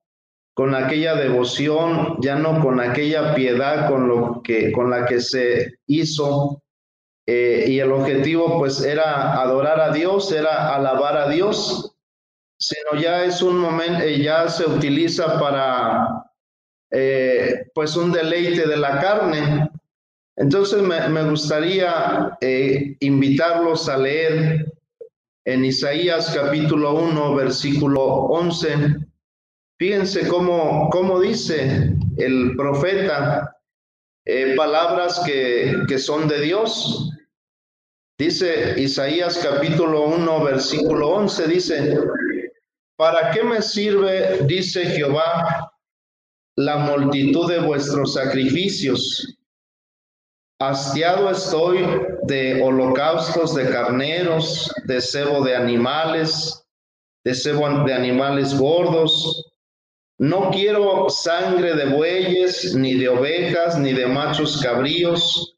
con 0.54 0.74
aquella 0.74 1.14
devoción, 1.14 2.16
ya 2.20 2.34
no 2.34 2.60
con 2.60 2.80
aquella 2.80 3.32
piedad 3.32 3.88
con, 3.88 4.08
lo 4.08 4.42
que, 4.42 4.72
con 4.72 4.90
la 4.90 5.06
que 5.06 5.20
se 5.20 5.74
hizo. 5.86 6.60
Eh, 7.28 7.66
y 7.68 7.78
el 7.78 7.92
objetivo 7.92 8.58
pues 8.58 8.82
era 8.82 9.40
adorar 9.40 9.80
a 9.80 9.92
Dios, 9.92 10.32
era 10.32 10.74
alabar 10.74 11.16
a 11.16 11.28
Dios, 11.28 11.94
sino 12.58 13.00
ya 13.00 13.24
es 13.24 13.40
un 13.40 13.56
momento, 13.56 14.02
eh, 14.02 14.20
ya 14.20 14.48
se 14.48 14.68
utiliza 14.68 15.38
para 15.38 16.24
eh, 16.90 17.68
pues 17.72 17.94
un 17.94 18.10
deleite 18.10 18.66
de 18.66 18.76
la 18.76 18.98
carne, 18.98 19.70
entonces 20.34 20.82
me, 20.82 21.22
gustaría 21.22 22.36
invitarlos 22.98 23.88
a 23.88 23.96
leer 23.96 24.69
en 25.44 25.64
Isaías 25.64 26.32
capítulo 26.34 26.94
1, 26.94 27.34
versículo 27.34 28.02
11. 28.02 28.96
Fíjense 29.78 30.28
cómo, 30.28 30.90
cómo 30.90 31.20
dice 31.20 31.94
el 32.18 32.54
profeta 32.56 33.56
eh, 34.26 34.54
palabras 34.56 35.22
que, 35.24 35.74
que 35.88 35.98
son 35.98 36.28
de 36.28 36.40
Dios. 36.40 37.10
Dice 38.18 38.78
Isaías 38.78 39.38
capítulo 39.38 40.04
1, 40.08 40.44
versículo 40.44 41.08
11, 41.08 41.48
dice, 41.48 41.98
¿para 42.96 43.30
qué 43.30 43.42
me 43.42 43.62
sirve, 43.62 44.40
dice 44.44 44.84
Jehová, 44.84 45.72
la 46.56 46.76
multitud 46.76 47.50
de 47.50 47.60
vuestros 47.60 48.12
sacrificios? 48.12 49.39
Hastiado 50.62 51.30
estoy 51.30 51.86
de 52.24 52.62
holocaustos 52.62 53.54
de 53.54 53.70
carneros, 53.70 54.70
de 54.84 55.00
cebo 55.00 55.42
de 55.42 55.56
animales, 55.56 56.66
de 57.24 57.34
cebo 57.34 57.66
de 57.84 57.94
animales 57.94 58.58
gordos. 58.58 59.54
No 60.18 60.50
quiero 60.50 61.08
sangre 61.08 61.74
de 61.74 61.86
bueyes, 61.86 62.74
ni 62.74 62.92
de 62.92 63.08
ovejas, 63.08 63.78
ni 63.78 63.94
de 63.94 64.06
machos 64.06 64.60
cabríos. 64.60 65.56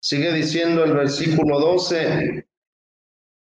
Sigue 0.00 0.32
diciendo 0.32 0.82
el 0.84 0.94
versículo 0.94 1.60
12. 1.60 2.46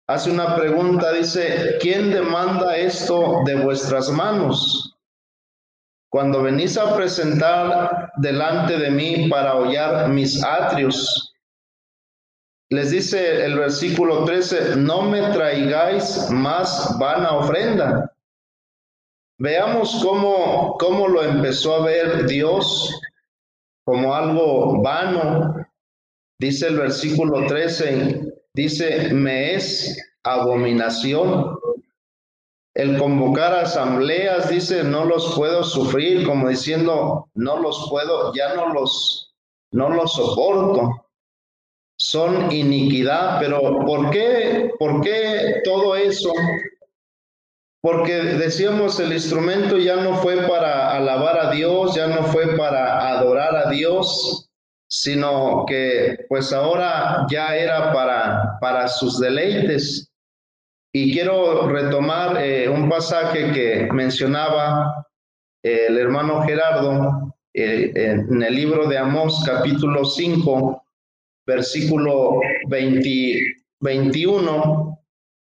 Hace 0.09 0.31
una 0.31 0.57
pregunta, 0.57 1.13
dice, 1.13 1.77
¿quién 1.83 2.11
demanda 2.11 2.79
esto 2.79 3.43
de 3.45 3.57
vuestras 3.57 4.09
manos? 4.09 4.92
Cuando 6.13 6.43
venís 6.43 6.77
a 6.77 6.95
presentar 6.95 8.13
delante 8.19 8.77
de 8.77 8.91
mí 8.91 9.31
para 9.31 9.55
hollar 9.55 10.11
mis 10.11 10.45
atrios 10.45 11.33
les 12.73 12.91
dice 12.91 13.45
el 13.45 13.59
versículo 13.59 14.25
13, 14.25 14.77
no 14.77 15.03
me 15.03 15.21
traigáis 15.31 16.31
más 16.31 16.97
vana 16.99 17.33
ofrenda. 17.33 18.15
Veamos 19.39 20.01
cómo, 20.03 20.79
cómo 20.79 21.07
lo 21.07 21.23
empezó 21.23 21.75
a 21.75 21.85
ver 21.85 22.27
Dios 22.27 22.99
como 23.85 24.15
algo 24.15 24.83
vano. 24.83 25.55
Dice 26.41 26.69
el 26.69 26.79
versículo 26.79 27.47
13, 27.47 28.33
dice, 28.55 29.13
me 29.13 29.55
es 29.55 29.99
abominación. 30.25 31.59
El 32.75 32.99
convocar 32.99 33.55
asambleas, 33.55 34.49
dice, 34.49 34.83
no 34.83 35.05
los 35.05 35.35
puedo 35.35 35.63
sufrir, 35.63 36.27
como 36.27 36.49
diciendo, 36.49 37.29
no 37.35 37.59
los 37.59 37.89
puedo, 37.91 38.33
ya 38.35 38.55
no 38.55 38.73
los, 38.73 39.35
no 39.73 39.91
los 39.91 40.13
soporto. 40.15 41.07
Son 41.99 42.51
iniquidad, 42.51 43.39
pero 43.41 43.61
¿por 43.85 44.11
qué, 44.11 44.73
por 44.79 45.03
qué 45.03 45.61
todo 45.65 45.95
eso? 45.97 46.33
Porque 47.83 48.15
decíamos, 48.15 48.99
el 49.01 49.13
instrumento 49.13 49.77
ya 49.77 49.97
no 49.97 50.17
fue 50.17 50.37
para 50.49 50.97
alabar 50.97 51.39
a 51.39 51.51
Dios, 51.51 51.95
ya 51.95 52.07
no 52.07 52.23
fue 52.25 52.57
para 52.57 53.11
adorar 53.11 53.55
a 53.57 53.71
Dios, 53.71 54.49
sino 54.89 55.65
que 55.67 56.27
pues 56.29 56.53
ahora 56.53 57.27
ya 57.31 57.57
era 57.57 57.93
para, 57.93 58.57
para 58.61 58.89
sus 58.89 59.19
deleites. 59.19 60.12
Y 60.95 61.11
quiero 61.11 61.69
retomar 61.69 62.45
eh, 62.45 62.69
un 62.69 62.87
pasaje 62.87 63.51
que 63.53 63.89
mencionaba 63.93 65.07
eh, 65.65 65.87
el 65.89 65.97
hermano 65.97 66.43
Gerardo 66.43 67.35
eh, 67.55 67.91
en 67.95 68.43
el 68.43 68.55
libro 68.55 68.87
de 68.87 68.99
Amós 68.99 69.43
capítulo 69.47 70.05
5, 70.05 70.85
versículo 71.47 72.43
21. 72.69 74.99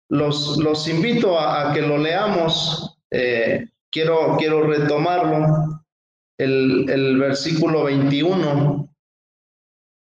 Los, 0.09 0.57
los 0.59 0.89
invito 0.89 1.39
a, 1.39 1.73
que 1.73 1.83
lo 1.83 1.99
leamos. 1.99 2.99
quiero, 3.09 4.37
quiero 4.39 4.67
retomarlo. 4.67 5.85
El, 6.39 6.91
el 6.91 7.19
versículo 7.19 7.85
21 7.85 8.93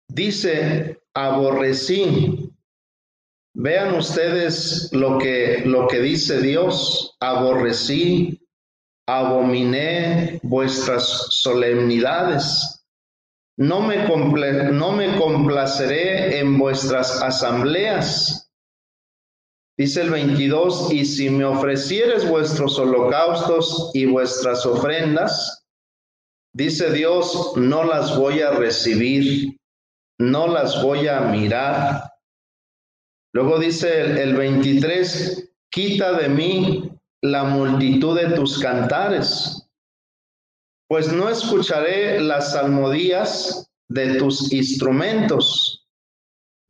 dice, 0.08 0.98
aborrecí 1.14 2.45
Vean 3.58 3.94
ustedes 3.94 4.90
lo 4.92 5.16
que, 5.16 5.62
lo 5.64 5.88
que 5.88 6.00
dice 6.00 6.42
Dios, 6.42 7.16
aborrecí, 7.20 8.38
abominé 9.08 10.38
vuestras 10.42 11.04
solemnidades. 11.30 12.84
No 13.56 13.80
me, 13.80 14.06
no 14.72 14.92
me 14.92 15.18
complaceré 15.18 16.38
en 16.38 16.58
vuestras 16.58 17.22
asambleas. 17.22 18.52
Dice 19.78 20.02
el 20.02 20.10
22, 20.10 20.92
y 20.92 21.06
si 21.06 21.30
me 21.30 21.46
ofrecieres 21.46 22.28
vuestros 22.28 22.78
holocaustos 22.78 23.90
y 23.94 24.04
vuestras 24.04 24.66
ofrendas, 24.66 25.64
dice 26.52 26.92
Dios, 26.92 27.52
no 27.56 27.84
las 27.84 28.18
voy 28.18 28.42
a 28.42 28.50
recibir, 28.50 29.58
no 30.18 30.46
las 30.46 30.82
voy 30.82 31.08
a 31.08 31.20
mirar 31.20 32.15
Luego 33.36 33.58
dice 33.58 34.22
el, 34.22 34.34
23, 34.34 35.50
quita 35.70 36.14
de 36.14 36.30
mí 36.30 36.90
la 37.20 37.44
multitud 37.44 38.18
de 38.18 38.34
tus 38.34 38.58
cantares, 38.58 39.68
pues 40.88 41.12
no 41.12 41.28
escucharé 41.28 42.18
las 42.18 42.52
salmodías 42.52 43.70
de 43.90 44.14
tus 44.14 44.50
instrumentos. 44.54 45.86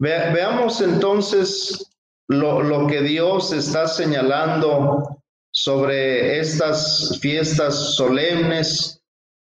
veamos 0.00 0.80
entonces 0.80 1.88
lo, 2.26 2.60
lo, 2.64 2.88
que 2.88 3.00
Dios 3.00 3.52
está 3.52 3.86
señalando 3.86 5.22
sobre 5.52 6.40
estas 6.40 7.16
fiestas 7.20 7.94
solemnes. 7.94 9.00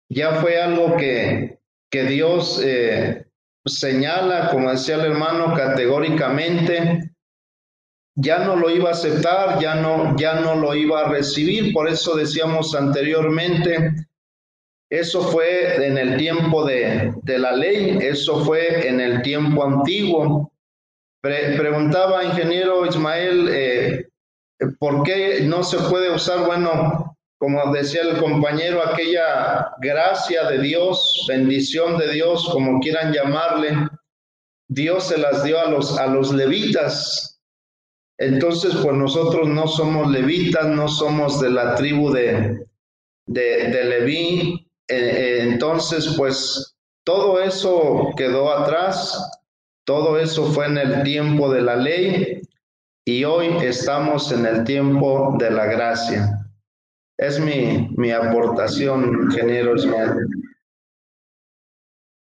Ya 0.09 0.39
fue 0.39 0.61
algo 0.61 0.95
que, 0.95 1.59
que 1.91 2.03
Dios 2.05 2.61
eh, 2.63 3.20
señala, 3.65 4.49
como 4.49 4.71
decía 4.71 4.95
el 4.95 5.11
hermano, 5.11 5.53
categóricamente, 5.53 7.11
ya 8.15 8.39
no 8.39 8.55
lo 8.55 8.69
iba 8.69 8.89
a 8.89 8.93
aceptar, 8.93 9.59
ya 9.59 9.75
no, 9.75 10.15
ya 10.17 10.35
no 10.41 10.55
lo 10.55 10.75
iba 10.75 11.01
a 11.01 11.09
recibir. 11.09 11.73
Por 11.73 11.87
eso 11.87 12.15
decíamos 12.15 12.75
anteriormente, 12.75 13.93
eso 14.89 15.21
fue 15.23 15.85
en 15.85 15.97
el 15.97 16.17
tiempo 16.17 16.65
de, 16.65 17.13
la 17.25 17.53
ley, 17.53 17.97
eso 18.01 18.43
fue 18.43 18.87
en 18.87 18.99
el 18.99 19.21
tiempo 19.21 19.63
antiguo. 19.63 20.51
preguntaba 21.21 22.25
ingeniero 22.25 22.85
Ismael, 22.85 23.49
eh, 23.49 24.09
¿por 24.79 25.03
qué 25.03 25.41
no 25.43 25.63
se 25.63 25.77
puede 25.77 26.13
usar, 26.13 26.45
bueno, 26.45 27.17
como 27.41 27.73
decía 27.73 28.03
el 28.03 28.19
compañero, 28.19 28.85
aquella 28.85 29.71
gracia 29.79 30.47
de 30.47 30.61
Dios, 30.61 31.25
bendición 31.27 31.97
de 31.97 32.11
Dios, 32.11 32.47
como 32.51 32.79
quieran 32.79 33.11
llamarle, 33.11 33.89
Dios 34.67 35.07
se 35.07 35.17
las 35.17 35.43
dio 35.43 35.59
a 35.59 35.67
los, 35.67 35.97
a 35.97 36.05
los 36.05 36.31
levitas. 36.31 37.41
Entonces, 38.19 38.75
pues 38.83 38.95
nosotros 38.95 39.47
no 39.47 39.65
somos 39.65 40.11
levitas, 40.11 40.67
no 40.67 40.87
somos 40.87 41.41
de 41.41 41.49
la 41.49 41.73
tribu 41.73 42.11
de, 42.11 42.63
de, 43.25 43.85
Leví. 43.85 44.67
Eh, 44.87 44.95
eh, 44.95 45.39
entonces, 45.41 46.13
pues 46.15 46.75
todo 47.03 47.41
eso 47.41 48.13
quedó 48.17 48.53
atrás, 48.55 49.31
todo 49.83 50.19
eso 50.19 50.45
fue 50.45 50.67
en 50.67 50.77
el 50.77 51.01
tiempo 51.01 51.51
de 51.51 51.61
la 51.63 51.75
ley 51.75 52.43
y 53.03 53.23
hoy 53.23 53.47
estamos 53.63 54.31
en 54.31 54.45
el 54.45 54.63
tiempo 54.63 55.35
de 55.39 55.49
la 55.49 55.65
gracia. 55.65 56.37
Es 57.21 57.39
mi, 57.39 57.87
mi 57.97 58.09
aportación, 58.09 59.25
ingeniero. 59.25 59.75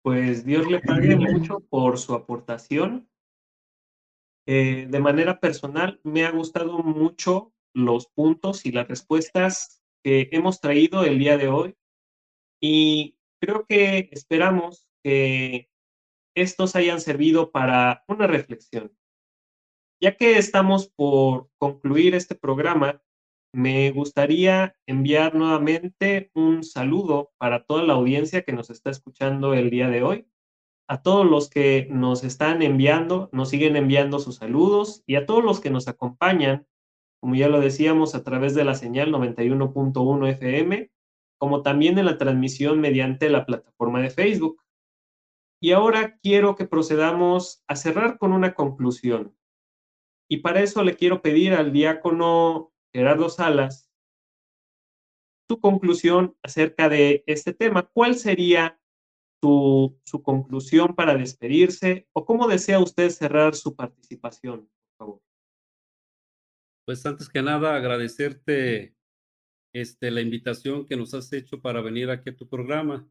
Pues 0.03 0.43
Dios 0.43 0.69
le 0.69 0.81
pague 0.81 1.15
mucho 1.15 1.61
por 1.61 1.97
su 1.97 2.13
aportación. 2.13 3.09
Eh, 4.45 4.87
de 4.89 4.99
manera 4.99 5.39
personal, 5.39 6.01
me 6.03 6.25
ha 6.25 6.31
gustado 6.31 6.79
mucho 6.79 7.53
los 7.73 8.07
puntos 8.07 8.65
y 8.65 8.73
las 8.73 8.89
respuestas 8.89 9.81
que 10.03 10.27
hemos 10.33 10.59
traído 10.59 11.05
el 11.05 11.17
día 11.17 11.37
de 11.37 11.47
hoy 11.47 11.77
y 12.61 13.17
creo 13.39 13.65
que 13.65 14.09
esperamos 14.11 14.89
que 15.01 15.71
estos 16.35 16.75
hayan 16.75 16.99
servido 16.99 17.51
para 17.51 18.03
una 18.09 18.27
reflexión. 18.27 18.93
Ya 20.01 20.17
que 20.17 20.37
estamos 20.37 20.89
por 20.89 21.49
concluir 21.57 22.15
este 22.15 22.35
programa, 22.35 23.01
me 23.53 23.91
gustaría 23.91 24.75
enviar 24.87 25.35
nuevamente 25.35 26.31
un 26.33 26.63
saludo 26.63 27.31
para 27.37 27.63
toda 27.63 27.83
la 27.83 27.93
audiencia 27.93 28.41
que 28.41 28.51
nos 28.51 28.71
está 28.71 28.89
escuchando 28.89 29.53
el 29.53 29.69
día 29.69 29.89
de 29.89 30.01
hoy, 30.01 30.27
a 30.89 31.01
todos 31.01 31.25
los 31.25 31.49
que 31.49 31.87
nos 31.89 32.23
están 32.23 32.61
enviando, 32.63 33.29
nos 33.31 33.49
siguen 33.49 33.75
enviando 33.75 34.19
sus 34.19 34.37
saludos 34.37 35.03
y 35.05 35.15
a 35.15 35.25
todos 35.25 35.43
los 35.43 35.59
que 35.59 35.69
nos 35.69 35.87
acompañan, 35.87 36.67
como 37.21 37.35
ya 37.35 37.47
lo 37.47 37.61
decíamos, 37.61 38.15
a 38.15 38.23
través 38.23 38.55
de 38.55 38.65
la 38.65 38.73
señal 38.73 39.11
91.1 39.11 40.29
FM, 40.29 40.91
como 41.37 41.61
también 41.61 41.97
en 41.99 42.05
la 42.05 42.17
transmisión 42.17 42.81
mediante 42.81 43.29
la 43.29 43.45
plataforma 43.45 44.01
de 44.01 44.09
Facebook. 44.09 44.61
Y 45.61 45.71
ahora 45.71 46.17
quiero 46.21 46.55
que 46.55 46.65
procedamos 46.65 47.63
a 47.67 47.75
cerrar 47.75 48.17
con 48.17 48.33
una 48.33 48.53
conclusión. 48.53 49.37
Y 50.29 50.37
para 50.37 50.61
eso 50.61 50.83
le 50.83 50.95
quiero 50.95 51.21
pedir 51.21 51.53
al 51.53 51.71
diácono 51.71 52.72
Gerardo 52.93 53.29
Salas, 53.29 53.89
tu 55.49 55.59
conclusión 55.59 56.37
acerca 56.43 56.89
de 56.89 57.23
este 57.25 57.53
tema. 57.53 57.89
¿Cuál 57.91 58.15
sería 58.15 58.79
su, 59.41 59.99
su 60.05 60.21
conclusión 60.21 60.95
para 60.95 61.15
despedirse 61.15 62.07
o 62.13 62.25
cómo 62.25 62.47
desea 62.47 62.79
usted 62.79 63.09
cerrar 63.09 63.55
su 63.55 63.75
participación, 63.75 64.69
por 64.69 64.97
favor? 64.97 65.21
Pues 66.85 67.05
antes 67.05 67.29
que 67.29 67.41
nada, 67.41 67.75
agradecerte 67.75 68.95
este, 69.73 70.11
la 70.11 70.21
invitación 70.21 70.85
que 70.85 70.95
nos 70.95 71.13
has 71.13 71.33
hecho 71.33 71.61
para 71.61 71.81
venir 71.81 72.09
aquí 72.09 72.29
a 72.29 72.37
tu 72.37 72.47
programa 72.47 73.09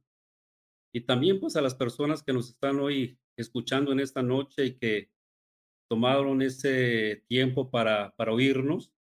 y 0.95 1.01
también 1.01 1.41
pues 1.41 1.57
a 1.57 1.63
las 1.63 1.75
personas 1.75 2.23
que 2.23 2.33
nos 2.33 2.51
están 2.51 2.79
hoy 2.79 3.19
escuchando 3.37 3.93
en 3.93 4.01
esta 4.01 4.23
noche 4.23 4.67
y 4.67 4.79
que 4.79 5.11
tomaron 5.91 6.41
ese 6.41 7.25
tiempo 7.27 7.71
para, 7.71 8.15
para 8.17 8.33
oírnos 8.33 8.93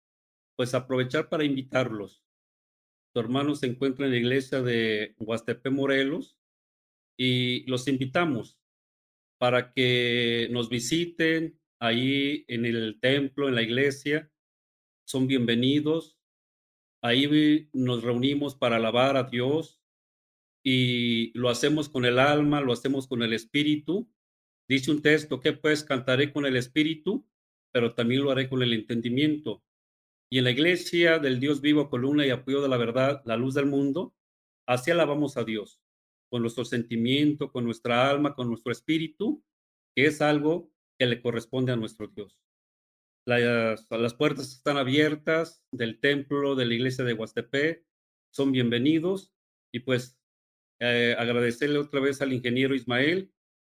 pues 0.56 0.74
aprovechar 0.74 1.28
para 1.28 1.44
invitarlos. 1.44 2.24
Tu 3.14 3.20
hermano 3.20 3.54
se 3.54 3.66
encuentra 3.66 4.06
en 4.06 4.12
la 4.12 4.18
iglesia 4.18 4.62
de 4.62 5.14
Huastepe, 5.18 5.70
Morelos, 5.70 6.38
y 7.18 7.64
los 7.68 7.88
invitamos 7.88 8.58
para 9.38 9.72
que 9.72 10.48
nos 10.50 10.68
visiten 10.68 11.60
ahí 11.78 12.44
en 12.48 12.64
el 12.64 12.98
templo, 13.00 13.48
en 13.48 13.54
la 13.54 13.62
iglesia. 13.62 14.30
Son 15.04 15.26
bienvenidos. 15.26 16.18
Ahí 17.02 17.68
nos 17.72 18.02
reunimos 18.02 18.54
para 18.54 18.76
alabar 18.76 19.16
a 19.16 19.24
Dios 19.24 19.82
y 20.64 21.36
lo 21.36 21.48
hacemos 21.48 21.88
con 21.88 22.04
el 22.04 22.18
alma, 22.18 22.60
lo 22.60 22.72
hacemos 22.72 23.08
con 23.08 23.22
el 23.22 23.32
espíritu 23.32 24.08
Dice 24.72 24.90
un 24.90 25.02
texto 25.02 25.38
que 25.40 25.52
pues 25.52 25.84
cantaré 25.84 26.32
con 26.32 26.46
el 26.46 26.56
espíritu, 26.56 27.26
pero 27.72 27.94
también 27.94 28.22
lo 28.22 28.30
haré 28.30 28.48
con 28.48 28.62
el 28.62 28.72
entendimiento. 28.72 29.62
Y 30.32 30.38
en 30.38 30.44
la 30.44 30.50
iglesia 30.50 31.18
del 31.18 31.40
Dios 31.40 31.60
vivo, 31.60 31.90
columna 31.90 32.26
y 32.26 32.30
apoyo 32.30 32.62
de 32.62 32.68
la 32.70 32.78
verdad, 32.78 33.20
la 33.26 33.36
luz 33.36 33.52
del 33.52 33.66
mundo, 33.66 34.14
así 34.66 34.90
alabamos 34.90 35.36
a 35.36 35.44
Dios, 35.44 35.82
con 36.30 36.40
nuestro 36.40 36.64
sentimiento, 36.64 37.52
con 37.52 37.66
nuestra 37.66 38.08
alma, 38.08 38.34
con 38.34 38.48
nuestro 38.48 38.72
espíritu, 38.72 39.44
que 39.94 40.06
es 40.06 40.22
algo 40.22 40.72
que 40.98 41.04
le 41.04 41.20
corresponde 41.20 41.72
a 41.72 41.76
nuestro 41.76 42.06
Dios. 42.06 42.40
Las, 43.26 43.86
las 43.90 44.14
puertas 44.14 44.54
están 44.54 44.78
abiertas 44.78 45.62
del 45.70 46.00
templo 46.00 46.54
de 46.54 46.64
la 46.64 46.74
iglesia 46.76 47.04
de 47.04 47.12
Huastepé, 47.12 47.84
son 48.32 48.52
bienvenidos 48.52 49.34
y 49.70 49.80
pues 49.80 50.18
eh, 50.80 51.14
agradecerle 51.18 51.76
otra 51.76 52.00
vez 52.00 52.22
al 52.22 52.32
ingeniero 52.32 52.74
Ismael 52.74 53.30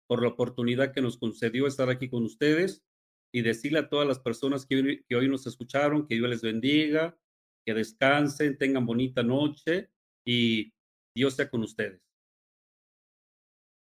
por 0.10 0.22
la 0.22 0.28
oportunidad 0.28 0.91
que 0.91 1.01
nos 1.01 1.18
concedió 1.18 1.68
estar 1.68 1.89
aquí 1.89 2.10
con 2.10 2.24
ustedes 2.24 2.84
y 3.32 3.41
decirle 3.41 3.80
a 3.80 3.89
todas 3.89 4.07
las 4.07 4.19
personas 4.19 4.65
que 4.65 4.75
hoy, 4.75 5.03
que 5.07 5.15
hoy 5.15 5.27
nos 5.27 5.45
escucharon 5.47 6.07
que 6.07 6.15
Dios 6.15 6.30
les 6.30 6.41
bendiga, 6.41 7.17
que 7.65 7.73
descansen, 7.73 8.57
tengan 8.57 8.86
bonita 8.86 9.23
noche 9.23 9.89
y 10.25 10.73
Dios 11.15 11.36
sea 11.36 11.49
con 11.49 11.63
ustedes. 11.63 12.01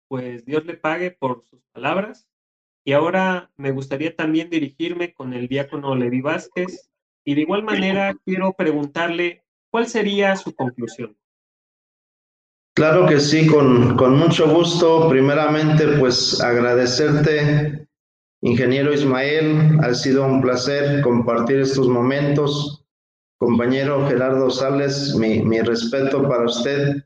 Pues 0.09 0.45
Dios 0.45 0.65
le 0.65 0.75
pague 0.75 1.11
por 1.11 1.43
sus 1.45 1.61
palabras. 1.71 2.29
Y 2.85 2.93
ahora 2.93 3.51
me 3.57 3.71
gustaría 3.71 4.15
también 4.15 4.49
dirigirme 4.49 5.13
con 5.13 5.33
el 5.33 5.49
diácono 5.49 5.93
Levi 5.95 6.21
Vázquez 6.21 6.89
y 7.25 7.35
de 7.35 7.41
igual 7.41 7.63
manera 7.63 8.17
quiero 8.23 8.53
preguntarle 8.53 9.43
cuál 9.69 9.87
sería 9.87 10.37
su 10.37 10.55
conclusión. 10.55 11.17
Claro 12.73 13.05
que 13.07 13.19
sí, 13.19 13.47
con, 13.47 13.97
con 13.97 14.17
mucho 14.17 14.47
gusto. 14.53 15.09
Primeramente, 15.09 15.97
pues 15.99 16.39
agradecerte, 16.39 17.86
ingeniero 18.47 18.93
Ismael. 18.93 19.79
Ha 19.83 19.93
sido 19.93 20.25
un 20.25 20.41
placer 20.41 21.01
compartir 21.01 21.59
estos 21.59 21.87
momentos. 21.87 22.85
Compañero 23.39 24.07
Gerardo 24.07 24.49
Sales, 24.49 25.15
mi, 25.15 25.43
mi 25.43 25.61
respeto 25.61 26.27
para 26.27 26.45
usted. 26.45 27.03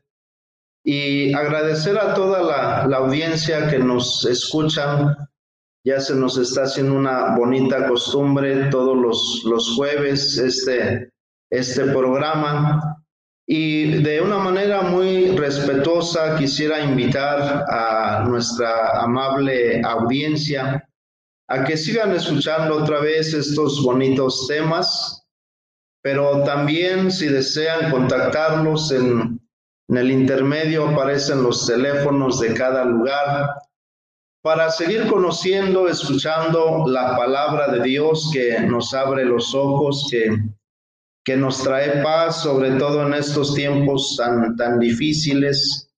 Y 0.84 1.32
agradecer 1.34 1.98
a 1.98 2.14
toda 2.14 2.42
la, 2.42 2.86
la 2.86 2.96
audiencia 2.98 3.68
que 3.68 3.78
nos 3.78 4.24
escuchan. 4.24 5.16
Ya 5.84 6.00
se 6.00 6.14
nos 6.14 6.38
está 6.38 6.62
haciendo 6.62 6.94
una 6.94 7.36
bonita 7.36 7.88
costumbre 7.88 8.70
todos 8.70 8.96
los, 8.96 9.42
los 9.44 9.74
jueves 9.74 10.38
este, 10.38 11.12
este 11.50 11.84
programa. 11.86 12.98
Y 13.46 14.02
de 14.02 14.20
una 14.20 14.38
manera 14.38 14.82
muy 14.82 15.36
respetuosa 15.36 16.36
quisiera 16.36 16.80
invitar 16.80 17.64
a 17.68 18.24
nuestra 18.26 19.02
amable 19.02 19.82
audiencia 19.84 20.88
a 21.52 21.64
que 21.64 21.76
sigan 21.76 22.12
escuchando 22.12 22.76
otra 22.76 23.00
vez 23.00 23.34
estos 23.34 23.82
bonitos 23.82 24.46
temas, 24.48 25.26
pero 26.02 26.42
también 26.44 27.10
si 27.10 27.28
desean 27.28 27.90
contactarlos 27.90 28.90
en, 28.92 29.40
en 29.88 29.96
el 29.96 30.10
intermedio 30.10 30.88
aparecen 30.88 31.42
los 31.42 31.66
teléfonos 31.66 32.40
de 32.40 32.54
cada 32.54 32.84
lugar 32.84 33.54
para 34.42 34.70
seguir 34.70 35.06
conociendo, 35.08 35.88
escuchando 35.88 36.84
la 36.88 37.16
palabra 37.16 37.68
de 37.68 37.82
Dios 37.82 38.30
que 38.32 38.60
nos 38.60 38.94
abre 38.94 39.24
los 39.24 39.54
ojos, 39.54 40.08
que 40.10 40.36
que 41.24 41.36
nos 41.36 41.62
trae 41.62 42.02
paz, 42.02 42.42
sobre 42.42 42.72
todo 42.72 43.06
en 43.06 43.14
estos 43.14 43.54
tiempos 43.54 44.16
tan, 44.16 44.56
tan 44.56 44.78
difíciles, 44.78 45.88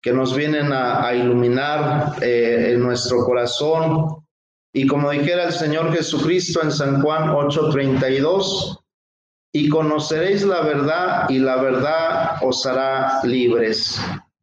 que 0.00 0.12
nos 0.12 0.34
vienen 0.34 0.72
a, 0.72 1.14
iluminar 1.14 2.14
eh, 2.22 2.72
en 2.72 2.80
nuestro 2.80 3.24
corazón. 3.24 4.21
Y 4.74 4.86
como 4.86 5.10
dijera 5.10 5.44
el 5.44 5.52
Señor 5.52 5.92
Jesucristo 5.92 6.62
en 6.62 6.72
San 6.72 7.02
Juan 7.02 7.30
8:32, 7.30 8.78
y 9.54 9.68
conoceréis 9.68 10.44
la 10.44 10.62
verdad 10.62 11.28
y 11.28 11.38
la 11.38 11.56
verdad 11.56 12.38
os 12.42 12.64
hará 12.64 13.20
libres. 13.24 14.00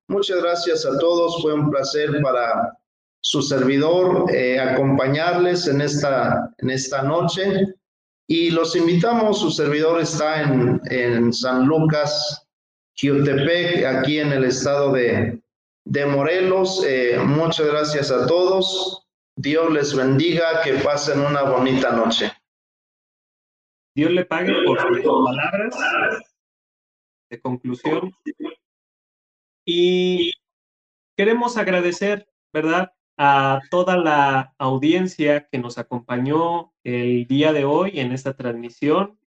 Muchas 0.07 0.41
gracias 0.41 0.85
a 0.85 0.97
todos, 0.99 1.41
fue 1.41 1.53
un 1.53 1.71
placer 1.71 2.21
para 2.21 2.77
su 3.21 3.41
servidor 3.41 4.25
eh, 4.31 4.59
acompañarles 4.59 5.67
en 5.67 5.81
esta, 5.81 6.53
en 6.59 6.69
esta 6.69 7.01
noche 7.01 7.75
y 8.27 8.51
los 8.51 8.75
invitamos, 8.75 9.39
su 9.39 9.49
servidor 9.49 9.99
está 9.99 10.43
en, 10.43 10.79
en 10.91 11.33
San 11.33 11.65
Lucas, 11.65 12.47
Jiotepec, 12.95 13.83
aquí 13.85 14.19
en 14.19 14.31
el 14.31 14.43
estado 14.43 14.91
de, 14.91 15.41
de 15.85 16.05
Morelos. 16.05 16.83
Eh, 16.85 17.17
muchas 17.25 17.65
gracias 17.65 18.11
a 18.11 18.27
todos. 18.27 19.07
Dios 19.41 19.71
les 19.71 19.95
bendiga, 19.95 20.61
que 20.63 20.73
pasen 20.73 21.21
una 21.21 21.43
bonita 21.43 21.93
noche. 21.93 22.29
Dios 23.95 24.11
le 24.11 24.25
pague 24.25 24.53
por 24.65 24.81
sus 24.81 24.99
palabras 25.01 25.77
de 27.29 27.41
conclusión. 27.41 28.11
Y 29.65 30.33
queremos 31.15 31.55
agradecer, 31.55 32.27
¿verdad? 32.51 32.91
a 33.21 33.61
toda 33.69 33.95
la 33.97 34.55
audiencia 34.57 35.47
que 35.49 35.57
nos 35.57 35.77
acompañó 35.77 36.73
el 36.85 37.25
día 37.27 37.51
de 37.51 37.63
hoy 37.63 37.99
en 37.99 38.13
esta 38.13 38.35
transmisión. 38.35 39.19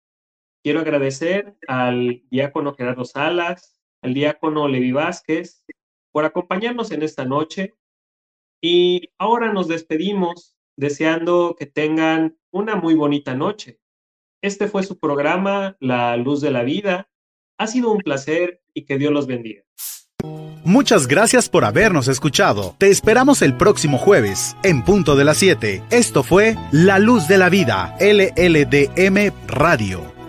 Quiero 0.62 0.80
agradecer 0.80 1.56
al 1.68 2.22
diácono 2.30 2.74
Gerardo 2.74 3.04
Salas, 3.04 3.82
al 4.02 4.14
diácono 4.14 4.68
Levi 4.68 4.92
Vázquez 4.92 5.64
por 6.10 6.24
acompañarnos 6.26 6.90
en 6.90 7.02
esta 7.02 7.26
noche. 7.26 7.74
Y 8.62 9.10
ahora 9.18 9.52
nos 9.52 9.66
despedimos 9.66 10.54
deseando 10.76 11.56
que 11.58 11.66
tengan 11.66 12.38
una 12.52 12.76
muy 12.76 12.94
bonita 12.94 13.34
noche. 13.34 13.80
Este 14.40 14.68
fue 14.68 14.84
su 14.84 14.98
programa, 14.98 15.76
La 15.80 16.16
Luz 16.16 16.40
de 16.40 16.52
la 16.52 16.62
Vida. 16.62 17.10
Ha 17.58 17.66
sido 17.66 17.90
un 17.90 17.98
placer 17.98 18.62
y 18.72 18.84
que 18.84 18.98
Dios 18.98 19.12
los 19.12 19.26
bendiga. 19.26 19.62
Muchas 20.64 21.08
gracias 21.08 21.48
por 21.48 21.64
habernos 21.64 22.06
escuchado. 22.06 22.76
Te 22.78 22.88
esperamos 22.88 23.42
el 23.42 23.56
próximo 23.56 23.98
jueves, 23.98 24.56
en 24.62 24.84
punto 24.84 25.16
de 25.16 25.24
las 25.24 25.38
7. 25.38 25.82
Esto 25.90 26.22
fue 26.22 26.56
La 26.70 27.00
Luz 27.00 27.26
de 27.26 27.38
la 27.38 27.48
Vida, 27.48 27.96
LLDM 27.98 29.32
Radio. 29.48 30.21